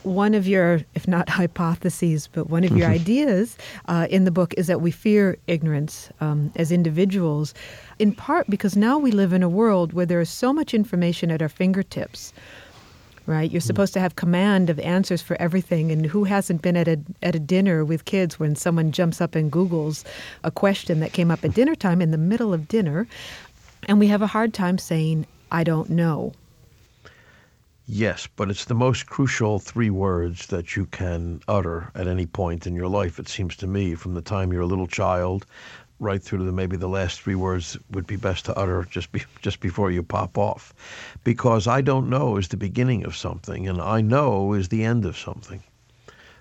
One 0.04 0.34
of 0.34 0.47
your, 0.47 0.82
if 0.95 1.08
not 1.08 1.30
hypotheses, 1.30 2.28
but 2.28 2.49
one 2.49 2.64
of 2.64 2.76
your 2.76 2.89
ideas 2.89 3.56
uh, 3.88 4.08
in 4.10 4.26
the 4.26 4.32
book 4.32 4.54
is 4.58 4.66
that 4.66 4.82
we 4.82 4.89
fear 4.89 5.38
ignorance 5.45 6.10
um, 6.20 6.52
as 6.56 6.72
individuals, 6.72 7.54
in 7.99 8.12
part 8.14 8.49
because 8.49 8.76
now 8.76 8.97
we 8.97 9.12
live 9.12 9.32
in 9.32 9.43
a 9.43 9.49
world 9.49 9.93
where 9.93 10.08
there 10.08 10.20
is 10.20 10.30
so 10.30 10.52
much 10.52 10.74
information 10.74 11.30
at 11.30 11.41
our 11.41 11.49
fingertips. 11.49 12.34
Right, 13.28 13.52
you're 13.52 13.62
supposed 13.62 13.93
to 13.93 13.99
have 13.99 14.16
command 14.16 14.72
of 14.72 14.80
answers 14.80 15.22
for 15.22 15.39
everything, 15.39 15.91
and 15.91 16.08
who 16.08 16.24
hasn't 16.24 16.64
been 16.64 16.76
at 16.76 16.88
a 16.88 16.99
at 17.22 17.36
a 17.36 17.39
dinner 17.39 17.86
with 17.86 18.06
kids 18.06 18.39
when 18.39 18.56
someone 18.56 18.91
jumps 18.91 19.22
up 19.22 19.36
and 19.36 19.52
Google's 19.52 20.04
a 20.43 20.49
question 20.49 20.99
that 21.02 21.14
came 21.14 21.30
up 21.30 21.45
at 21.45 21.54
dinner 21.54 21.76
time 21.76 22.02
in 22.02 22.10
the 22.10 22.18
middle 22.18 22.52
of 22.52 22.68
dinner, 22.68 23.08
and 23.88 23.99
we 23.99 24.08
have 24.08 24.24
a 24.24 24.28
hard 24.28 24.56
time 24.56 24.80
saying 24.80 25.28
I 25.52 25.64
don't 25.64 25.91
know. 25.91 26.34
Yes, 27.93 28.25
but 28.37 28.49
it's 28.49 28.63
the 28.63 28.73
most 28.73 29.07
crucial 29.07 29.59
three 29.59 29.89
words 29.89 30.45
that 30.47 30.77
you 30.77 30.85
can 30.85 31.41
utter 31.49 31.91
at 31.93 32.07
any 32.07 32.25
point 32.25 32.65
in 32.65 32.73
your 32.73 32.87
life, 32.87 33.19
it 33.19 33.27
seems 33.27 33.53
to 33.57 33.67
me, 33.67 33.95
from 33.95 34.13
the 34.13 34.21
time 34.21 34.53
you're 34.53 34.61
a 34.61 34.65
little 34.65 34.87
child, 34.87 35.45
right 35.99 36.23
through 36.23 36.39
to 36.39 36.45
the, 36.45 36.53
maybe 36.53 36.77
the 36.77 36.87
last 36.87 37.19
three 37.19 37.35
words 37.35 37.77
would 37.91 38.07
be 38.07 38.15
best 38.15 38.45
to 38.45 38.57
utter 38.57 38.87
just 38.89 39.11
be, 39.11 39.21
just 39.41 39.59
before 39.59 39.91
you 39.91 40.01
pop 40.03 40.37
off, 40.37 40.73
because 41.25 41.67
I 41.67 41.81
don't 41.81 42.09
know 42.09 42.37
is 42.37 42.47
the 42.47 42.55
beginning 42.55 43.03
of 43.03 43.13
something, 43.13 43.67
and 43.67 43.81
I 43.81 43.99
know 43.99 44.53
is 44.53 44.69
the 44.69 44.85
end 44.85 45.03
of 45.03 45.17
something. 45.17 45.61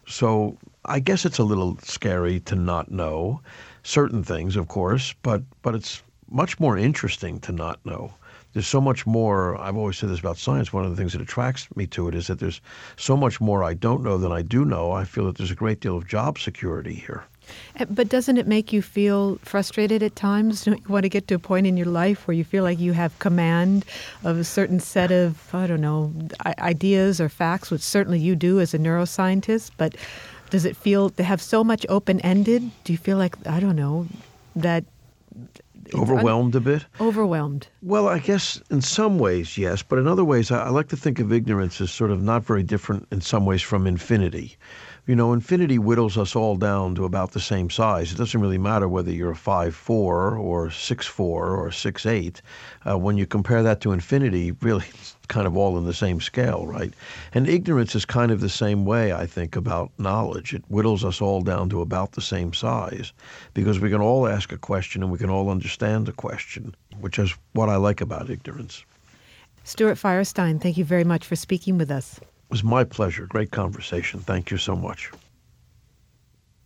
So 0.06 0.56
I 0.84 1.00
guess 1.00 1.24
it's 1.24 1.38
a 1.38 1.42
little 1.42 1.76
scary 1.82 2.38
to 2.46 2.54
not 2.54 2.92
know 2.92 3.40
certain 3.82 4.22
things, 4.22 4.54
of 4.54 4.68
course, 4.68 5.16
but 5.24 5.42
but 5.62 5.74
it's 5.74 6.04
much 6.30 6.60
more 6.60 6.78
interesting 6.78 7.40
to 7.40 7.50
not 7.50 7.84
know. 7.84 8.14
There's 8.52 8.66
so 8.66 8.80
much 8.80 9.06
more. 9.06 9.56
I've 9.60 9.76
always 9.76 9.96
said 9.96 10.08
this 10.08 10.18
about 10.18 10.36
science. 10.36 10.72
One 10.72 10.84
of 10.84 10.90
the 10.90 10.96
things 10.96 11.12
that 11.12 11.20
attracts 11.20 11.68
me 11.76 11.86
to 11.88 12.08
it 12.08 12.14
is 12.14 12.26
that 12.26 12.40
there's 12.40 12.60
so 12.96 13.16
much 13.16 13.40
more 13.40 13.62
I 13.62 13.74
don't 13.74 14.02
know 14.02 14.18
than 14.18 14.32
I 14.32 14.42
do 14.42 14.64
know. 14.64 14.92
I 14.92 15.04
feel 15.04 15.26
that 15.26 15.36
there's 15.36 15.52
a 15.52 15.56
great 15.56 15.80
deal 15.80 15.96
of 15.96 16.06
job 16.08 16.38
security 16.38 16.94
here. 16.94 17.24
Uh, 17.78 17.84
But 17.88 18.08
doesn't 18.08 18.36
it 18.36 18.46
make 18.46 18.72
you 18.72 18.82
feel 18.82 19.36
frustrated 19.42 20.02
at 20.02 20.16
times? 20.16 20.64
Don't 20.64 20.80
you 20.80 20.92
want 20.92 21.04
to 21.04 21.08
get 21.08 21.28
to 21.28 21.34
a 21.34 21.38
point 21.38 21.66
in 21.66 21.76
your 21.76 21.86
life 21.86 22.26
where 22.26 22.34
you 22.34 22.44
feel 22.44 22.64
like 22.64 22.78
you 22.80 22.92
have 22.92 23.16
command 23.18 23.84
of 24.24 24.38
a 24.38 24.44
certain 24.44 24.80
set 24.80 25.10
of, 25.12 25.54
I 25.54 25.66
don't 25.66 25.80
know, 25.80 26.12
ideas 26.58 27.20
or 27.20 27.28
facts, 27.28 27.70
which 27.70 27.82
certainly 27.82 28.18
you 28.18 28.34
do 28.36 28.60
as 28.60 28.74
a 28.74 28.78
neuroscientist, 28.78 29.72
but 29.76 29.94
does 30.50 30.64
it 30.64 30.76
feel 30.76 31.10
to 31.10 31.22
have 31.22 31.40
so 31.40 31.62
much 31.62 31.86
open 31.88 32.20
ended? 32.20 32.70
Do 32.84 32.92
you 32.92 32.98
feel 32.98 33.16
like, 33.16 33.36
I 33.46 33.60
don't 33.60 33.76
know, 33.76 34.06
that 34.56 34.84
un- 35.94 36.00
Overwhelmed 36.00 36.54
a 36.54 36.60
bit? 36.60 36.84
overwhelmed? 37.00 37.68
Well, 37.82 38.08
I 38.08 38.18
guess 38.18 38.60
in 38.70 38.80
some 38.80 39.18
ways, 39.18 39.56
yes, 39.58 39.82
but 39.82 39.98
in 39.98 40.06
other 40.06 40.24
ways, 40.24 40.50
I, 40.50 40.64
I 40.66 40.68
like 40.70 40.88
to 40.88 40.96
think 40.96 41.18
of 41.18 41.32
ignorance 41.32 41.80
as 41.80 41.90
sort 41.90 42.10
of 42.10 42.22
not 42.22 42.44
very 42.44 42.62
different 42.62 43.06
in 43.10 43.20
some 43.20 43.44
ways 43.46 43.62
from 43.62 43.86
infinity. 43.86 44.56
You 45.10 45.16
know, 45.16 45.32
infinity 45.32 45.76
whittles 45.76 46.16
us 46.16 46.36
all 46.36 46.54
down 46.54 46.94
to 46.94 47.04
about 47.04 47.32
the 47.32 47.40
same 47.40 47.68
size. 47.68 48.12
It 48.12 48.16
doesn't 48.16 48.40
really 48.40 48.58
matter 48.58 48.88
whether 48.88 49.10
you're 49.10 49.32
a 49.32 49.34
five 49.34 49.74
four 49.74 50.36
or 50.36 50.70
six 50.70 51.04
four 51.04 51.56
or 51.56 51.72
six 51.72 52.06
eight. 52.06 52.40
Uh, 52.88 52.96
when 52.96 53.16
you 53.16 53.26
compare 53.26 53.64
that 53.64 53.80
to 53.80 53.90
infinity, 53.90 54.52
really, 54.52 54.84
it's 54.94 55.16
kind 55.26 55.48
of 55.48 55.56
all 55.56 55.76
in 55.76 55.84
the 55.84 55.92
same 55.92 56.20
scale, 56.20 56.64
right? 56.64 56.94
And 57.34 57.48
ignorance 57.48 57.96
is 57.96 58.04
kind 58.04 58.30
of 58.30 58.38
the 58.38 58.48
same 58.48 58.84
way, 58.84 59.12
I 59.12 59.26
think, 59.26 59.56
about 59.56 59.90
knowledge. 59.98 60.54
It 60.54 60.62
whittles 60.68 61.04
us 61.04 61.20
all 61.20 61.40
down 61.40 61.68
to 61.70 61.80
about 61.80 62.12
the 62.12 62.22
same 62.22 62.52
size 62.52 63.12
because 63.52 63.80
we 63.80 63.90
can 63.90 64.00
all 64.00 64.28
ask 64.28 64.52
a 64.52 64.58
question 64.58 65.02
and 65.02 65.10
we 65.10 65.18
can 65.18 65.28
all 65.28 65.50
understand 65.50 66.06
the 66.06 66.12
question, 66.12 66.72
which 67.00 67.18
is 67.18 67.34
what 67.54 67.68
I 67.68 67.74
like 67.74 68.00
about 68.00 68.30
ignorance. 68.30 68.84
Stuart 69.64 69.98
Firestein, 69.98 70.60
thank 70.60 70.76
you 70.76 70.84
very 70.84 71.02
much 71.02 71.26
for 71.26 71.34
speaking 71.34 71.78
with 71.78 71.90
us. 71.90 72.20
It 72.50 72.54
was 72.54 72.64
my 72.64 72.82
pleasure. 72.82 73.26
Great 73.26 73.52
conversation. 73.52 74.18
Thank 74.18 74.50
you 74.50 74.56
so 74.56 74.74
much. 74.74 75.12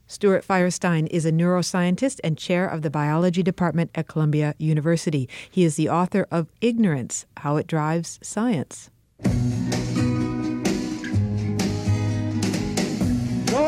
Stuart 0.06 0.42
Firestein 0.42 1.06
is 1.10 1.26
a 1.26 1.30
neuroscientist 1.30 2.20
and 2.24 2.38
chair 2.38 2.66
of 2.66 2.80
the 2.80 2.88
biology 2.88 3.42
department 3.42 3.90
at 3.94 4.08
Columbia 4.08 4.54
University. 4.56 5.28
He 5.50 5.62
is 5.62 5.76
the 5.76 5.90
author 5.90 6.26
of 6.30 6.50
Ignorance 6.62 7.26
How 7.36 7.58
It 7.58 7.66
Drives 7.66 8.18
Science. 8.22 8.88
Don't 9.22 9.34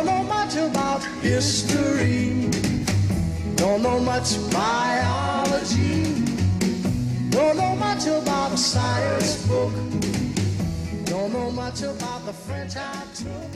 know 0.06 0.22
much 0.22 0.56
about 0.56 1.04
history. 1.20 2.48
Don't 3.56 3.82
know 3.82 4.00
much 4.00 4.38
biology. 4.50 6.24
Don't 7.28 7.58
know 7.58 7.76
much 7.76 8.06
about 8.06 8.54
a 8.54 8.56
science 8.56 9.46
book. 9.46 9.74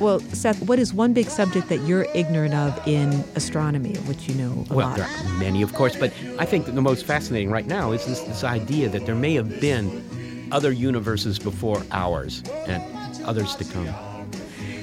Well, 0.01 0.21
Seth, 0.21 0.63
what 0.63 0.79
is 0.79 0.95
one 0.95 1.13
big 1.13 1.29
subject 1.29 1.69
that 1.69 1.81
you're 1.87 2.07
ignorant 2.15 2.55
of 2.55 2.89
in 2.89 3.23
astronomy, 3.35 3.97
which 4.07 4.27
you 4.29 4.35
know 4.35 4.65
a 4.71 4.75
Well, 4.75 4.89
lot? 4.89 4.97
there 4.97 5.07
are 5.07 5.39
many, 5.39 5.61
of 5.61 5.75
course, 5.75 5.95
but 5.95 6.11
I 6.39 6.47
think 6.47 6.65
that 6.67 6.75
the 6.75 6.81
most 6.81 7.05
fascinating 7.05 7.51
right 7.51 7.67
now 7.67 7.93
is 7.93 8.07
this, 8.07 8.21
this 8.21 8.45
idea 8.45 8.89
that 8.89 9.05
there 9.05 9.15
may 9.15 9.35
have 9.35 9.61
been 9.61 10.49
other 10.53 10.73
universes 10.73 11.39
before 11.39 11.83
ours 11.93 12.43
and 12.67 12.83
others 13.27 13.55
to 13.57 13.65
come. 13.65 13.89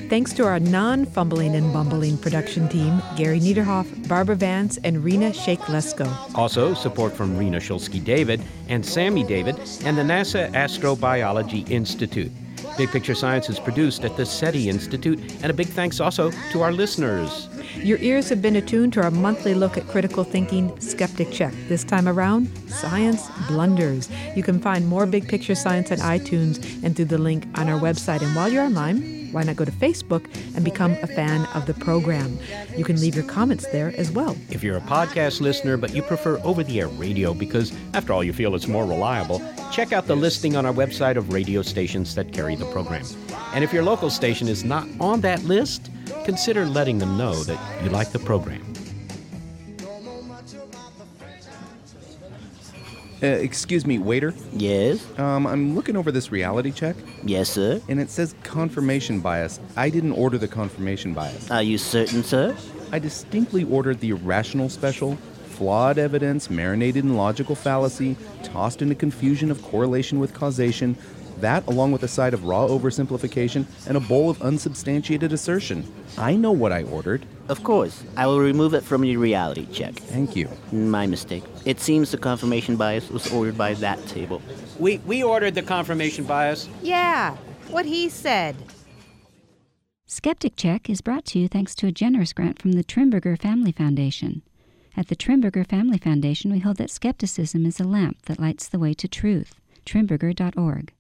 Thanks 0.10 0.32
to 0.34 0.46
our 0.46 0.60
non 0.60 1.06
fumbling 1.06 1.54
and 1.56 1.74
bumbling 1.74 2.18
production 2.18 2.70
team 2.70 3.02
Gary 3.18 3.40
Niederhoff, 3.42 4.08
Barbara 4.08 4.36
Vance, 4.36 4.78
and 4.86 5.04
Rena 5.04 5.34
Sheikh 5.34 5.60
Lesko. 5.62 6.08
Also, 6.34 6.74
support 6.74 7.12
from 7.14 7.38
Rena 7.38 7.58
Shulsky 7.58 8.02
David 8.02 8.42
and 8.70 8.86
Sammy 8.86 9.24
David 9.24 9.58
and 9.84 9.98
the 9.98 10.04
NASA 10.04 10.50
Astrobiology 10.54 11.70
Institute. 11.70 12.32
Big 12.78 12.92
Picture 12.92 13.16
Science 13.16 13.50
is 13.50 13.60
produced 13.60 14.06
at 14.06 14.16
the 14.16 14.26
SETI 14.26 14.70
Institute, 14.70 15.20
and 15.42 15.46
a 15.46 15.54
big 15.54 15.68
thanks 15.68 16.00
also 16.00 16.32
to 16.52 16.62
our 16.62 16.72
listeners. 16.72 17.50
Your 17.78 17.98
ears 18.00 18.30
have 18.30 18.42
been 18.42 18.56
attuned 18.56 18.94
to 18.94 19.04
our 19.04 19.10
monthly 19.10 19.56
look 19.56 19.78
at 19.78 19.88
critical 19.88 20.24
thinking 20.24 20.80
Skeptic 20.80 21.32
Check. 21.32 21.54
This 21.68 21.84
time 21.84 22.08
around, 22.08 22.48
Science 22.70 23.28
Blunders. 23.48 24.10
You 24.36 24.44
can 24.44 24.60
find 24.60 24.88
more 24.88 25.06
Big 25.08 25.28
Picture 25.28 25.56
Science 25.56 25.92
on 25.92 25.98
iTunes 25.98 26.84
and 26.84 26.96
through 26.96 27.06
the 27.06 27.18
link 27.18 27.46
on 27.56 27.68
our 27.68 27.80
website. 27.80 28.22
And 28.22 28.36
while 28.36 28.50
you're 28.50 28.64
online, 28.64 29.30
why 29.32 29.44
not 29.44 29.56
go 29.56 29.66
to 29.66 29.72
Facebook 29.72 30.26
and 30.56 30.64
become 30.64 30.94
a 31.02 31.08
fan 31.08 31.46
of 31.54 31.66
the 31.66 31.74
program? 31.74 32.40
You 32.76 32.86
can 32.86 33.00
leave 33.00 33.16
your 33.16 33.26
comments 33.26 33.68
there 33.72 33.94
as 33.98 34.12
well. 34.12 34.38
If 34.50 34.64
you're 34.64 34.78
a 34.78 34.82
podcast 34.82 35.42
listener 35.42 35.78
but 35.78 35.94
you 35.94 36.02
prefer 36.02 36.40
over 36.44 36.64
the 36.64 36.80
air 36.80 36.88
radio 36.88 37.34
because, 37.34 37.74
after 37.94 38.14
all, 38.14 38.24
you 38.24 38.34
feel 38.34 38.56
it's 38.56 38.68
more 38.68 38.86
reliable, 38.86 39.42
check 39.72 39.92
out 39.92 40.08
the 40.08 40.16
listing 40.16 40.56
on 40.56 40.66
our 40.66 40.74
website 40.74 41.18
of 41.18 41.32
radio 41.34 41.62
stations 41.62 42.16
that 42.16 42.34
carry 42.34 42.56
the 42.56 42.66
program. 42.72 43.06
And 43.54 43.64
if 43.64 43.74
your 43.74 43.84
local 43.84 44.10
station 44.10 44.48
is 44.48 44.64
not 44.64 44.88
on 45.00 45.22
that 45.22 45.44
list, 45.44 45.90
consider 46.26 46.66
letting 46.66 46.98
them 46.98 47.18
know 47.18 47.36
that 47.44 47.84
you 47.84 47.90
like 47.90 48.12
the 48.12 48.20
program. 48.20 48.64
Uh, 53.22 53.26
excuse 53.26 53.84
me, 53.84 53.98
waiter? 53.98 54.32
Yes? 54.54 55.04
Um, 55.18 55.48
I'm 55.48 55.74
looking 55.74 55.98
over 55.98 56.12
this 56.12 56.32
reality 56.32 56.72
check. 56.72 56.96
Yes, 57.24 57.50
sir. 57.50 57.82
And 57.90 58.00
it 58.00 58.12
says 58.12 58.36
confirmation 58.44 59.22
bias. 59.22 59.60
I 59.76 59.90
didn't 59.90 60.12
order 60.12 60.38
the 60.38 60.48
confirmation 60.48 61.16
bias. 61.16 61.50
Are 61.50 61.64
you 61.64 61.80
certain, 61.80 62.24
sir? 62.24 62.56
I 62.92 63.00
distinctly 63.00 63.64
ordered 63.64 64.00
the 64.02 64.12
irrational 64.12 64.70
special, 64.70 65.18
flawed 65.58 65.98
evidence, 65.98 66.52
marinated 66.52 67.04
in 67.04 67.18
logical 67.18 67.56
fallacy, 67.56 68.16
tossed 68.44 68.84
into 68.84 68.94
confusion 68.94 69.50
of 69.50 69.60
correlation 69.64 70.20
with 70.20 70.32
causation, 70.32 70.96
that 71.40 71.66
along 71.66 71.92
with 71.92 72.04
a 72.04 72.08
side 72.08 72.36
of 72.36 72.44
raw 72.46 72.68
oversimplification 72.68 73.66
and 73.88 73.98
a 73.98 74.00
bowl 74.00 74.30
of 74.30 74.40
unsubstantiated 74.44 75.34
assertion. 75.34 75.92
I 76.16 76.36
know 76.36 76.52
what 76.52 76.72
I 76.72 76.84
ordered. 76.84 77.26
Of 77.50 77.64
course. 77.64 78.04
I 78.16 78.28
will 78.28 78.40
remove 78.40 78.76
it 78.76 78.84
from 78.84 79.04
your 79.04 79.20
reality 79.20 79.66
check. 79.72 79.96
Thank 79.96 80.36
you. 80.36 80.48
My 80.72 81.08
mistake. 81.08 81.44
It 81.66 81.80
seems 81.80 82.12
the 82.12 82.18
confirmation 82.20 82.76
bias 82.76 83.10
was 83.10 83.32
ordered 83.34 83.58
by 83.58 83.74
that 83.76 84.06
table. 84.08 84.44
We, 84.78 85.00
we 85.00 85.24
ordered 85.24 85.56
the 85.56 85.64
confirmation 85.64 86.26
bias. 86.26 86.70
Yeah, 86.84 87.36
what 87.70 87.86
he 87.86 88.10
said. 88.10 88.56
Skeptic 90.06 90.56
Check 90.56 90.88
is 90.90 91.02
brought 91.02 91.26
to 91.26 91.40
you 91.40 91.48
thanks 91.48 91.74
to 91.76 91.88
a 91.88 91.92
generous 91.92 92.32
grant 92.32 92.62
from 92.62 92.74
the 92.74 92.84
Trimberger 92.84 93.40
Family 93.40 93.72
Foundation. 93.72 94.44
At 94.98 95.10
the 95.10 95.16
Trimberger 95.16 95.66
Family 95.66 96.00
Foundation, 96.00 96.52
we 96.52 96.58
hold 96.58 96.78
that 96.78 96.90
skepticism 96.90 97.68
is 97.68 97.80
a 97.80 97.84
lamp 97.84 98.24
that 98.24 98.40
lights 98.40 98.68
the 98.68 98.80
way 98.80 98.96
to 98.96 99.08
truth. 99.08 99.54
Trimberger.org. 99.86 100.92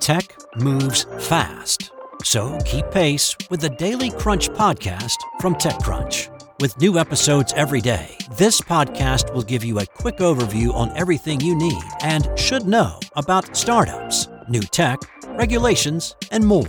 Tech 0.00 0.36
moves 0.56 1.06
fast. 1.18 1.90
So 2.22 2.58
keep 2.66 2.90
pace 2.90 3.34
with 3.48 3.62
the 3.62 3.70
Daily 3.70 4.10
Crunch 4.10 4.50
podcast 4.50 5.16
from 5.40 5.54
TechCrunch. 5.54 6.28
With 6.60 6.78
new 6.78 6.98
episodes 6.98 7.54
every 7.56 7.80
day, 7.80 8.16
this 8.36 8.60
podcast 8.60 9.32
will 9.32 9.42
give 9.42 9.64
you 9.64 9.78
a 9.78 9.86
quick 9.86 10.18
overview 10.18 10.74
on 10.74 10.94
everything 10.94 11.40
you 11.40 11.54
need 11.54 11.82
and 12.02 12.28
should 12.38 12.66
know 12.66 13.00
about 13.16 13.56
startups, 13.56 14.28
new 14.46 14.62
tech, 14.62 14.98
regulations, 15.38 16.14
and 16.30 16.46
more. 16.46 16.68